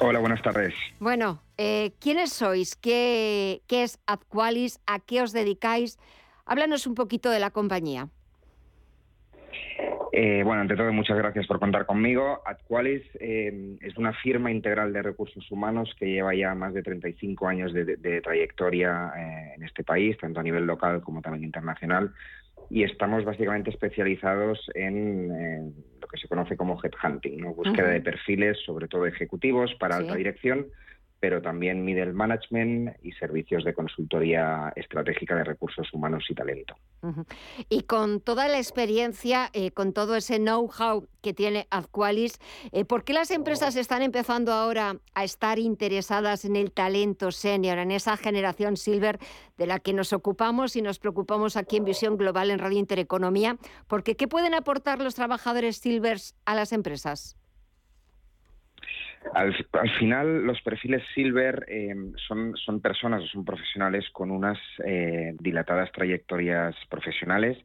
Hola, 0.00 0.18
buenas 0.18 0.42
tardes. 0.42 0.74
Bueno, 1.00 1.42
eh, 1.56 1.92
¿quiénes 2.00 2.32
sois? 2.32 2.76
¿Qué, 2.76 3.62
¿Qué 3.66 3.84
es 3.84 3.98
Adqualis? 4.06 4.80
¿A 4.86 5.00
qué 5.00 5.22
os 5.22 5.32
dedicáis? 5.32 5.98
Háblanos 6.46 6.86
un 6.86 6.94
poquito 6.94 7.30
de 7.30 7.40
la 7.40 7.50
compañía. 7.50 8.08
Eh, 10.16 10.44
bueno, 10.44 10.60
ante 10.60 10.76
todo, 10.76 10.92
muchas 10.92 11.18
gracias 11.18 11.44
por 11.48 11.58
contar 11.58 11.86
conmigo. 11.86 12.40
Adqualis 12.46 13.02
eh, 13.18 13.76
es 13.80 13.96
una 13.96 14.12
firma 14.12 14.52
integral 14.52 14.92
de 14.92 15.02
recursos 15.02 15.50
humanos 15.50 15.92
que 15.98 16.06
lleva 16.06 16.32
ya 16.36 16.54
más 16.54 16.72
de 16.72 16.84
35 16.84 17.48
años 17.48 17.72
de, 17.72 18.20
trayectoria 18.20 19.12
eh, 19.16 19.54
en 19.56 19.64
este 19.64 19.82
país, 19.82 20.16
tanto 20.16 20.38
a 20.38 20.44
nivel 20.44 20.66
local 20.66 21.00
como 21.02 21.20
también 21.20 21.42
internacional. 21.42 22.14
Y 22.70 22.84
estamos 22.84 23.24
básicamente 23.24 23.70
especializados 23.70 24.70
en 24.74 25.74
lo 26.00 26.06
que 26.06 26.18
se 26.18 26.28
conoce 26.28 26.56
como 26.56 26.80
headhunting, 26.80 27.40
¿no? 27.40 27.52
búsqueda 27.52 27.88
de 27.88 28.00
perfiles, 28.00 28.56
sobre 28.64 28.86
todo 28.86 29.06
ejecutivos, 29.06 29.74
para 29.80 29.96
alta 29.96 30.14
dirección 30.14 30.66
pero 31.24 31.40
también 31.40 31.82
middle 31.86 32.12
management 32.12 32.98
y 33.02 33.12
servicios 33.12 33.64
de 33.64 33.72
consultoría 33.72 34.70
estratégica 34.76 35.34
de 35.34 35.44
recursos 35.44 35.88
humanos 35.94 36.22
y 36.28 36.34
talento. 36.34 36.76
Y 37.70 37.84
con 37.84 38.20
toda 38.20 38.46
la 38.46 38.58
experiencia, 38.58 39.48
eh, 39.54 39.70
con 39.70 39.94
todo 39.94 40.16
ese 40.16 40.36
know-how 40.36 41.08
que 41.22 41.32
tiene 41.32 41.66
Adqualis, 41.70 42.38
eh, 42.72 42.84
¿por 42.84 43.04
qué 43.04 43.14
las 43.14 43.30
empresas 43.30 43.74
están 43.76 44.02
empezando 44.02 44.52
ahora 44.52 44.98
a 45.14 45.24
estar 45.24 45.58
interesadas 45.58 46.44
en 46.44 46.56
el 46.56 46.72
talento 46.72 47.32
senior, 47.32 47.78
en 47.78 47.90
esa 47.90 48.18
generación 48.18 48.76
silver 48.76 49.18
de 49.56 49.66
la 49.66 49.78
que 49.78 49.94
nos 49.94 50.12
ocupamos 50.12 50.76
y 50.76 50.82
nos 50.82 50.98
preocupamos 50.98 51.56
aquí 51.56 51.78
en 51.78 51.86
Visión 51.86 52.18
Global 52.18 52.50
en 52.50 52.58
Radio 52.58 52.78
Intereconomía? 52.78 53.56
Porque 53.86 54.14
¿qué 54.14 54.28
pueden 54.28 54.52
aportar 54.52 55.00
los 55.00 55.14
trabajadores 55.14 55.78
silvers 55.78 56.36
a 56.44 56.54
las 56.54 56.74
empresas? 56.74 57.38
Al, 59.32 59.54
final, 59.98 60.44
los 60.44 60.60
perfiles 60.62 61.02
Silver 61.14 61.64
eh, 61.68 61.94
son, 62.28 62.56
son 62.56 62.80
personas 62.80 63.22
o 63.22 63.26
son 63.26 63.44
profesionales 63.44 64.04
con 64.12 64.30
unas 64.30 64.58
eh, 64.84 65.34
dilatadas 65.40 65.90
trayectorias 65.92 66.76
profesionales, 66.88 67.58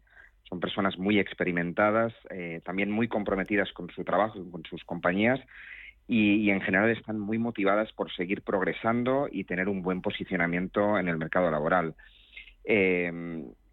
son 0.44 0.60
personas 0.60 0.98
muy 0.98 1.20
experimentadas, 1.20 2.14
eh, 2.30 2.62
también 2.64 2.90
muy 2.90 3.08
comprometidas 3.08 3.72
con 3.74 3.90
su 3.90 4.04
trabajo, 4.04 4.40
con 4.50 4.64
sus 4.64 4.84
compañías 4.84 5.40
y, 6.08 6.50
en 6.50 6.62
general 6.62 6.90
están 6.90 7.20
muy 7.20 7.38
motivadas 7.38 7.92
por 7.92 8.12
seguir 8.14 8.42
progresando 8.42 9.28
y 9.32 9.44
tener 9.44 9.70
un 9.70 9.84
buen 9.84 10.02
posicionamiento 10.02 10.98
en 10.98 11.08
el 11.08 11.18
mercado 11.18 11.52
laboral 11.52 11.94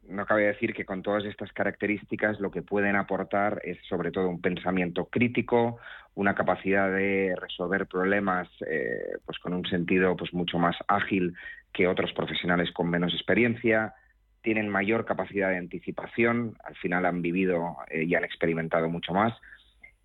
no 0.08 0.26
cabe 0.26 0.46
decir 0.46 0.74
que 0.74 0.84
con 0.84 1.02
todas 1.02 1.24
estas 1.24 1.52
características 1.52 2.40
lo 2.40 2.50
que 2.50 2.62
pueden 2.62 2.96
aportar 2.96 3.60
es 3.64 3.78
sobre 3.88 4.10
todo 4.10 4.28
un 4.28 4.40
pensamiento 4.40 5.06
crítico, 5.06 5.78
una 6.14 6.34
capacidad 6.34 6.90
de 6.90 7.34
resolver 7.40 7.86
problemas 7.86 8.48
eh, 8.66 9.18
pues 9.24 9.38
con 9.38 9.54
un 9.54 9.66
sentido 9.66 10.16
pues 10.16 10.32
mucho 10.32 10.58
más 10.58 10.76
ágil 10.88 11.34
que 11.72 11.86
otros 11.86 12.12
profesionales 12.12 12.72
con 12.72 12.88
menos 12.88 13.12
experiencia, 13.14 13.94
tienen 14.42 14.68
mayor 14.68 15.04
capacidad 15.04 15.50
de 15.50 15.58
anticipación, 15.58 16.56
al 16.64 16.76
final 16.76 17.04
han 17.04 17.20
vivido 17.20 17.76
eh, 17.88 18.04
y 18.04 18.14
han 18.14 18.24
experimentado 18.24 18.88
mucho 18.88 19.12
más 19.12 19.34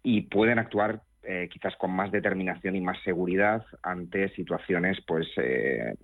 y 0.03 0.21
pueden 0.21 0.59
actuar 0.59 1.01
eh, 1.23 1.47
quizás 1.51 1.75
con 1.75 1.91
más 1.91 2.11
determinación 2.11 2.75
y 2.75 2.81
más 2.81 3.01
seguridad 3.03 3.63
ante 3.83 4.29
situaciones 4.29 4.99
pues 5.05 5.27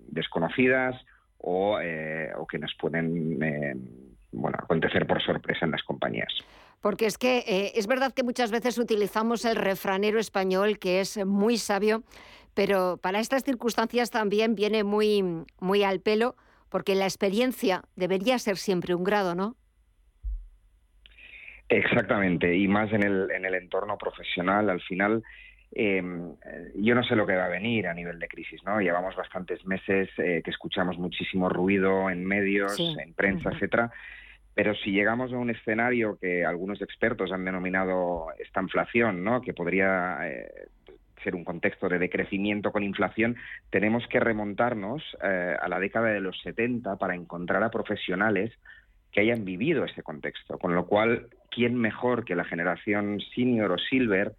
desconocidas 0.08 0.94
eh, 1.40 2.30
o, 2.36 2.46
que 2.46 2.58
nos 2.58 2.74
pueden 2.74 3.42
eh, 3.42 3.74
bueno, 4.32 4.58
acontecer 4.60 5.06
por 5.06 5.22
sorpresa 5.22 5.64
en 5.64 5.72
las 5.72 5.82
compañías. 5.82 6.32
Porque 6.80 7.06
es 7.06 7.18
que 7.18 7.38
eh, 7.38 7.72
es 7.74 7.86
verdad 7.86 8.12
que 8.12 8.22
muchas 8.22 8.50
veces 8.50 8.78
utilizamos 8.78 9.44
el 9.44 9.56
refranero 9.56 10.18
español, 10.18 10.78
que 10.78 11.00
es 11.00 11.24
muy 11.24 11.58
sabio, 11.58 12.02
pero 12.54 12.98
para 12.98 13.20
estas 13.20 13.44
circunstancias 13.44 14.10
también 14.10 14.54
viene 14.54 14.84
muy, 14.84 15.44
muy 15.60 15.82
al 15.82 16.00
pelo, 16.00 16.36
porque 16.68 16.94
la 16.94 17.04
experiencia 17.04 17.82
debería 17.96 18.38
ser 18.38 18.56
siempre 18.56 18.94
un 18.94 19.04
grado, 19.04 19.34
¿no? 19.34 19.56
Exactamente, 21.68 22.56
y 22.56 22.66
más 22.66 22.92
en 22.92 23.02
el, 23.02 23.30
en 23.30 23.44
el 23.44 23.54
entorno 23.54 23.98
profesional, 23.98 24.70
al 24.70 24.80
final 24.80 25.22
eh, 25.72 26.02
yo 26.76 26.94
no 26.94 27.02
sé 27.04 27.14
lo 27.14 27.26
que 27.26 27.36
va 27.36 27.46
a 27.46 27.48
venir 27.48 27.86
a 27.88 27.94
nivel 27.94 28.18
de 28.18 28.28
crisis, 28.28 28.62
¿no? 28.64 28.80
Llevamos 28.80 29.16
bastantes 29.16 29.64
meses 29.66 30.08
eh, 30.18 30.40
que 30.44 30.50
escuchamos 30.50 30.98
muchísimo 30.98 31.48
ruido 31.48 32.10
en 32.10 32.24
medios, 32.24 32.78
en 32.78 33.12
prensa, 33.14 33.50
etcétera. 33.50 33.90
Pero 34.54 34.74
si 34.74 34.90
llegamos 34.90 35.32
a 35.32 35.38
un 35.38 35.50
escenario 35.50 36.18
que 36.18 36.44
algunos 36.44 36.82
expertos 36.82 37.30
han 37.30 37.44
denominado 37.44 38.26
esta 38.40 38.60
inflación, 38.60 39.22
¿no? 39.22 39.40
Que 39.40 39.54
podría 39.54 40.18
eh, 40.24 40.48
ser 41.22 41.36
un 41.36 41.44
contexto 41.44 41.88
de 41.88 42.00
decrecimiento 42.00 42.72
con 42.72 42.82
inflación, 42.82 43.36
tenemos 43.70 44.04
que 44.08 44.18
remontarnos 44.18 45.02
eh, 45.22 45.54
a 45.60 45.68
la 45.68 45.78
década 45.78 46.08
de 46.08 46.20
los 46.20 46.40
70 46.42 46.96
para 46.96 47.14
encontrar 47.14 47.62
a 47.62 47.70
profesionales 47.70 48.52
que 49.12 49.20
hayan 49.20 49.44
vivido 49.44 49.84
ese 49.84 50.02
contexto. 50.02 50.58
Con 50.58 50.74
lo 50.74 50.86
cual, 50.86 51.28
¿quién 51.52 51.76
mejor 51.76 52.24
que 52.24 52.34
la 52.34 52.44
generación 52.44 53.20
senior 53.34 53.70
o 53.70 53.78
silver 53.78 54.34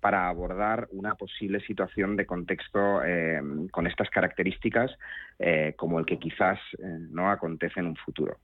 para 0.00 0.28
abordar 0.28 0.88
una 0.90 1.14
posible 1.14 1.60
situación 1.60 2.16
de 2.16 2.26
contexto 2.26 3.02
eh, 3.04 3.40
con 3.70 3.86
estas 3.86 4.10
características 4.10 4.90
eh, 5.38 5.74
como 5.76 5.98
el 5.98 6.06
que 6.06 6.18
quizás 6.18 6.58
eh, 6.78 6.82
no 7.10 7.30
acontece 7.30 7.80
en 7.80 7.88
un 7.88 7.96
futuro. 7.96 8.38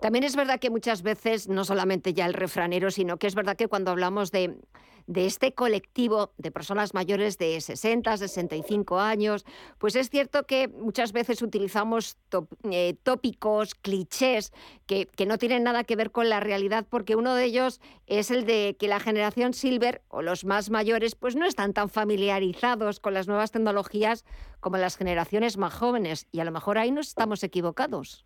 También 0.00 0.22
es 0.22 0.36
verdad 0.36 0.60
que 0.60 0.70
muchas 0.70 1.02
veces, 1.02 1.48
no 1.48 1.64
solamente 1.64 2.14
ya 2.14 2.26
el 2.26 2.34
refranero, 2.34 2.92
sino 2.92 3.16
que 3.16 3.26
es 3.26 3.34
verdad 3.34 3.56
que 3.56 3.66
cuando 3.66 3.90
hablamos 3.90 4.30
de, 4.30 4.56
de 5.06 5.26
este 5.26 5.52
colectivo 5.52 6.32
de 6.38 6.50
personas 6.50 6.94
mayores 6.94 7.36
de 7.38 7.60
60, 7.60 8.16
65 8.16 9.00
años, 9.00 9.44
pues 9.78 9.96
es 9.96 10.08
cierto 10.08 10.46
que 10.46 10.68
muchas 10.68 11.12
veces 11.12 11.42
utilizamos 11.42 12.16
eh, 12.70 12.94
tópicos, 13.02 13.74
clichés, 13.74 14.52
que, 14.86 15.06
que 15.06 15.26
no 15.26 15.36
tienen 15.36 15.64
nada 15.64 15.84
que 15.84 15.96
ver 15.96 16.10
con 16.10 16.28
la 16.28 16.40
realidad, 16.40 16.86
porque 16.88 17.16
uno 17.16 17.34
de 17.34 17.44
ellos 17.44 17.80
es 18.06 18.30
el 18.30 18.46
de 18.46 18.76
que 18.78 18.88
la 18.88 19.00
generación 19.00 19.52
Silver 19.52 20.02
o 20.08 20.22
los 20.22 20.44
más 20.44 20.70
mayores 20.70 21.14
pues 21.14 21.36
no 21.36 21.44
están 21.44 21.72
tan 21.72 21.88
familiarizados 21.88 23.00
con 23.00 23.14
las 23.14 23.28
nuevas 23.28 23.50
tecnologías 23.50 24.24
como 24.64 24.78
las 24.78 24.96
generaciones 24.96 25.58
más 25.58 25.74
jóvenes, 25.74 26.26
y 26.32 26.40
a 26.40 26.44
lo 26.46 26.50
mejor 26.50 26.78
ahí 26.78 26.90
nos 26.90 27.08
estamos 27.08 27.44
equivocados. 27.44 28.24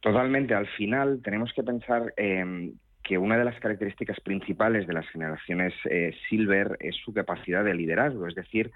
Totalmente. 0.00 0.52
Al 0.52 0.66
final 0.66 1.20
tenemos 1.22 1.52
que 1.52 1.62
pensar 1.62 2.12
eh, 2.16 2.72
que 3.04 3.18
una 3.18 3.38
de 3.38 3.44
las 3.44 3.60
características 3.60 4.18
principales 4.18 4.88
de 4.88 4.94
las 4.94 5.08
generaciones 5.10 5.74
eh, 5.84 6.12
Silver 6.28 6.76
es 6.80 6.96
su 6.96 7.14
capacidad 7.14 7.64
de 7.64 7.74
liderazgo, 7.74 8.26
es 8.26 8.34
decir, 8.34 8.72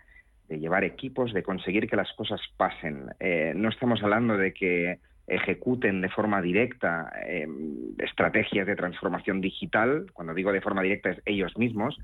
de 0.49 0.61
llevar 0.61 0.85
equipos, 0.85 1.32
de 1.32 1.43
conseguir 1.43 1.89
que 1.91 1.97
las 1.97 2.12
cosas 2.12 2.41
pasen. 2.57 3.07
Eh, 3.18 3.55
no 3.57 3.70
estamos 3.70 4.05
hablando 4.05 4.37
de 4.37 4.55
que 4.55 5.01
ejecuten 5.27 6.01
de 6.01 6.09
forma 6.09 6.43
directa 6.43 7.12
estrategias 7.99 8.66
de 8.66 8.77
transformación 8.77 9.41
digital, 9.41 10.07
cuando 10.12 10.35
digo 10.35 10.53
de 10.53 10.61
forma 10.61 10.83
directa 10.83 11.11
es 11.11 11.22
ellos 11.25 11.57
mismos, 11.57 11.99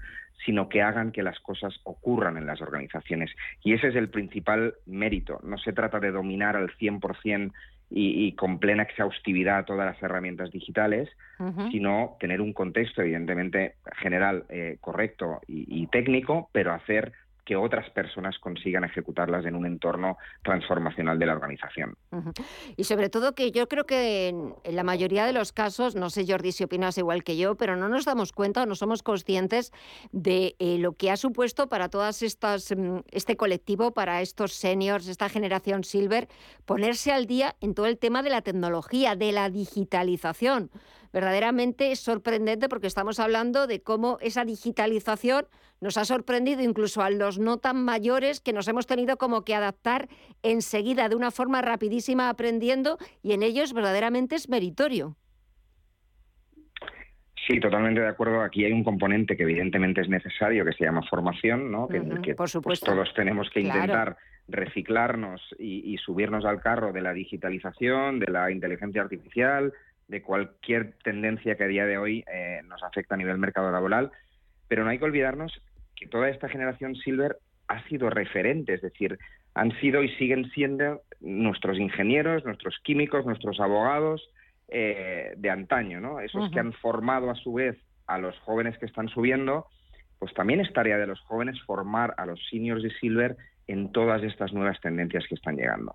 sino 0.44 0.68
que 0.68 0.82
hagan 0.82 1.12
que 1.12 1.22
las 1.22 1.38
cosas 1.40 1.78
ocurran 1.84 2.36
en 2.36 2.46
las 2.46 2.60
organizaciones. 2.60 3.30
Y 3.62 3.74
ese 3.74 3.88
es 3.88 3.96
el 3.96 4.08
principal 4.08 4.74
mérito. 4.86 5.40
No 5.42 5.58
se 5.58 5.72
trata 5.72 6.00
de 6.00 6.10
dominar 6.10 6.56
al 6.56 6.70
100% 6.76 7.52
y, 7.92 8.32
con 8.32 8.60
plena 8.60 8.84
exhaustividad 8.84 9.64
todas 9.64 9.84
las 9.84 10.00
herramientas 10.02 10.52
digitales, 10.52 11.08
sino 11.70 12.16
tener 12.20 12.40
un 12.40 12.52
contexto, 12.52 13.02
evidentemente, 13.02 13.74
general, 13.96 14.44
eh, 14.48 14.76
correcto 14.80 15.40
y, 15.48 15.86
técnico, 15.88 16.48
pero 16.52 16.72
hacer 16.72 17.12
que 17.51 17.57
otras 17.57 17.90
personas 17.90 18.38
consigan 18.38 18.84
ejecutarlas 18.84 19.44
en 19.44 19.57
un 19.57 19.66
entorno 19.66 20.18
transformacional 20.44 21.18
de 21.18 21.26
la 21.26 21.32
organización. 21.32 21.96
Y 22.76 22.84
sobre 22.84 23.09
todo 23.11 23.34
que 23.34 23.51
yo 23.51 23.66
creo 23.66 23.86
que 23.86 24.28
en, 24.28 24.55
la 24.72 24.84
mayoría 24.84 25.26
de 25.26 25.32
los 25.32 25.53
casos, 25.53 25.96
no 25.96 26.11
sé 26.11 26.24
Jordi 26.24 26.53
si 26.53 26.62
opinas 26.62 26.96
igual 26.96 27.24
que 27.24 27.36
yo, 27.36 27.57
pero 27.57 27.74
no 27.74 27.88
nos 27.88 28.05
damos 28.05 28.30
cuenta 28.30 28.62
o 28.62 28.66
no 28.66 28.76
somos 28.76 29.03
conscientes 29.03 29.72
de 30.12 30.55
eh, 30.61 30.78
lo 30.78 30.92
que 30.92 31.11
ha 31.11 31.16
supuesto 31.16 31.68
para 31.68 31.88
todas 31.88 32.22
estas, 32.22 32.70
mm, 32.70 32.98
este 33.11 33.36
colectivo, 33.36 33.90
para 33.90 34.22
estos 34.22 34.53
seniors, 34.53 35.09
esta 35.09 35.28
generación 35.28 35.82
silver, 35.82 36.28
ponerse 36.66 37.11
al 37.11 37.26
día 37.26 37.57
en 37.61 37.74
todo 37.74 37.86
el 37.86 37.98
tema 37.98 38.22
de 38.22 38.30
la 38.30 38.42
tecnología, 38.42 39.16
de 39.16 39.32
la 39.32 39.51
digitalización 39.51 40.70
verdaderamente 41.12 41.92
es 41.92 42.00
sorprendente 42.00 42.68
porque 42.68 42.86
estamos 42.86 43.20
hablando 43.20 43.66
de 43.66 43.82
cómo 43.82 44.18
esa 44.20 44.44
digitalización 44.44 45.46
nos 45.80 45.96
ha 45.96 46.04
sorprendido 46.04 46.62
incluso 46.62 47.02
a 47.02 47.11
los 47.11 47.38
no 47.38 47.58
tan 47.58 47.84
mayores 47.84 48.40
que 48.40 48.52
nos 48.52 48.68
hemos 48.68 48.86
tenido 48.86 49.16
como 49.16 49.44
que 49.44 49.54
adaptar 49.54 50.08
enseguida 50.42 51.08
de 51.08 51.16
una 51.16 51.30
forma 51.30 51.62
rapidísima 51.62 52.28
aprendiendo 52.28 52.98
y 53.22 53.32
en 53.32 53.42
ellos 53.42 53.72
verdaderamente 53.72 54.36
es 54.36 54.48
meritorio. 54.48 55.16
Sí, 57.46 57.58
totalmente 57.58 58.00
de 58.00 58.08
acuerdo. 58.08 58.42
Aquí 58.42 58.64
hay 58.64 58.72
un 58.72 58.84
componente 58.84 59.36
que 59.36 59.42
evidentemente 59.42 60.02
es 60.02 60.08
necesario, 60.08 60.64
que 60.64 60.72
se 60.72 60.84
llama 60.84 61.02
formación, 61.08 61.72
¿no? 61.72 61.88
que 61.88 62.00
Por 62.00 62.36
pues, 62.36 62.50
supuesto. 62.52 62.92
todos 62.92 63.12
tenemos 63.14 63.48
que 63.50 63.61
intentar 63.61 64.16
reciclarnos 64.46 65.40
y, 65.58 65.96
subirnos 65.98 66.44
al 66.44 66.61
carro 66.61 66.92
de 66.92 67.00
la 67.00 67.12
digitalización, 67.12 68.18
de 68.18 68.30
la 68.30 68.50
inteligencia 68.50 69.02
artificial, 69.02 69.72
de 70.11 70.22
cualquier 70.22 70.94
tendencia 71.04 71.54
que 71.54 71.64
a 71.64 71.68
día 71.68 71.86
de 71.86 71.96
hoy 71.96 72.24
eh, 72.32 72.61
nos 72.64 72.82
afecta 72.82 73.14
a 73.14 73.18
nivel 73.18 73.38
mercado 73.38 73.70
laboral, 73.70 74.11
pero 74.66 74.82
no 74.82 74.90
hay 74.90 74.98
que 74.98 75.04
olvidarnos 75.04 75.62
que 75.94 76.08
toda 76.08 76.28
esta 76.28 76.48
generación 76.48 76.96
Silver 76.96 77.36
ha 77.68 77.82
sido 77.84 78.11
referente, 78.11 78.74
es 78.74 78.82
decir, 78.82 79.18
han 79.54 79.70
sido 79.80 80.02
y 80.02 80.08
siguen 80.16 80.50
siendo 80.50 81.02
nuestros 81.20 81.78
ingenieros, 81.78 82.44
nuestros 82.44 82.78
químicos, 82.82 83.24
nuestros 83.24 83.61
abogados 83.61 84.28
eh, 84.68 85.34
de 85.36 85.50
antaño, 85.50 86.00
¿no? 86.00 86.18
Esos 86.18 86.50
que 86.50 86.58
han 86.58 86.72
formado 86.72 87.30
a 87.30 87.36
su 87.36 87.52
vez 87.52 87.76
a 88.06 88.18
los 88.18 88.36
jóvenes 88.40 88.76
que 88.78 88.86
están 88.86 89.08
subiendo, 89.08 89.66
pues 90.18 90.34
también 90.34 90.61
es 90.61 90.72
tarea 90.72 90.98
de 90.98 91.06
los 91.06 91.20
jóvenes 91.20 91.61
formar 91.62 92.14
a 92.16 92.26
los 92.26 92.40
seniors 92.48 92.82
de 92.82 92.90
Silver 92.98 93.36
en 93.68 93.92
todas 93.92 94.22
estas 94.24 94.52
nuevas 94.52 94.80
tendencias 94.80 95.24
que 95.28 95.36
están 95.36 95.56
llegando. 95.56 95.94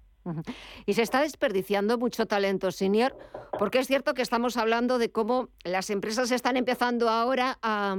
Y 0.85 0.93
se 0.93 1.01
está 1.01 1.21
desperdiciando 1.21 1.97
mucho 1.97 2.25
talento 2.25 2.71
senior, 2.71 3.17
porque 3.57 3.79
es 3.79 3.87
cierto 3.87 4.13
que 4.13 4.21
estamos 4.21 4.57
hablando 4.57 4.97
de 4.97 5.11
cómo 5.11 5.49
las 5.63 5.89
empresas 5.89 6.31
están 6.31 6.57
empezando 6.57 7.09
ahora 7.09 7.57
a, 7.61 7.95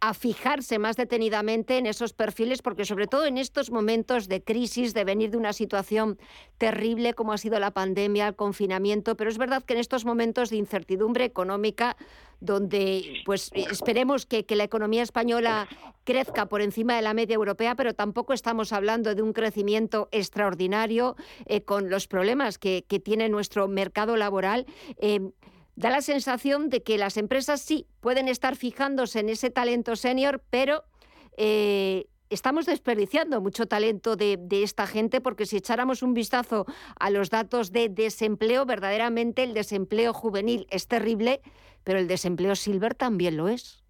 a, 0.00 0.14
fijarse 0.14 0.78
más 0.78 0.96
detenidamente 0.96 1.78
en 1.78 1.86
esos 1.86 2.12
perfiles, 2.12 2.62
porque 2.62 2.84
sobre 2.84 3.06
todo 3.06 3.26
en 3.26 3.38
estos 3.38 3.70
momentos 3.70 4.28
de 4.28 4.42
crisis, 4.42 4.94
de 4.94 5.04
venir 5.04 5.30
de 5.30 5.36
una 5.36 5.52
situación 5.52 6.18
terrible 6.58 7.14
como 7.14 7.32
ha 7.32 7.38
sido 7.38 7.58
la 7.58 7.70
pandemia, 7.70 8.28
el 8.28 8.36
confinamiento, 8.36 9.16
pero 9.16 9.30
es 9.30 9.38
verdad 9.38 9.62
que 9.62 9.74
en 9.74 9.80
estos 9.80 10.04
momentos 10.04 10.50
de 10.50 10.56
incertidumbre 10.56 11.24
económica, 11.24 11.96
donde 12.40 13.22
pues 13.24 13.50
esperemos 13.54 14.26
que, 14.26 14.44
la 14.50 14.64
economía 14.64 15.02
española 15.02 15.68
crezca 16.04 16.46
por 16.46 16.60
encima 16.60 16.96
de 16.96 17.02
la 17.02 17.14
media 17.14 17.34
europea, 17.34 17.76
pero 17.76 17.94
tampoco 17.94 18.32
estamos 18.32 18.72
hablando 18.72 19.14
de 19.14 19.22
un 19.22 19.32
crecimiento 19.32 20.08
extraordinario 20.10 21.16
eh, 21.46 21.62
con 21.62 21.90
los 21.90 22.06
problemas 22.08 22.58
que, 22.58 22.84
tiene 23.04 23.28
nuestro 23.28 23.68
mercado 23.68 24.16
laboral. 24.16 24.66
Eh, 24.98 25.30
da 25.80 25.90
la 25.90 26.02
sensación 26.02 26.68
de 26.68 26.82
que 26.82 26.98
las 26.98 27.16
empresas 27.16 27.60
sí 27.60 27.86
pueden 28.00 28.28
estar 28.28 28.54
fijándose 28.54 29.20
en 29.20 29.30
ese 29.30 29.50
talento 29.50 29.96
senior, 29.96 30.42
pero 30.50 30.84
eh, 31.38 32.06
estamos 32.28 32.66
desperdiciando 32.66 33.40
mucho 33.40 33.66
talento 33.66 34.14
de, 34.14 34.38
esta 34.50 34.86
gente 34.86 35.20
porque 35.20 35.46
si 35.46 35.56
echáramos 35.56 36.02
un 36.02 36.12
vistazo 36.12 36.66
a 36.98 37.10
los 37.10 37.30
datos 37.30 37.72
de 37.72 37.88
desempleo, 37.88 38.66
verdaderamente 38.66 39.42
el 39.42 39.54
desempleo 39.54 40.12
juvenil 40.12 40.66
es 40.70 40.86
terrible 40.86 41.40
pero 41.82 41.98
el 41.98 42.08
desempleo 42.08 42.54
silver 42.54 42.94
también 42.94 43.38
lo 43.38 43.48
es. 43.48 43.82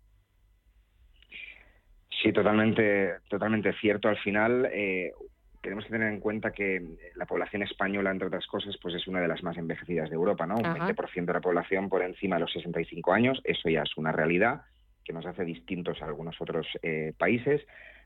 Sí, 2.23 2.33
totalmente, 2.33 3.15
totalmente 3.29 3.73
cierto. 3.81 4.09
Al 4.09 4.19
final, 4.19 4.67
eh, 4.73 5.13
tenemos 5.61 5.85
que 5.85 5.91
tener 5.91 6.13
en 6.13 6.21
cuenta 6.21 6.53
que 6.53 6.83
la 7.17 7.27
población 7.27 7.63
española, 7.63 8.11
entre 8.11 8.29
otras 8.29 8.47
cosas, 8.47 8.77
pues 8.81 8.95
es 8.95 9.07
una 9.07 9.21
de 9.21 9.29
las 9.29 9.43
más 9.43 9.57
envejecidas 9.57 10.09
de 10.09 10.17
Europa, 10.17 10.47
¿no? 10.47 10.57
Un 10.57 10.65
20% 10.65 11.25
de 11.25 11.33
la 11.33 11.41
población 11.41 11.89
por 11.89 12.03
encima 12.03 12.37
de 12.37 12.41
los 12.41 12.53
65 12.53 13.13
años, 13.13 13.41
eso 13.45 13.69
ya 13.69 13.83
es 13.83 13.97
una 13.97 14.13
realidad 14.13 14.63
que 15.05 15.13
nos 15.13 15.27
hace 15.27 15.45
distintos 15.45 16.01
a 16.01 16.07
algunos 16.07 16.41
otros 16.41 16.67
eh, 16.83 17.13
países. 17.19 17.63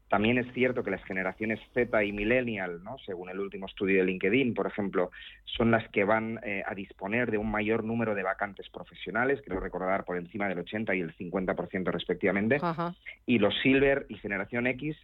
También 0.09 0.39
es 0.39 0.53
cierto 0.53 0.85
que 0.85 0.91
las 0.91 1.03
generaciones 1.05 1.61
Z 1.73 2.05
y 2.05 2.13
Millennial, 2.13 2.85
¿no? 2.85 2.99
según 3.07 3.31
el 3.31 3.41
último 3.41 3.67
estudio 3.67 3.99
de 3.99 4.05
LinkedIn, 4.05 4.53
por 4.53 4.67
ejemplo, 4.67 5.11
son 5.45 5.71
las 5.71 5.89
que 5.91 6.05
van 6.05 6.41
eh, 6.45 6.63
a 6.67 6.75
disponer 6.75 7.31
de 7.31 7.39
un 7.39 7.51
mayor 7.51 7.85
número 7.85 8.15
de 8.15 8.23
vacantes 8.23 8.69
profesionales, 8.69 9.41
creo 9.45 9.61
recordar 9.61 10.05
por 10.05 10.17
encima 10.17 10.49
del 10.49 10.59
80 10.59 10.95
y 10.95 11.01
el 11.01 11.17
50% 11.17 11.91
respectivamente. 11.91 12.61
Y 13.27 13.39
los 13.39 13.55
Silver 13.63 14.07
y 14.09 14.17
Generación 14.17 14.67
X, 14.67 14.97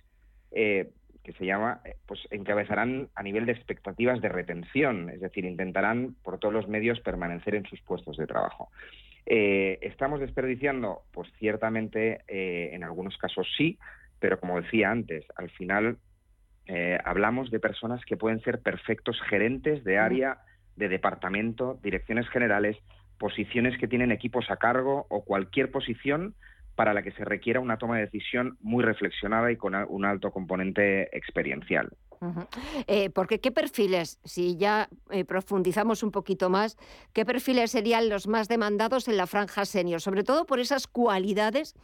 eh, 0.53 0.91
que 1.23 1.33
se 1.33 1.47
llama, 1.47 1.81
eh, 1.85 1.97
pues 2.07 2.21
encabezarán 2.31 3.09
a 3.15 3.23
nivel 3.23 3.47
de 3.47 3.53
expectativas 3.53 4.21
de 4.21 4.29
retención, 4.29 5.11
es 5.11 5.21
decir, 5.21 5.45
intentarán 5.45 6.17
por 6.23 6.39
todos 6.39 6.55
los 6.55 6.69
medios 6.69 7.01
permanecer 7.01 7.55
en 7.55 7.67
sus 7.67 7.81
puestos 7.83 8.17
de 8.17 8.27
trabajo. 8.27 8.71
¿Estamos 9.27 10.19
desperdiciando? 10.19 11.03
Pues 11.13 11.31
ciertamente 11.39 12.25
en 12.27 12.83
algunos 12.83 13.17
casos 13.17 13.47
sí, 13.57 13.79
pero 14.19 14.41
como 14.41 14.61
decía 14.61 14.91
antes, 14.91 15.25
al 15.37 15.51
final 15.51 15.99
eh, 16.73 16.99
hablamos 17.05 17.51
de 17.51 17.59
personas 17.59 18.05
que 18.05 18.17
pueden 18.17 18.41
ser 18.43 18.61
perfectos 18.61 19.21
gerentes 19.29 19.83
de 19.83 19.99
área, 19.99 20.39
de 20.77 20.89
departamento, 20.89 21.81
direcciones 21.83 22.29
generales, 22.29 22.77
posiciones 23.19 23.77
que 23.79 23.89
tienen 23.89 24.13
equipos 24.13 24.51
a 24.51 24.57
cargo 24.57 25.07
o 25.09 25.25
cualquier 25.25 25.73
posición 25.73 26.37
para 26.81 26.95
la 26.95 27.03
que 27.03 27.11
se 27.11 27.27
requiera 27.27 27.61
una 27.61 27.77
toma 27.77 27.97
de 27.97 28.07
decisión 28.07 28.57
muy 28.63 28.83
reflexionada 28.83 29.53
y 29.53 29.59
con 29.59 29.75
un 29.75 30.07
alto 30.07 30.31
componente 30.31 31.15
experiencial. 31.15 31.91
Eh, 32.87 33.09
porque 33.09 33.41
qué 33.41 33.51
perfiles, 33.51 34.19
si 34.25 34.57
ya 34.57 34.91
eh, 35.09 35.25
profundizamos 35.25 36.03
un 36.03 36.11
poquito 36.11 36.51
más, 36.51 36.77
qué 37.15 37.25
perfiles 37.25 37.71
serían 37.71 38.11
los 38.11 38.27
más 38.27 38.47
demandados 38.47 39.09
en 39.09 39.17
la 39.17 39.27
franja 39.27 39.65
senior, 39.65 40.03
sobre 40.03 40.23
todo 40.23 40.45
por 40.45 40.61
esas 40.61 40.87
cualidades 40.87 41.75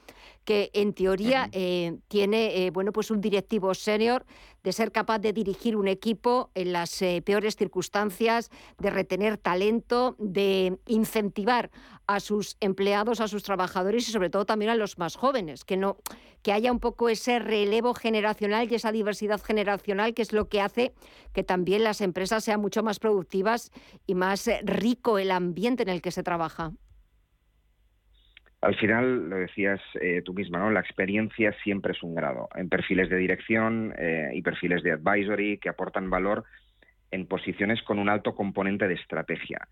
que 0.44 0.70
en 0.74 0.92
teoría 0.92 1.48
eh, 1.52 1.96
tiene 2.08 2.70
bueno 2.70 2.92
pues 2.92 3.10
un 3.10 3.22
directivo 3.22 3.72
senior 3.72 4.26
de 4.62 4.72
ser 4.72 4.92
capaz 4.92 5.20
de 5.20 5.32
dirigir 5.32 5.74
un 5.74 5.88
equipo 5.88 6.50
en 6.54 6.72
las 6.72 7.02
peores 7.24 7.56
circunstancias, 7.56 8.50
de 8.78 8.90
retener 8.90 9.38
talento, 9.38 10.16
de 10.18 10.78
incentivar 10.86 11.70
a 12.06 12.20
sus 12.20 12.56
empleados, 12.60 13.20
a 13.20 13.28
sus 13.28 13.42
trabajadores 13.42 14.08
y 14.08 14.12
sobre 14.12 14.28
todo 14.28 14.44
también 14.44 14.70
a 14.70 14.74
los 14.74 14.98
más 14.98 15.16
jóvenes, 15.16 15.64
que 15.64 15.76
no 15.76 15.96
que 16.46 16.52
haya 16.52 16.70
un 16.70 16.78
poco 16.78 17.08
ese 17.08 17.40
relevo 17.40 17.92
generacional 17.92 18.70
y 18.70 18.76
esa 18.76 18.92
diversidad 18.92 19.42
generacional 19.42 20.14
que 20.14 20.22
es 20.26 20.32
lo 20.32 20.48
que 20.48 20.60
hace 20.60 20.92
que 21.32 21.42
también 21.42 21.84
las 21.84 22.00
empresas 22.00 22.44
sean 22.44 22.60
mucho 22.60 22.82
más 22.82 22.98
productivas 22.98 23.70
y 24.06 24.14
más 24.14 24.48
eh, 24.48 24.60
rico 24.64 25.18
el 25.18 25.30
ambiente 25.30 25.82
en 25.82 25.90
el 25.90 26.02
que 26.02 26.10
se 26.10 26.22
trabaja. 26.22 26.72
Al 28.62 28.74
final, 28.76 29.28
lo 29.28 29.36
decías 29.36 29.80
eh, 30.00 30.22
tú 30.24 30.32
misma, 30.32 30.58
¿no? 30.58 30.70
La 30.70 30.80
experiencia 30.80 31.54
siempre 31.62 31.92
es 31.92 32.02
un 32.02 32.14
grado. 32.14 32.48
En 32.54 32.68
perfiles 32.68 33.10
de 33.10 33.16
dirección 33.16 33.94
eh, 33.98 34.30
y 34.34 34.42
perfiles 34.42 34.82
de 34.82 34.92
advisory 34.92 35.58
que 35.58 35.68
aportan 35.68 36.10
valor 36.10 36.44
en 37.10 37.26
posiciones 37.26 37.82
con 37.82 37.98
un 37.98 38.08
alto 38.08 38.34
componente 38.34 38.88
de 38.88 38.94
estrategia. 38.94 39.68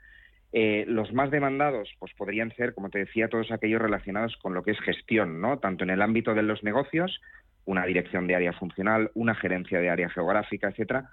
Eh, 0.56 0.84
los 0.86 1.12
más 1.12 1.32
demandados, 1.32 1.92
pues 1.98 2.14
podrían 2.14 2.54
ser, 2.54 2.74
como 2.74 2.88
te 2.88 3.00
decía, 3.00 3.28
todos 3.28 3.50
aquellos 3.50 3.82
relacionados 3.82 4.36
con 4.36 4.54
lo 4.54 4.62
que 4.62 4.70
es 4.70 4.80
gestión, 4.82 5.40
¿no? 5.40 5.58
Tanto 5.58 5.82
en 5.82 5.90
el 5.90 6.00
ámbito 6.00 6.32
de 6.32 6.44
los 6.44 6.62
negocios, 6.62 7.20
una 7.64 7.84
dirección 7.84 8.28
de 8.28 8.36
área 8.36 8.52
funcional, 8.52 9.10
una 9.14 9.34
gerencia 9.34 9.80
de 9.80 9.90
área 9.90 10.08
geográfica, 10.10 10.68
etcétera, 10.68 11.10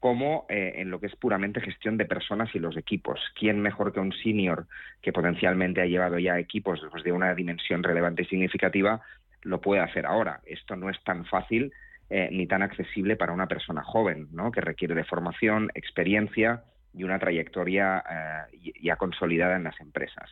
como 0.00 0.44
eh, 0.48 0.72
en 0.78 0.90
lo 0.90 0.98
que 0.98 1.06
es 1.06 1.14
puramente 1.14 1.60
gestión 1.60 1.98
de 1.98 2.04
personas 2.04 2.52
y 2.52 2.58
los 2.58 2.76
equipos. 2.76 3.20
¿Quién 3.38 3.60
mejor 3.60 3.92
que 3.92 4.00
un 4.00 4.12
senior 4.12 4.66
que 5.00 5.12
potencialmente 5.12 5.80
ha 5.80 5.86
llevado 5.86 6.18
ya 6.18 6.40
equipos 6.40 6.80
de 7.04 7.12
una 7.12 7.32
dimensión 7.36 7.84
relevante 7.84 8.22
y 8.22 8.24
significativa 8.24 9.02
lo 9.42 9.60
puede 9.60 9.82
hacer 9.82 10.04
ahora? 10.04 10.40
Esto 10.46 10.74
no 10.74 10.90
es 10.90 11.00
tan 11.04 11.26
fácil 11.26 11.72
eh, 12.08 12.28
ni 12.32 12.48
tan 12.48 12.62
accesible 12.62 13.14
para 13.14 13.32
una 13.32 13.46
persona 13.46 13.84
joven, 13.84 14.26
¿no? 14.32 14.50
que 14.50 14.60
requiere 14.60 14.96
de 14.96 15.04
formación, 15.04 15.70
experiencia 15.76 16.64
y 16.94 17.04
una 17.04 17.18
trayectoria 17.18 18.04
eh, 18.50 18.72
ya 18.82 18.96
consolidada 18.96 19.56
en 19.56 19.64
las 19.64 19.80
empresas. 19.80 20.30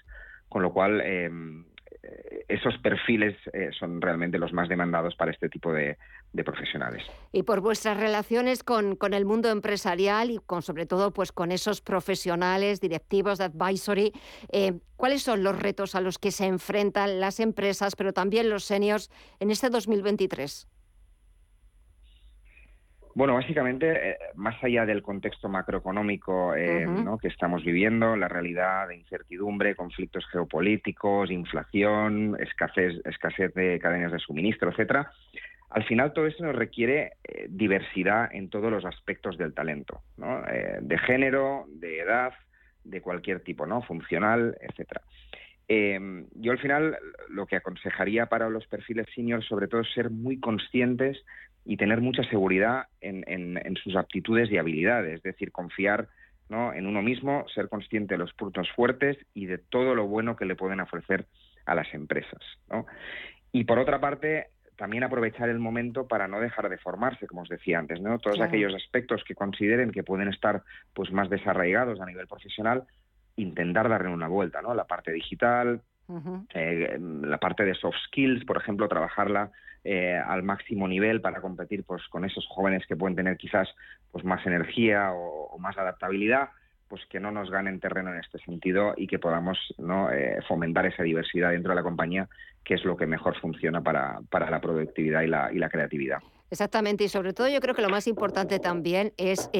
Con 0.48 0.62
lo 0.62 0.72
cual, 0.72 1.00
em, 1.00 1.64
eh, 2.02 2.44
esos 2.48 2.76
perfiles 2.78 3.36
eh, 3.52 3.70
son 3.78 4.00
realmente 4.00 4.38
los 4.38 4.52
más 4.52 4.68
demandados 4.68 5.14
para 5.14 5.30
este 5.30 5.48
tipo 5.48 5.72
de, 5.72 5.96
profesionales. 6.44 7.02
Y 7.32 7.42
por 7.42 7.60
vuestras 7.60 7.98
relaciones 7.98 8.62
con, 8.62 8.96
el 9.12 9.24
mundo 9.24 9.50
empresarial 9.50 10.30
y 10.30 10.38
con 10.38 10.62
sobre 10.62 10.86
todo 10.86 11.12
pues 11.12 11.32
con 11.32 11.50
esos 11.52 11.80
profesionales, 11.80 12.80
directivos 12.80 13.38
de 13.38 13.44
advisory, 13.44 14.12
¿cuáles 14.96 15.22
son 15.22 15.42
los 15.42 15.58
retos 15.58 15.94
a 15.94 16.00
los 16.00 16.18
que 16.18 16.30
se 16.30 16.46
enfrentan 16.46 17.18
las 17.18 17.40
empresas, 17.40 17.96
pero 17.96 18.12
también 18.12 18.50
los 18.50 18.64
seniors 18.64 19.10
en 19.40 19.50
este 19.50 19.68
2023? 19.68 20.68
Bueno, 23.18 23.34
básicamente, 23.34 24.10
eh, 24.10 24.18
más 24.36 24.62
allá 24.62 24.86
del 24.86 25.02
contexto 25.02 25.48
macroeconómico 25.48 26.54
eh, 26.54 26.86
que 27.20 27.26
estamos 27.26 27.64
viviendo, 27.64 28.14
la 28.14 28.28
realidad 28.28 28.86
de 28.86 28.94
incertidumbre, 28.94 29.74
conflictos 29.74 30.24
geopolíticos, 30.30 31.28
inflación, 31.32 32.36
escasez, 32.38 33.04
escasez 33.04 33.52
de 33.54 33.80
cadenas 33.80 34.12
de 34.12 34.20
suministro, 34.20 34.70
etcétera, 34.70 35.10
al 35.70 35.82
final 35.82 36.12
todo 36.12 36.28
esto 36.28 36.44
nos 36.44 36.54
requiere 36.54 37.14
eh, 37.24 37.48
diversidad 37.50 38.32
en 38.32 38.50
todos 38.50 38.70
los 38.70 38.84
aspectos 38.84 39.36
del 39.36 39.52
talento, 39.52 40.00
de 40.80 40.98
género, 40.98 41.64
de 41.70 41.98
edad, 41.98 42.34
de 42.84 43.00
cualquier 43.00 43.40
tipo, 43.40 43.66
¿no? 43.66 43.82
Funcional, 43.82 44.56
etcétera. 44.60 45.02
yo 45.68 46.52
al 46.52 46.58
final 46.60 46.96
lo 47.30 47.46
que 47.46 47.56
aconsejaría 47.56 48.26
para 48.26 48.48
los 48.48 48.68
perfiles 48.68 49.08
seniors 49.12 49.44
sobre 49.44 49.66
todo 49.66 49.80
es 49.80 49.92
ser 49.92 50.08
muy 50.08 50.38
conscientes 50.38 51.18
y 51.68 51.76
tener 51.76 52.00
mucha 52.00 52.24
seguridad 52.24 52.86
en, 53.02 53.76
sus 53.84 53.94
aptitudes 53.94 54.50
y 54.50 54.56
habilidades, 54.56 55.16
es 55.16 55.22
decir, 55.22 55.52
confiar 55.52 56.08
en 56.48 56.86
uno 56.86 57.02
mismo, 57.02 57.44
ser 57.54 57.68
consciente 57.68 58.14
de 58.14 58.18
los 58.18 58.32
puntos 58.32 58.70
fuertes 58.74 59.18
y 59.34 59.44
de 59.44 59.58
todo 59.58 59.94
lo 59.94 60.06
bueno 60.06 60.34
que 60.34 60.46
le 60.46 60.56
pueden 60.56 60.80
ofrecer 60.80 61.26
a 61.66 61.74
las 61.74 61.92
empresas. 61.92 62.40
Y 63.52 63.64
por 63.64 63.78
otra 63.78 64.00
parte, 64.00 64.46
también 64.76 65.04
aprovechar 65.04 65.50
el 65.50 65.58
momento 65.58 66.08
para 66.08 66.26
no 66.26 66.40
dejar 66.40 66.70
de 66.70 66.78
formarse, 66.78 67.26
como 67.26 67.42
os 67.42 67.50
decía 67.50 67.78
antes, 67.78 68.00
¿no? 68.00 68.18
Todos 68.18 68.40
aquellos 68.40 68.74
aspectos 68.74 69.22
que 69.24 69.34
consideren 69.34 69.92
que 69.92 70.02
pueden 70.02 70.28
estar 70.28 70.62
pues 70.94 71.12
más 71.12 71.28
desarraigados 71.28 72.00
a 72.00 72.06
nivel 72.06 72.26
profesional, 72.26 72.84
intentar 73.36 73.90
darle 73.90 74.08
una 74.08 74.28
vuelta, 74.28 74.62
¿no? 74.62 74.72
La 74.74 74.86
parte 74.86 75.12
digital, 75.12 75.82
eh, 76.54 76.98
la 76.98 77.38
parte 77.38 77.64
de 77.64 77.74
soft 77.74 77.96
skills, 78.06 78.44
por 78.44 78.56
ejemplo, 78.56 78.88
trabajarla 78.88 79.50
eh, 79.84 80.16
al 80.16 80.42
máximo 80.42 80.88
nivel 80.88 81.20
para 81.20 81.40
competir 81.40 81.84
pues, 81.84 82.06
con 82.08 82.24
esos 82.24 82.46
jóvenes 82.48 82.86
que 82.86 82.96
pueden 82.96 83.16
tener 83.16 83.36
quizás 83.36 83.68
pues, 84.10 84.24
más 84.24 84.44
energía 84.46 85.12
o, 85.12 85.58
más 85.58 85.76
adaptabilidad, 85.76 86.50
pues 86.88 87.04
que 87.10 87.20
no 87.20 87.30
nos 87.30 87.50
ganen 87.50 87.80
terreno 87.80 88.12
en 88.12 88.20
este 88.20 88.38
sentido 88.38 88.94
y 88.96 89.06
que 89.06 89.18
podamos 89.18 89.58
¿no? 89.76 90.10
Eh, 90.10 90.38
fomentar 90.46 90.86
esa 90.86 91.02
diversidad 91.02 91.50
dentro 91.50 91.70
de 91.70 91.76
la 91.76 91.82
compañía, 91.82 92.28
que 92.64 92.74
es 92.74 92.84
lo 92.84 92.96
que 92.96 93.06
mejor 93.06 93.38
funciona 93.40 93.82
para, 93.82 94.20
para 94.30 94.50
la 94.50 94.60
productividad 94.60 95.22
y 95.22 95.26
la, 95.26 95.52
y 95.52 95.58
la 95.58 95.68
creatividad. 95.68 96.18
Exactamente, 96.50 97.04
y 97.04 97.08
sobre 97.08 97.34
todo 97.34 97.48
yo 97.48 97.60
creo 97.60 97.74
que 97.74 97.82
lo 97.82 97.90
más 97.90 98.06
importante 98.06 98.58
también 98.58 99.12
es 99.18 99.50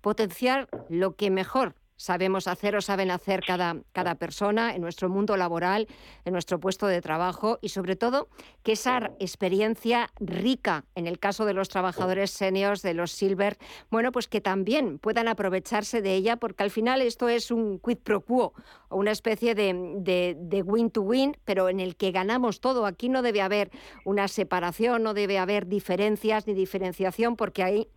potenciar 0.00 0.68
lo 0.88 1.14
que 1.14 1.30
mejor 1.30 1.74
sabemos 2.00 2.48
hacer 2.48 2.74
o 2.76 2.80
saben 2.80 3.10
hacer 3.10 3.42
cada, 3.46 3.76
cada 3.92 4.14
persona 4.14 4.74
en 4.74 4.80
nuestro 4.80 5.10
mundo 5.10 5.36
laboral, 5.36 5.86
en 6.24 6.32
nuestro 6.32 6.58
puesto 6.58 6.86
de 6.86 7.02
trabajo 7.02 7.58
y 7.60 7.68
sobre 7.68 7.94
todo 7.94 8.28
que 8.62 8.72
esa 8.72 9.10
experiencia 9.18 10.08
rica 10.18 10.86
en 10.94 11.06
el 11.06 11.18
caso 11.18 11.44
de 11.44 11.52
los 11.52 11.68
trabajadores 11.68 12.30
seniors, 12.30 12.80
de 12.80 12.94
los 12.94 13.12
silver, 13.12 13.58
bueno, 13.90 14.12
pues 14.12 14.28
que 14.28 14.40
también 14.40 14.98
puedan 14.98 15.28
aprovecharse 15.28 16.00
de 16.00 16.14
ella 16.14 16.36
porque 16.36 16.62
al 16.62 16.70
final 16.70 17.02
esto 17.02 17.28
es 17.28 17.50
un 17.50 17.78
quid 17.78 17.98
pro 17.98 18.22
quo 18.22 18.54
o 18.88 18.96
una 18.96 19.10
especie 19.10 19.54
de, 19.54 20.34
de 20.38 20.62
win 20.62 20.90
to 20.90 21.02
win, 21.02 21.36
pero 21.44 21.68
en 21.68 21.80
el 21.80 21.96
que 21.96 22.12
ganamos 22.12 22.60
todo. 22.60 22.86
Aquí 22.86 23.10
no 23.10 23.20
debe 23.20 23.42
haber 23.42 23.70
una 24.06 24.26
separación, 24.26 25.02
no 25.02 25.12
debe 25.12 25.38
haber 25.38 25.66
diferencias 25.66 26.46
ni 26.46 26.54
diferenciación 26.54 27.36
porque 27.36 27.62
ahí 27.62 27.88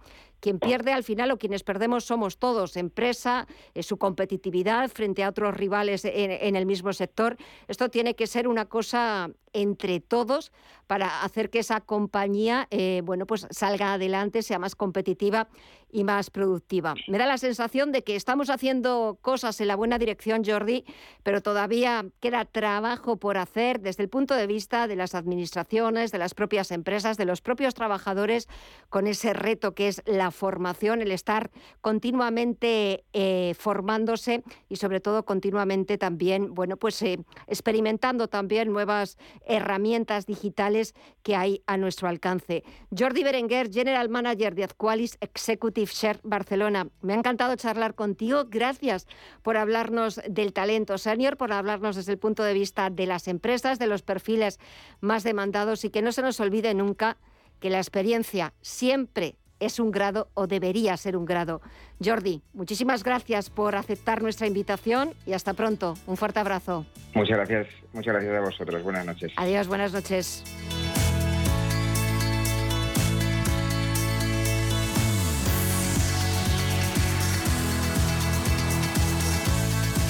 quien 0.44 0.60
pierde 0.60 0.92
al 0.92 1.06
final 1.06 1.32
o 1.32 1.38
quienes 1.38 1.64
perdemos 1.64 2.04
somos 2.04 2.38
todos, 2.38 2.76
empresa, 2.76 3.48
eh, 3.74 3.82
su 3.82 3.96
competitividad 3.96 4.90
frente 4.90 5.24
a 5.24 5.30
otros 5.30 5.56
rivales 5.56 6.04
en, 6.04 6.58
el 6.58 6.66
mismo 6.66 6.92
sector. 6.92 7.38
Esto 7.70 7.88
tiene 7.88 8.14
que 8.14 8.28
ser 8.28 8.50
una 8.50 8.66
cosa 8.66 9.30
entre 9.54 10.00
todos 10.00 10.52
para 10.88 11.24
hacer 11.24 11.50
que 11.50 11.60
esa 11.60 11.82
compañía 11.82 12.68
eh, 12.70 13.02
bueno, 13.04 13.26
pues 13.26 13.48
salga 13.50 13.94
adelante, 13.94 14.44
sea 14.44 14.60
más 14.60 14.76
competitiva 14.76 15.48
y 15.94 16.04
más 16.04 16.30
productiva. 16.32 16.96
Me 17.08 17.20
da 17.20 17.28
la 17.28 17.38
sensación 17.38 17.92
de 17.92 18.04
que 18.04 18.16
estamos 18.16 18.50
haciendo 18.50 19.20
cosas 19.22 19.62
en 19.62 19.68
la 19.68 19.76
buena 19.76 20.00
dirección, 20.00 20.44
Jordi, 20.44 20.86
pero 21.22 21.42
todavía 21.42 22.06
queda 22.20 22.46
trabajo 22.46 23.18
por 23.18 23.38
hacer 23.38 23.80
desde 23.80 24.04
el 24.04 24.10
punto 24.10 24.34
de 24.36 24.48
vista 24.48 24.88
de 24.88 24.96
las 24.96 25.14
administraciones, 25.14 26.12
de 26.12 26.18
las 26.18 26.34
propias 26.34 26.72
empresas, 26.72 27.16
de 27.18 27.26
los 27.26 27.42
propios 27.42 27.76
trabajadores, 27.76 28.48
con 28.90 29.06
ese 29.06 29.34
reto 29.34 29.76
que 29.76 29.88
es 29.88 30.02
la 30.06 30.32
formación, 30.32 31.02
el 31.02 31.12
estar 31.12 31.52
continuamente 31.82 33.04
eh, 33.14 33.54
formándose 33.58 34.44
y 34.70 34.78
sobre 34.78 35.00
todo 35.00 35.26
continuamente 35.26 36.00
también, 36.00 36.56
bueno, 36.56 36.76
pues 36.78 37.00
eh, 37.04 37.20
experimentando 37.48 38.28
también 38.28 38.72
nuevas 38.74 39.18
herramientas 39.46 40.26
digitales 40.26 40.96
que 41.22 41.36
hay 41.36 41.62
a 41.68 41.78
nuestro 41.78 42.08
alcance. 42.08 42.64
Jordi 42.98 43.24
Berenguer, 43.24 43.72
General 43.72 44.10
Manager 44.10 44.56
de 44.56 44.64
Adqualis 44.64 45.18
Executive 45.22 45.92
Share 45.92 46.20
Barcelona. 46.24 46.88
Me 47.02 47.14
ha 47.14 47.18
encantado 47.18 47.56
charlar 47.56 47.96
contigo. 47.96 48.46
Gracias 48.48 49.08
por 49.42 49.58
hablarnos 49.58 50.22
del 50.30 50.54
talento 50.54 50.98
senior, 50.98 51.38
por 51.38 51.52
hablarnos 51.52 51.96
desde 51.96 52.14
el 52.14 52.20
punto 52.20 52.44
de 52.44 52.54
vista 52.54 52.90
de 52.90 53.06
las 53.06 53.28
empresas, 53.28 53.80
de 53.80 53.88
los 53.88 54.02
perfiles 54.02 54.60
más 55.02 55.24
demandados 55.24 55.86
y 55.86 55.90
que 55.90 56.02
no 56.02 56.12
se 56.12 56.22
nos 56.22 56.40
olvide 56.40 56.74
nunca 56.74 57.18
que 57.60 57.70
la 57.70 57.78
experiencia 57.78 58.54
siempre 58.62 59.38
es 59.66 59.80
un 59.80 59.92
grado 59.92 60.30
o 60.34 60.48
debería 60.48 60.96
ser 60.98 61.18
un 61.18 61.26
grado. 61.26 61.62
Jordi, 62.04 62.42
muchísimas 62.54 63.04
gracias 63.04 63.50
por 63.50 63.76
aceptar 63.76 64.22
nuestra 64.22 64.48
invitación 64.48 65.14
y 65.26 65.34
hasta 65.34 65.54
pronto. 65.54 65.96
Un 66.08 66.18
fuerte 66.18 66.40
abrazo. 66.40 66.86
Muchas 67.14 67.38
gracias, 67.38 67.68
muchas 67.94 68.14
gracias 68.14 68.36
a 68.36 68.40
vosotros. 68.42 68.84
Buenas 68.84 69.06
noches. 69.06 69.32
Adiós, 69.36 69.68
buenas 69.68 69.94
noches. 69.94 70.44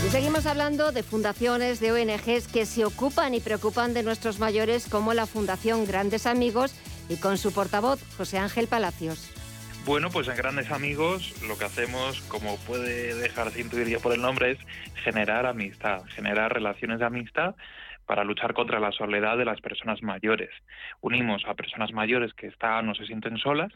Y 0.06 0.10
seguimos 0.10 0.46
hablando 0.46 0.92
de 0.92 1.02
fundaciones, 1.02 1.80
de 1.80 1.92
ONGs 1.94 2.48
que 2.48 2.66
se 2.66 2.84
ocupan 2.84 3.34
y 3.34 3.40
preocupan 3.40 3.94
de 3.94 4.04
nuestros 4.04 4.38
mayores, 4.38 4.88
como 4.88 5.14
la 5.14 5.26
Fundación 5.26 5.86
Grandes 5.86 6.26
Amigos, 6.28 6.76
y 7.08 7.16
con 7.16 7.38
su 7.38 7.54
portavoz, 7.54 8.02
José 8.18 8.38
Ángel 8.38 8.68
Palacios. 8.68 9.30
Bueno, 9.86 10.10
pues 10.12 10.30
en 10.30 10.38
Grandes 10.38 10.72
Amigos 10.72 11.36
lo 11.46 11.58
que 11.58 11.66
hacemos, 11.66 12.22
como 12.30 12.56
puede 12.66 13.16
dejarse 13.16 13.60
intuir 13.60 13.90
ya 13.90 14.00
por 14.00 14.14
el 14.14 14.22
nombre, 14.22 14.52
es 14.52 14.60
generar 15.04 15.46
amistad, 15.46 16.04
generar 16.06 16.54
relaciones 16.54 17.00
de 17.00 17.06
amistad 17.06 17.56
para 18.06 18.24
luchar 18.24 18.54
contra 18.54 18.80
la 18.80 18.94
soledad 18.94 19.38
de 19.38 19.44
las 19.44 19.60
personas 19.60 20.02
mayores. 20.02 20.50
Unimos 21.02 21.44
a 21.46 21.56
personas 21.56 21.92
mayores 21.92 22.34
que 22.34 22.48
están 22.48 22.88
o 22.88 22.96
se 22.96 23.06
sienten 23.06 23.38
solas 23.38 23.74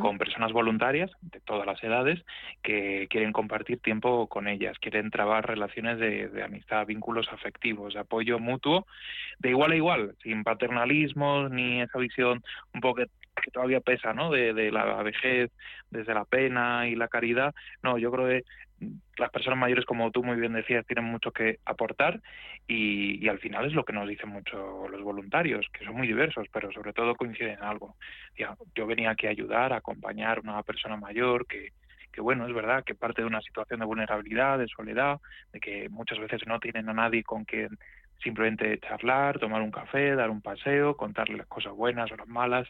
con 0.00 0.16
personas 0.16 0.52
voluntarias 0.52 1.10
de 1.22 1.40
todas 1.40 1.66
las 1.66 1.82
edades 1.82 2.24
que 2.62 3.08
quieren 3.10 3.32
compartir 3.32 3.80
tiempo 3.80 4.28
con 4.28 4.46
ellas, 4.46 4.78
quieren 4.78 5.10
trabar 5.10 5.46
relaciones 5.46 5.98
de, 5.98 6.28
de 6.28 6.42
amistad, 6.44 6.86
vínculos 6.86 7.28
afectivos, 7.32 7.94
de 7.94 8.00
apoyo 8.00 8.38
mutuo, 8.38 8.86
de 9.40 9.50
igual 9.50 9.72
a 9.72 9.76
igual, 9.76 10.14
sin 10.22 10.44
paternalismos 10.44 11.50
ni 11.50 11.80
esa 11.80 11.98
visión 11.98 12.44
un 12.74 12.80
poco 12.80 13.02
que 13.40 13.50
todavía 13.50 13.80
pesa, 13.80 14.12
¿no? 14.12 14.30
De, 14.30 14.70
la 14.70 15.02
vejez, 15.02 15.50
desde 15.90 16.14
la 16.14 16.24
pena 16.24 16.88
y 16.88 16.94
la 16.94 17.08
caridad. 17.08 17.54
No, 17.82 17.98
yo 17.98 18.10
creo 18.10 18.28
que 18.28 18.44
las 19.16 19.30
personas 19.30 19.58
mayores, 19.58 19.84
como 19.84 20.10
tú 20.10 20.22
muy 20.22 20.36
bien 20.36 20.52
decías, 20.52 20.86
tienen 20.86 21.04
mucho 21.04 21.32
que 21.32 21.58
aportar 21.64 22.20
y, 22.66 23.24
y, 23.24 23.28
al 23.28 23.40
final 23.40 23.66
es 23.66 23.72
lo 23.72 23.84
que 23.84 23.92
nos 23.92 24.08
dicen 24.08 24.28
mucho 24.28 24.88
los 24.88 25.02
voluntarios, 25.02 25.66
que 25.72 25.84
son 25.84 25.96
muy 25.96 26.06
diversos, 26.06 26.46
pero 26.52 26.70
sobre 26.70 26.92
todo 26.92 27.16
coinciden 27.16 27.54
en 27.54 27.64
algo. 27.64 27.96
Yo 28.74 28.86
venía 28.86 29.10
aquí 29.10 29.26
a 29.26 29.30
ayudar, 29.30 29.72
a 29.72 29.78
acompañar 29.78 30.38
a 30.38 30.40
una 30.42 30.62
persona 30.62 30.96
mayor 30.96 31.46
que, 31.46 31.72
que, 32.12 32.20
bueno, 32.20 32.46
es 32.46 32.54
verdad 32.54 32.84
que 32.84 32.94
parte 32.94 33.22
de 33.22 33.26
una 33.28 33.40
situación 33.40 33.80
de 33.80 33.86
vulnerabilidad, 33.86 34.58
de 34.58 34.68
soledad, 34.68 35.20
de 35.52 35.60
que 35.60 35.88
muchas 35.88 36.18
veces 36.18 36.42
no 36.46 36.60
tienen 36.60 36.88
a 36.88 36.94
nadie 36.94 37.24
con 37.24 37.44
quien 37.44 37.78
simplemente 38.22 38.78
charlar, 38.80 39.38
tomar 39.38 39.62
un 39.62 39.70
café, 39.70 40.14
dar 40.14 40.30
un 40.30 40.40
paseo, 40.40 40.96
contarle 40.96 41.36
las 41.36 41.46
cosas 41.46 41.72
buenas 41.72 42.10
o 42.10 42.16
las 42.16 42.28
malas 42.28 42.68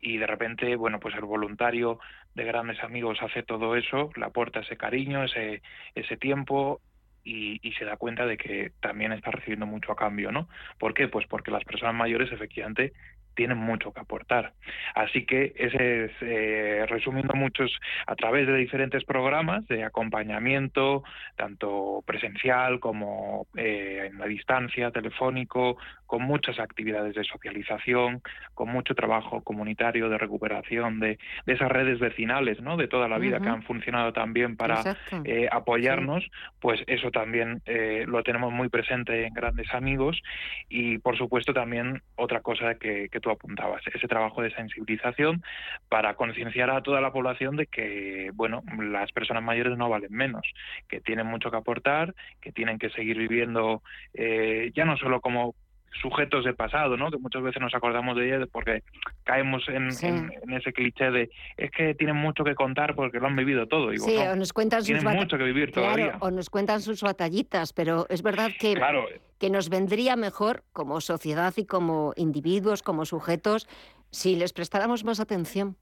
y 0.00 0.16
de 0.18 0.26
repente, 0.26 0.76
bueno, 0.76 1.00
pues 1.00 1.14
el 1.14 1.24
voluntario 1.24 1.98
de 2.34 2.44
grandes 2.44 2.82
amigos 2.82 3.18
hace 3.22 3.42
todo 3.42 3.76
eso, 3.76 4.10
le 4.16 4.24
aporta 4.24 4.60
ese 4.60 4.76
cariño, 4.76 5.24
ese, 5.24 5.62
ese 5.94 6.16
tiempo 6.16 6.80
y, 7.24 7.58
y, 7.66 7.72
se 7.72 7.84
da 7.84 7.96
cuenta 7.96 8.24
de 8.24 8.36
que 8.36 8.70
también 8.80 9.12
está 9.12 9.32
recibiendo 9.32 9.66
mucho 9.66 9.90
a 9.90 9.96
cambio, 9.96 10.30
¿no? 10.30 10.48
¿Por 10.78 10.94
qué? 10.94 11.08
Pues 11.08 11.26
porque 11.26 11.50
las 11.50 11.64
personas 11.64 11.94
mayores 11.94 12.30
efectivamente 12.30 12.92
tienen 13.36 13.58
mucho 13.58 13.92
que 13.92 14.00
aportar. 14.00 14.54
Así 14.94 15.24
que 15.24 15.52
ese 15.54 16.06
es, 16.06 16.12
eh, 16.22 16.86
resumiendo 16.88 17.34
muchos, 17.34 17.70
a 18.06 18.16
través 18.16 18.46
de 18.48 18.56
diferentes 18.56 19.04
programas 19.04 19.66
de 19.68 19.84
acompañamiento, 19.84 21.04
tanto 21.36 22.02
presencial 22.06 22.80
como 22.80 23.46
eh, 23.56 24.08
en 24.10 24.18
la 24.18 24.26
distancia, 24.26 24.90
telefónico, 24.90 25.76
con 26.06 26.22
muchas 26.22 26.58
actividades 26.58 27.14
de 27.14 27.24
socialización, 27.24 28.22
con 28.54 28.70
mucho 28.70 28.94
trabajo 28.94 29.42
comunitario 29.42 30.08
de 30.08 30.18
recuperación 30.18 31.00
de, 31.00 31.18
de 31.44 31.52
esas 31.52 31.70
redes 31.70 31.98
vecinales, 31.98 32.60
¿no? 32.60 32.76
De 32.76 32.88
toda 32.88 33.08
la 33.08 33.18
vida 33.18 33.36
uh 33.36 33.40
-huh. 33.40 33.42
que 33.42 33.48
han 33.50 33.62
funcionado 33.62 34.12
también 34.12 34.56
para 34.56 34.82
eh, 35.24 35.48
apoyarnos, 35.50 36.24
sí. 36.24 36.30
pues 36.60 36.80
eso 36.86 37.10
también 37.10 37.60
eh, 37.66 38.04
lo 38.06 38.22
tenemos 38.22 38.52
muy 38.52 38.68
presente 38.68 39.26
en 39.26 39.34
Grandes 39.34 39.72
Amigos 39.74 40.22
y 40.68 40.98
por 40.98 41.18
supuesto 41.18 41.52
también 41.52 42.02
otra 42.16 42.40
cosa 42.40 42.76
que, 42.76 43.08
que 43.10 43.20
tú 43.26 43.32
apuntabas, 43.32 43.82
ese 43.92 44.06
trabajo 44.06 44.40
de 44.40 44.52
sensibilización 44.52 45.42
para 45.88 46.14
concienciar 46.14 46.70
a 46.70 46.80
toda 46.82 47.00
la 47.00 47.12
población 47.12 47.56
de 47.56 47.66
que, 47.66 48.30
bueno, 48.34 48.62
las 48.78 49.10
personas 49.10 49.42
mayores 49.42 49.76
no 49.76 49.88
valen 49.88 50.12
menos, 50.12 50.46
que 50.88 51.00
tienen 51.00 51.26
mucho 51.26 51.50
que 51.50 51.56
aportar, 51.56 52.14
que 52.40 52.52
tienen 52.52 52.78
que 52.78 52.90
seguir 52.90 53.18
viviendo 53.18 53.82
eh, 54.14 54.70
ya 54.76 54.84
no 54.84 54.96
solo 54.96 55.20
como 55.20 55.56
sujetos 56.00 56.44
del 56.44 56.54
pasado, 56.54 56.96
¿no? 56.96 57.10
Que 57.10 57.18
muchas 57.18 57.42
veces 57.42 57.60
nos 57.60 57.74
acordamos 57.74 58.16
de 58.16 58.26
ellos 58.26 58.48
porque 58.52 58.82
caemos 59.24 59.68
en, 59.68 59.92
sí. 59.92 60.06
en, 60.06 60.32
en, 60.42 60.52
ese 60.52 60.72
cliché 60.72 61.10
de 61.10 61.30
es 61.56 61.70
que 61.70 61.94
tienen 61.94 62.16
mucho 62.16 62.44
que 62.44 62.54
contar 62.54 62.94
porque 62.94 63.18
lo 63.18 63.26
han 63.26 63.36
vivido 63.36 63.66
todo. 63.66 63.90
Digo, 63.90 64.04
sí, 64.04 64.16
no, 64.16 64.32
o 64.32 64.36
nos 64.36 64.52
cuentan 64.52 64.82
tienen 64.82 65.02
sus 65.02 65.14
mucho 65.14 65.38
que 65.38 65.44
vivir 65.44 65.72
claro, 65.72 65.94
todavía. 65.94 66.18
O 66.20 66.30
nos 66.30 66.50
cuentan 66.50 66.82
sus 66.82 67.02
batallitas, 67.02 67.72
pero 67.72 68.06
es 68.08 68.22
verdad 68.22 68.50
que, 68.58 68.74
claro. 68.74 69.06
que 69.38 69.50
nos 69.50 69.68
vendría 69.68 70.16
mejor 70.16 70.64
como 70.72 71.00
sociedad 71.00 71.54
y 71.56 71.64
como 71.64 72.12
individuos, 72.16 72.82
como 72.82 73.04
sujetos, 73.04 73.68
si 74.10 74.36
les 74.36 74.52
prestáramos 74.52 75.04
más 75.04 75.20
atención. 75.20 75.76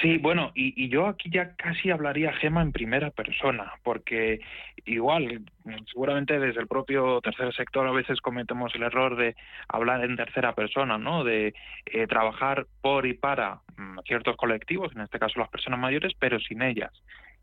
Sí, 0.00 0.18
bueno, 0.18 0.52
y, 0.54 0.84
y, 0.84 0.88
yo 0.88 1.06
aquí 1.06 1.28
ya 1.28 1.56
casi 1.56 1.90
hablaría 1.90 2.32
Gema 2.34 2.62
en 2.62 2.70
primera 2.70 3.10
persona, 3.10 3.72
porque 3.82 4.40
igual, 4.84 5.42
seguramente 5.90 6.38
desde 6.38 6.60
el 6.60 6.68
propio 6.68 7.20
tercer 7.20 7.52
sector 7.52 7.86
a 7.86 7.92
veces 7.92 8.20
cometemos 8.20 8.72
el 8.76 8.84
error 8.84 9.16
de 9.16 9.34
hablar 9.68 10.04
en 10.04 10.16
tercera 10.16 10.54
persona, 10.54 10.98
¿no? 10.98 11.24
De 11.24 11.52
eh, 11.86 12.06
trabajar 12.06 12.66
por 12.80 13.06
y 13.06 13.14
para 13.14 13.60
mm, 13.76 13.98
ciertos 14.06 14.36
colectivos, 14.36 14.94
en 14.94 15.02
este 15.02 15.18
caso 15.18 15.40
las 15.40 15.48
personas 15.48 15.80
mayores, 15.80 16.12
pero 16.18 16.38
sin 16.38 16.62
ellas 16.62 16.92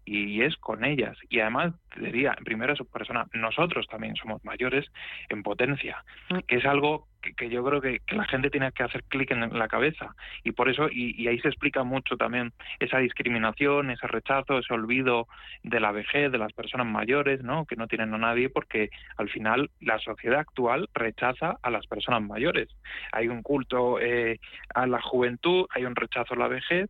y 0.06 0.43
es 0.43 0.56
con 0.58 0.86
ellas. 0.86 1.18
Y 1.30 1.39
además, 1.39 1.74
diría, 1.97 2.36
en 2.38 2.43
primera 2.43 2.76
persona, 2.76 3.26
nosotros 3.34 3.88
también 3.88 4.16
somos 4.16 4.43
mayores 4.45 4.86
en 5.30 5.41
potencia, 5.41 6.03
que 6.47 6.58
es 6.58 6.66
algo 6.66 7.08
que, 7.34 7.49
yo 7.49 7.63
creo 7.63 7.82
que, 7.82 8.01
la 8.09 8.26
gente 8.26 8.49
tiene 8.49 8.71
que 8.71 8.84
hacer 8.84 9.03
clic 9.03 9.32
en 9.32 9.57
la 9.57 9.67
cabeza. 9.67 10.15
Y 10.43 10.51
por 10.51 10.69
eso, 10.69 10.88
y, 10.89 11.21
y, 11.21 11.28
ahí 11.28 11.39
se 11.39 11.49
explica 11.49 11.84
mucho 11.84 12.17
también 12.17 12.53
esa 12.80 12.99
discriminación, 12.99 13.91
ese 13.91 14.07
rechazo, 14.07 14.59
ese 14.59 14.73
olvido 14.73 15.28
de 15.63 15.80
la 15.80 15.91
vejez, 15.91 16.32
de 16.32 16.38
las 16.38 16.53
personas 16.53 16.88
mayores, 16.88 17.43
¿no? 17.43 17.65
Que 17.65 17.76
no 17.76 17.88
tienen 17.88 18.13
a 18.13 18.17
nadie, 18.17 18.49
porque 18.49 18.89
al 19.17 19.30
final 19.30 19.69
la 19.82 19.99
sociedad 19.99 20.39
actual 20.39 20.89
rechaza 20.93 21.57
a 21.61 21.69
las 21.69 21.88
personas 21.88 22.21
mayores. 22.21 22.69
Hay 23.11 23.28
un 23.28 23.41
culto 23.41 23.99
eh, 23.99 24.39
a 24.73 24.88
la 24.88 25.01
juventud, 25.01 25.65
hay 25.71 25.86
un 25.86 25.95
rechazo 25.95 26.34
a 26.34 26.38
la 26.38 26.47
vejez, 26.47 26.89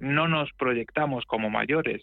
no 0.00 0.28
nos 0.28 0.52
proyectamos 0.52 1.24
como 1.26 1.50
mayores. 1.50 2.02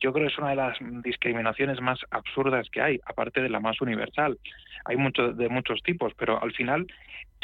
Yo 0.00 0.12
creo 0.12 0.26
que 0.26 0.32
es 0.32 0.38
una 0.38 0.50
de 0.50 0.56
las 0.56 0.78
discriminaciones 1.02 1.80
más 1.80 1.98
absurdas 2.10 2.68
que 2.70 2.80
hay, 2.80 3.00
aparte 3.06 3.42
de 3.42 3.48
la 3.48 3.60
más 3.60 3.80
universal. 3.80 4.38
Hay 4.84 4.96
mucho, 4.96 5.32
de 5.32 5.48
muchos 5.48 5.82
tipos, 5.82 6.12
pero 6.14 6.42
al 6.42 6.52
final 6.52 6.86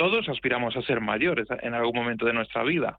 todos 0.01 0.31
aspiramos 0.31 0.75
a 0.79 0.83
ser 0.83 1.03
mayores 1.03 1.47
en 1.61 1.75
algún 1.75 1.95
momento 1.95 2.25
de 2.25 2.33
nuestra 2.33 2.63
vida 2.63 2.99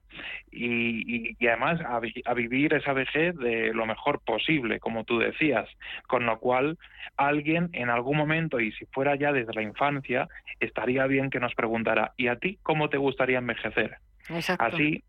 y, 0.52 1.02
y, 1.02 1.36
y 1.36 1.46
además 1.48 1.80
a, 1.80 1.96
a, 1.96 2.34
vivir 2.34 2.74
esa 2.74 2.92
vejez 2.92 3.36
de 3.38 3.74
lo 3.74 3.86
mejor 3.86 4.20
posible, 4.20 4.78
como 4.78 5.02
tú 5.02 5.18
decías, 5.18 5.68
con 6.06 6.26
lo 6.26 6.38
cual 6.38 6.78
alguien 7.16 7.70
en 7.72 7.90
algún 7.90 8.16
momento, 8.16 8.60
y 8.60 8.70
si 8.70 8.86
fuera 8.86 9.16
ya 9.16 9.32
desde 9.32 9.52
la 9.52 9.62
infancia, 9.62 10.28
estaría 10.60 11.04
bien 11.08 11.30
que 11.30 11.40
nos 11.40 11.56
preguntara, 11.56 12.12
¿y 12.16 12.28
a 12.28 12.36
ti 12.36 12.60
cómo 12.62 12.88
te 12.88 12.98
gustaría 12.98 13.38
envejecer? 13.38 13.96
Exacto. 14.28 14.64
Así 14.64 15.02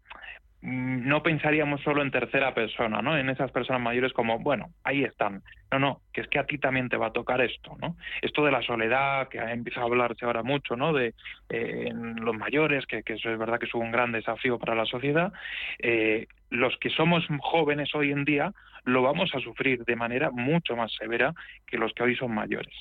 no 0.63 1.21
pensaríamos 1.21 1.81
solo 1.81 2.01
en 2.01 2.09
tercera 2.09 2.53
persona, 2.53 3.01
¿no? 3.01 3.17
En 3.17 3.29
esas 3.29 3.51
personas 3.51 3.81
mayores 3.81 4.13
como, 4.13 4.39
bueno, 4.39 4.69
ahí 4.85 5.03
están. 5.03 5.43
No, 5.69 5.77
no, 5.77 6.01
que 6.13 6.21
es 6.21 6.27
que 6.29 6.39
a 6.39 6.45
ti 6.45 6.57
también 6.57 6.87
te 6.87 6.95
va 6.95 7.07
a 7.07 7.11
tocar 7.11 7.41
esto, 7.41 7.75
¿no? 7.81 7.97
Esto 8.21 8.45
de 8.45 8.51
la 8.51 8.61
soledad, 8.61 9.27
que 9.27 9.39
ha 9.39 9.51
empezado 9.51 9.87
a 9.87 9.89
hablarse 9.89 10.23
ahora 10.23 10.41
mucho, 10.41 10.77
¿no? 10.77 10.93
De 10.93 11.15
eh, 11.49 11.91
los 11.93 12.37
mayores, 12.37 12.85
que, 12.85 13.03
que, 13.03 13.13
eso 13.13 13.29
es 13.29 13.37
verdad 13.37 13.59
que 13.59 13.65
es 13.65 13.73
un 13.73 13.91
gran 13.91 14.13
desafío 14.13 14.57
para 14.57 14.73
la 14.73 14.85
sociedad. 14.85 15.33
Eh, 15.79 16.27
los 16.49 16.77
que 16.77 16.89
somos 16.89 17.25
jóvenes 17.41 17.93
hoy 17.93 18.11
en 18.11 18.23
día 18.23 18.53
lo 18.85 19.01
vamos 19.01 19.31
a 19.35 19.39
sufrir 19.41 19.83
de 19.83 19.95
manera 19.97 20.31
mucho 20.31 20.77
más 20.77 20.93
severa 20.93 21.33
que 21.67 21.77
los 21.77 21.91
que 21.93 22.03
hoy 22.03 22.15
son 22.15 22.33
mayores. 22.33 22.73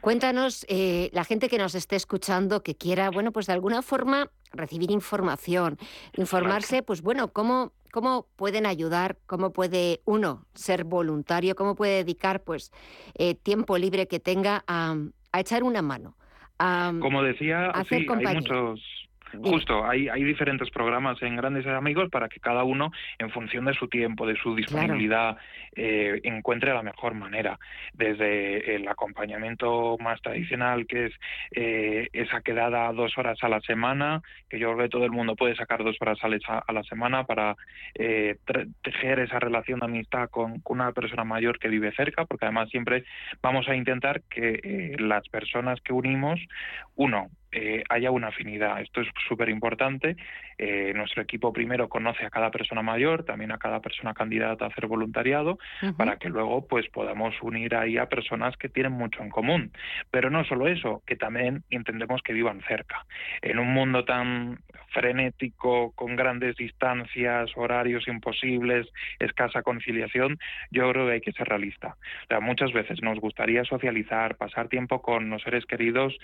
Cuéntanos, 0.00 0.64
eh, 0.68 1.10
la 1.12 1.24
gente 1.24 1.48
que 1.48 1.58
nos 1.58 1.74
esté 1.74 1.96
escuchando, 1.96 2.62
que 2.62 2.74
quiera, 2.74 3.10
bueno, 3.10 3.32
pues 3.32 3.46
de 3.46 3.52
alguna 3.52 3.82
forma 3.82 4.30
recibir 4.52 4.90
información, 4.90 5.76
informarse, 6.16 6.82
pues 6.82 7.02
bueno, 7.02 7.28
cómo, 7.28 7.72
cómo 7.92 8.26
pueden 8.36 8.64
ayudar, 8.66 9.18
cómo 9.26 9.52
puede 9.52 10.00
uno 10.06 10.46
ser 10.54 10.84
voluntario, 10.84 11.54
cómo 11.54 11.74
puede 11.74 11.96
dedicar, 11.96 12.42
pues, 12.42 12.72
eh, 13.14 13.34
tiempo 13.34 13.76
libre 13.76 14.08
que 14.08 14.20
tenga 14.20 14.64
a, 14.66 14.96
a 15.32 15.40
echar 15.40 15.62
una 15.62 15.82
mano. 15.82 16.16
A, 16.58 16.92
Como 17.00 17.22
decía, 17.22 17.66
a 17.66 17.70
hacer 17.80 18.00
sí, 18.00 18.06
compañía. 18.06 18.30
hay 18.30 18.36
muchos 18.36 18.80
Justo, 19.42 19.86
hay, 19.86 20.08
hay 20.08 20.22
diferentes 20.24 20.70
programas 20.70 21.20
en 21.22 21.36
Grandes 21.36 21.66
Amigos 21.66 22.10
para 22.10 22.28
que 22.28 22.40
cada 22.40 22.64
uno, 22.64 22.90
en 23.18 23.30
función 23.30 23.64
de 23.64 23.74
su 23.74 23.88
tiempo, 23.88 24.26
de 24.26 24.36
su 24.36 24.54
disponibilidad, 24.54 25.34
claro. 25.34 25.40
eh, 25.76 26.20
encuentre 26.24 26.74
la 26.74 26.82
mejor 26.82 27.14
manera. 27.14 27.58
Desde 27.92 28.74
el 28.74 28.88
acompañamiento 28.88 29.96
más 29.98 30.20
tradicional, 30.22 30.86
que 30.86 31.06
es 31.06 31.12
eh, 31.52 32.08
esa 32.12 32.40
quedada 32.40 32.92
dos 32.92 33.16
horas 33.18 33.38
a 33.42 33.48
la 33.48 33.60
semana, 33.60 34.22
que 34.48 34.58
yo 34.58 34.72
creo 34.72 34.84
que 34.84 34.90
todo 34.90 35.04
el 35.04 35.12
mundo 35.12 35.36
puede 35.36 35.54
sacar 35.56 35.84
dos 35.84 35.96
horas 36.00 36.18
a, 36.48 36.58
a 36.58 36.72
la 36.72 36.82
semana 36.84 37.24
para 37.24 37.56
eh, 37.94 38.36
tejer 38.82 39.20
esa 39.20 39.38
relación 39.38 39.80
de 39.80 39.86
amistad 39.86 40.28
con, 40.30 40.60
con, 40.60 40.80
una 40.80 40.92
persona 40.92 41.24
mayor 41.24 41.58
que 41.58 41.68
vive 41.68 41.92
cerca, 41.92 42.24
porque 42.24 42.46
además 42.46 42.70
siempre 42.70 43.04
vamos 43.42 43.68
a 43.68 43.74
intentar 43.74 44.22
que 44.22 44.60
eh, 44.62 44.96
las 44.98 45.28
personas 45.28 45.80
que 45.80 45.92
unimos, 45.92 46.40
uno, 46.96 47.28
eh, 47.52 47.82
haya 47.88 48.10
una 48.10 48.28
afinidad. 48.28 48.80
Esto 48.80 49.00
es 49.00 49.08
súper 49.28 49.48
importante. 49.48 50.16
Eh, 50.56 50.92
nuestro 50.94 51.22
equipo 51.22 51.52
primero 51.52 51.88
conoce 51.88 52.24
a 52.24 52.30
cada 52.30 52.50
persona 52.50 52.82
mayor, 52.82 53.24
también 53.24 53.50
a 53.50 53.58
cada 53.58 53.80
persona 53.80 54.14
candidata 54.14 54.64
a 54.64 54.68
hacer 54.68 54.86
voluntariado, 54.86 55.58
uh 55.82 55.86
-huh. 55.86 55.96
para 55.96 56.16
que 56.16 56.28
luego 56.28 56.66
pues 56.68 56.88
podamos 56.90 57.34
unir 57.42 57.74
ahí 57.74 57.98
a 57.98 58.06
personas 58.06 58.56
que 58.56 58.68
tienen 58.68 58.92
mucho 58.92 59.22
en 59.22 59.30
común. 59.30 59.72
Pero 60.10 60.30
no 60.30 60.44
solo 60.44 60.68
eso, 60.68 61.02
que 61.06 61.16
también 61.16 61.64
entendemos 61.70 62.22
que 62.22 62.32
vivan 62.32 62.60
cerca. 62.68 63.04
En 63.42 63.58
un 63.58 63.72
mundo 63.72 64.04
tan 64.04 64.60
frenético, 64.92 65.92
con 65.92 66.16
grandes 66.16 66.56
distancias, 66.56 67.50
horarios 67.56 68.06
imposibles, 68.08 68.86
escasa 69.18 69.62
conciliación, 69.62 70.38
yo 70.70 70.90
creo 70.90 71.06
que 71.06 71.12
hay 71.12 71.20
que 71.20 71.32
ser 71.32 71.48
realista. 71.48 71.96
O 72.24 72.26
sea, 72.28 72.40
muchas 72.40 72.72
veces 72.72 73.00
nos 73.02 73.18
gustaría 73.18 73.64
socializar, 73.64 74.36
pasar 74.36 74.68
tiempo 74.68 75.00
con 75.00 75.30
los 75.30 75.42
seres 75.42 75.64
queridos 75.64 76.16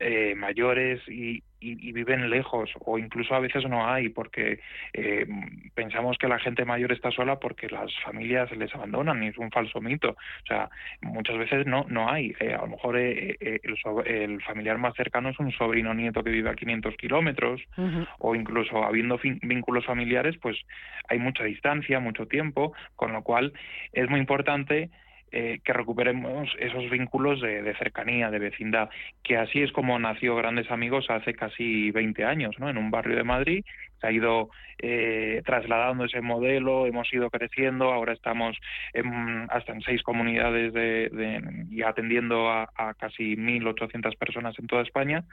eh, 0.00 0.34
mayores 0.34 0.65
mayores 0.66 1.00
y, 1.08 1.42
viven 1.58 2.30
lejos 2.30 2.70
o 2.78 2.96
incluso 2.96 3.34
a 3.34 3.40
veces 3.40 3.68
no 3.68 3.88
hay 3.88 4.10
porque 4.10 4.60
eh, 4.92 5.26
pensamos 5.74 6.16
que 6.16 6.28
la 6.28 6.38
gente 6.38 6.64
mayor 6.64 6.92
está 6.92 7.10
sola 7.10 7.40
porque 7.40 7.68
las 7.68 7.90
familias 8.04 8.54
les 8.56 8.72
abandonan 8.72 9.20
y 9.24 9.28
es 9.28 9.38
un 9.38 9.50
falso 9.50 9.80
mito. 9.80 10.10
O 10.10 10.46
sea, 10.46 10.68
muchas 11.00 11.36
veces 11.38 11.66
no 11.66 11.84
no 11.88 12.08
hay. 12.08 12.34
Eh, 12.38 12.54
a 12.54 12.60
lo 12.60 12.68
mejor 12.68 12.96
el, 12.98 13.36
el, 13.40 14.42
familiar 14.42 14.78
más 14.78 14.94
cercano 14.94 15.30
es 15.30 15.38
un 15.40 15.50
sobrino 15.50 15.92
nieto 15.92 16.22
que 16.22 16.30
vive 16.30 16.50
a 16.50 16.54
500 16.54 16.94
kilómetros 16.96 17.60
o 18.18 18.34
incluso 18.36 18.84
habiendo 18.84 19.18
vínculos 19.42 19.84
familiares, 19.84 20.36
pues 20.40 20.56
hay 21.08 21.18
mucha 21.18 21.42
distancia, 21.42 21.98
mucho 21.98 22.26
tiempo, 22.26 22.74
con 22.94 23.12
lo 23.12 23.22
cual 23.22 23.54
es 23.92 24.08
muy 24.08 24.20
importante 24.20 24.90
eh, 25.32 25.58
que 25.64 25.72
recuperemos 25.72 26.48
esos 26.58 26.88
vínculos 26.88 27.40
de, 27.40 27.74
cercanía, 27.78 28.30
de 28.30 28.38
vecindad, 28.38 28.88
que 29.22 29.36
así 29.36 29.62
es 29.62 29.72
como 29.72 29.98
nació 29.98 30.36
Grandes 30.36 30.70
Amigos 30.70 31.06
hace 31.08 31.34
casi 31.34 31.90
20 31.90 32.24
años, 32.24 32.58
¿no? 32.58 32.68
En 32.68 32.78
un 32.78 32.90
barrio 32.90 33.16
de 33.16 33.24
Madrid 33.24 33.64
se 34.00 34.06
ha 34.06 34.12
ido 34.12 34.50
eh, 34.78 35.42
trasladando 35.44 36.04
ese 36.04 36.20
modelo, 36.20 36.86
hemos 36.86 37.12
ido 37.12 37.30
creciendo, 37.30 37.92
ahora 37.92 38.12
estamos 38.12 38.56
hasta 39.48 39.72
en 39.72 39.80
seis 39.82 40.02
comunidades 40.02 40.72
de, 40.72 41.66
y 41.70 41.82
atendiendo 41.82 42.50
a, 42.50 42.66
casi 42.98 43.36
1.800 43.36 44.16
personas 44.16 44.58
en 44.58 44.66
toda 44.66 44.82
España, 44.82 45.24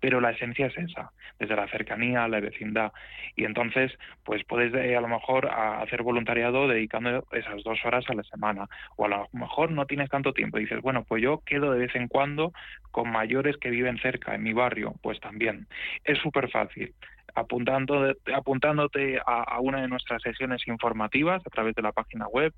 pero 0.00 0.20
la 0.20 0.30
esencia 0.30 0.66
es 0.66 0.76
esa, 0.76 1.12
desde 1.38 1.56
la 1.56 1.68
cercanía, 1.68 2.28
la 2.28 2.40
vecindad. 2.40 2.92
Y 3.36 3.44
entonces, 3.44 3.92
pues 4.24 4.44
puedes 4.44 4.72
eh, 4.74 4.96
a 4.96 5.00
lo 5.00 5.08
mejor 5.08 5.48
hacer 5.50 6.02
voluntariado 6.02 6.68
dedicando 6.68 7.24
esas 7.32 7.62
dos 7.62 7.78
horas 7.84 8.04
a 8.08 8.14
la 8.14 8.22
semana, 8.24 8.68
o 8.96 9.06
a 9.06 9.08
lo 9.08 9.28
mejor 9.32 9.70
no 9.70 9.86
tienes 9.86 10.10
tanto 10.10 10.32
tiempo 10.32 10.58
y 10.58 10.62
dices, 10.62 10.80
bueno, 10.80 11.04
pues 11.04 11.22
yo 11.22 11.42
quedo 11.44 11.72
de 11.72 11.78
vez 11.78 11.94
en 11.94 12.08
cuando 12.08 12.52
con 12.90 13.10
mayores 13.10 13.56
que 13.56 13.70
viven 13.70 13.98
cerca 13.98 14.34
en 14.34 14.42
mi 14.42 14.52
barrio, 14.52 14.94
pues 15.02 15.20
también. 15.20 15.66
Es 16.04 16.18
súper 16.18 16.50
fácil 16.50 16.94
apuntando, 17.34 18.14
apuntándote 18.34 19.20
a, 19.24 19.60
una 19.60 19.82
de 19.82 19.88
nuestras 19.88 20.22
sesiones 20.22 20.66
informativas 20.66 21.42
a 21.46 21.50
través 21.50 21.74
de 21.74 21.82
la 21.82 21.92
página 21.92 22.26
web 22.28 22.52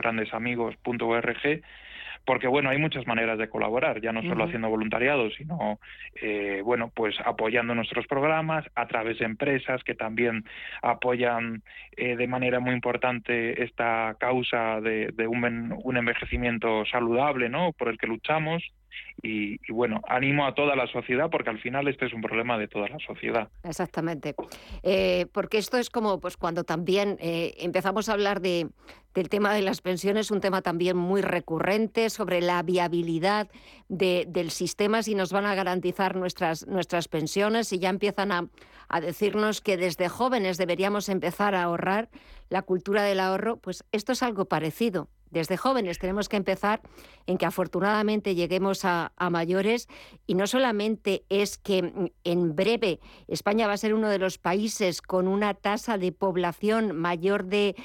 porque 2.28 2.46
bueno, 2.46 2.68
hay 2.68 2.76
muchas 2.76 3.06
maneras 3.06 3.38
de 3.38 3.48
colaborar, 3.48 4.02
ya 4.02 4.12
no 4.12 4.20
solo 4.20 4.44
haciendo 4.44 4.68
voluntariado, 4.68 5.30
sino 5.30 5.80
eh, 6.20 6.60
bueno, 6.62 6.92
pues 6.94 7.16
apoyando 7.24 7.74
nuestros 7.74 8.06
programas 8.06 8.66
a 8.74 8.86
través 8.86 9.18
de 9.18 9.24
empresas 9.24 9.82
que 9.82 9.94
también 9.94 10.44
apoyan 10.82 11.62
eh, 11.96 12.16
de 12.16 12.26
manera 12.26 12.60
muy 12.60 12.74
importante 12.74 13.62
esta 13.62 14.14
causa 14.20 14.78
de, 14.82 15.10
un, 15.26 15.74
un 15.82 15.96
envejecimiento 15.96 16.84
saludable, 16.84 17.48
¿no? 17.48 17.72
Por 17.72 17.88
el 17.88 17.96
que 17.96 18.06
luchamos 18.06 18.62
y, 19.22 19.58
bueno, 19.70 20.00
animo 20.08 20.46
a 20.46 20.54
toda 20.54 20.76
la 20.76 20.86
sociedad 20.86 21.28
porque 21.30 21.50
al 21.50 21.58
final 21.58 21.88
este 21.88 22.06
es 22.06 22.12
un 22.12 22.20
problema 22.20 22.56
de 22.56 22.68
toda 22.68 22.88
la 22.88 22.98
sociedad. 23.00 23.48
Exactamente. 23.64 24.34
Eh, 24.82 25.26
porque 25.32 25.58
esto 25.58 25.76
es 25.76 25.90
como 25.90 26.20
pues 26.20 26.36
cuando 26.36 26.64
también 26.64 27.16
eh, 27.20 27.54
empezamos 27.58 28.08
a 28.08 28.12
hablar 28.12 28.40
de, 28.40 28.68
del 29.14 29.28
tema 29.28 29.52
de 29.54 29.62
las 29.62 29.80
pensiones, 29.80 30.30
un 30.30 30.40
tema 30.40 30.62
también 30.62 30.96
muy 30.96 31.20
recurrente 31.20 32.10
sobre 32.10 32.40
la 32.40 32.62
viabilidad 32.62 33.48
del 33.88 34.50
sistema, 34.50 35.02
si 35.02 35.14
nos 35.14 35.32
van 35.32 35.46
a 35.46 35.54
garantizar 35.54 36.14
nuestras, 36.14 36.66
nuestras 36.66 37.08
pensiones, 37.08 37.72
y 37.72 37.78
ya 37.78 37.88
empiezan 37.88 38.32
a, 38.32 38.48
a 38.88 39.00
decirnos 39.00 39.60
que 39.60 39.76
desde 39.76 40.08
jóvenes 40.08 40.58
deberíamos 40.58 41.08
empezar 41.08 41.54
a 41.54 41.62
ahorrar 41.62 42.08
la 42.50 42.62
cultura 42.62 43.02
del 43.02 43.20
ahorro, 43.20 43.56
pues 43.56 43.84
esto 43.92 44.12
es 44.12 44.22
algo 44.22 44.44
parecido 44.44 45.08
desde 45.30 45.56
jóvenes 45.56 45.98
tenemos 45.98 46.28
que 46.28 46.36
empezar 46.36 46.80
en 47.26 47.38
que 47.38 47.46
afortunadamente 47.46 48.34
lleguemos 48.34 48.84
a, 48.84 49.12
mayores 49.30 49.88
y 50.26 50.34
no 50.34 50.46
solamente 50.46 51.24
es 51.28 51.58
que 51.58 51.82
mm, 51.82 52.06
en 52.24 52.56
breve 52.56 53.00
España 53.26 53.66
va 53.66 53.74
a 53.74 53.78
ser 53.78 53.94
uno 53.94 54.08
de 54.08 54.18
los 54.18 54.38
países 54.38 55.02
con 55.02 55.28
una 55.28 55.54
tasa 55.54 55.98
de 55.98 56.12
población 56.12 56.96
mayor 56.96 57.44
de 57.44 57.76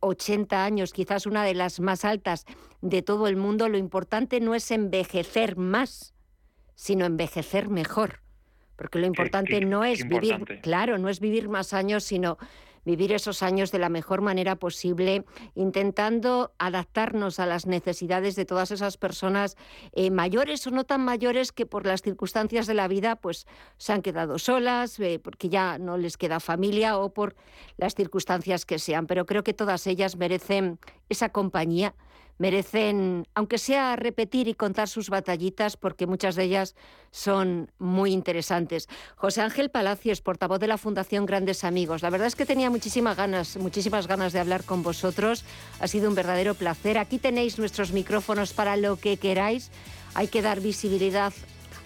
80 0.00 0.56
eh, 0.56 0.58
años, 0.58 0.92
quizás 0.92 1.26
una 1.26 1.44
de 1.44 1.54
las 1.54 1.80
más 1.80 2.04
altas 2.04 2.46
de 2.80 3.02
todo 3.02 3.28
el 3.28 3.36
mundo, 3.36 3.68
lo 3.68 3.78
importante 3.78 4.40
no 4.40 4.54
es 4.54 4.70
envejecer 4.70 5.56
más, 5.56 6.14
sino 6.74 7.04
envejecer 7.04 7.68
mejor. 7.68 8.20
Porque 8.76 9.00
lo 9.00 9.06
importante 9.06 9.60
no 9.60 9.84
es 9.84 10.06
vivir, 10.06 10.60
claro, 10.62 10.98
no 10.98 11.08
es 11.08 11.18
vivir 11.18 11.48
más 11.48 11.72
años, 11.72 12.04
sino 12.04 12.38
vivir 12.88 13.12
esos 13.12 13.42
años 13.42 13.70
de 13.70 13.78
la 13.78 13.90
mejor 13.90 14.22
manera 14.22 14.56
posible, 14.56 15.26
intentando 15.54 16.52
adaptarnos 16.58 17.38
a 17.38 17.44
las 17.44 17.66
necesidades 17.66 18.34
de 18.34 18.46
todas 18.46 18.70
esas 18.70 18.96
personas 18.96 19.58
eh, 19.92 20.10
mayores 20.10 20.66
o 20.66 20.70
no 20.70 20.84
tan 20.84 21.04
mayores 21.04 21.52
que 21.52 21.66
por 21.66 21.84
las 21.84 22.00
circunstancias 22.00 22.66
de 22.66 22.72
la 22.72 22.88
vida 22.88 23.16
pues 23.16 23.46
se 23.76 23.92
han 23.92 24.00
quedado 24.00 24.38
solas, 24.38 24.98
eh, 25.00 25.20
porque 25.22 25.50
ya 25.50 25.76
no 25.76 25.98
les 25.98 26.16
queda 26.16 26.40
familia 26.40 26.96
o 26.96 27.12
por 27.12 27.36
las 27.76 27.94
circunstancias 27.94 28.64
que 28.64 28.78
sean. 28.78 29.06
Pero 29.06 29.26
creo 29.26 29.44
que 29.44 29.52
todas 29.52 29.86
ellas 29.86 30.16
merecen 30.16 30.78
esa 31.10 31.28
compañía 31.28 31.94
merecen, 32.38 33.26
aunque 33.34 33.58
sea 33.58 33.96
repetir 33.96 34.48
y 34.48 34.54
contar 34.54 34.88
sus 34.88 35.10
batallitas, 35.10 35.76
porque 35.76 36.06
muchas 36.06 36.36
de 36.36 36.44
ellas 36.44 36.74
son 37.10 37.70
muy 37.78 38.12
interesantes. 38.12 38.88
José 39.16 39.42
Ángel 39.42 39.70
Palacios, 39.70 40.20
portavoz 40.20 40.60
de 40.60 40.68
la 40.68 40.78
Fundación 40.78 41.26
Grandes 41.26 41.64
Amigos. 41.64 42.02
La 42.02 42.10
verdad 42.10 42.28
es 42.28 42.36
que 42.36 42.46
tenía 42.46 42.70
muchísimas 42.70 43.16
ganas, 43.16 43.56
muchísimas 43.56 44.06
ganas 44.06 44.32
de 44.32 44.40
hablar 44.40 44.64
con 44.64 44.82
vosotros. 44.82 45.44
Ha 45.80 45.88
sido 45.88 46.08
un 46.08 46.14
verdadero 46.14 46.54
placer. 46.54 46.98
Aquí 46.98 47.18
tenéis 47.18 47.58
nuestros 47.58 47.92
micrófonos 47.92 48.52
para 48.52 48.76
lo 48.76 48.96
que 48.96 49.16
queráis. 49.16 49.70
Hay 50.14 50.28
que 50.28 50.42
dar 50.42 50.60
visibilidad 50.60 51.32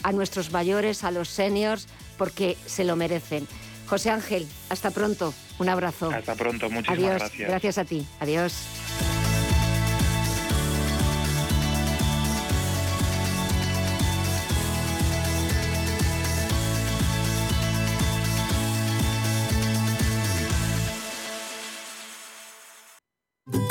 a 0.03 0.12
nuestros 0.12 0.53
mayores, 0.53 1.05
a 1.05 1.11
los 1.11 1.28
seniors, 1.28 1.86
porque 2.18 2.57
se 2.66 2.84
lo 2.84 2.96
merecen. 2.96 3.46
José 3.86 4.11
Ángel, 4.11 4.46
hasta 4.70 4.90
pronto. 4.90 5.34
Un 5.59 5.68
abrazo. 5.68 6.11
Hasta 6.11 6.34
pronto, 6.34 6.70
muchísimas 6.70 6.98
Adiós. 6.98 7.18
gracias. 7.18 7.48
Gracias 7.48 7.78
a 7.78 7.84
ti. 7.84 8.07
Adiós. 8.20 9.22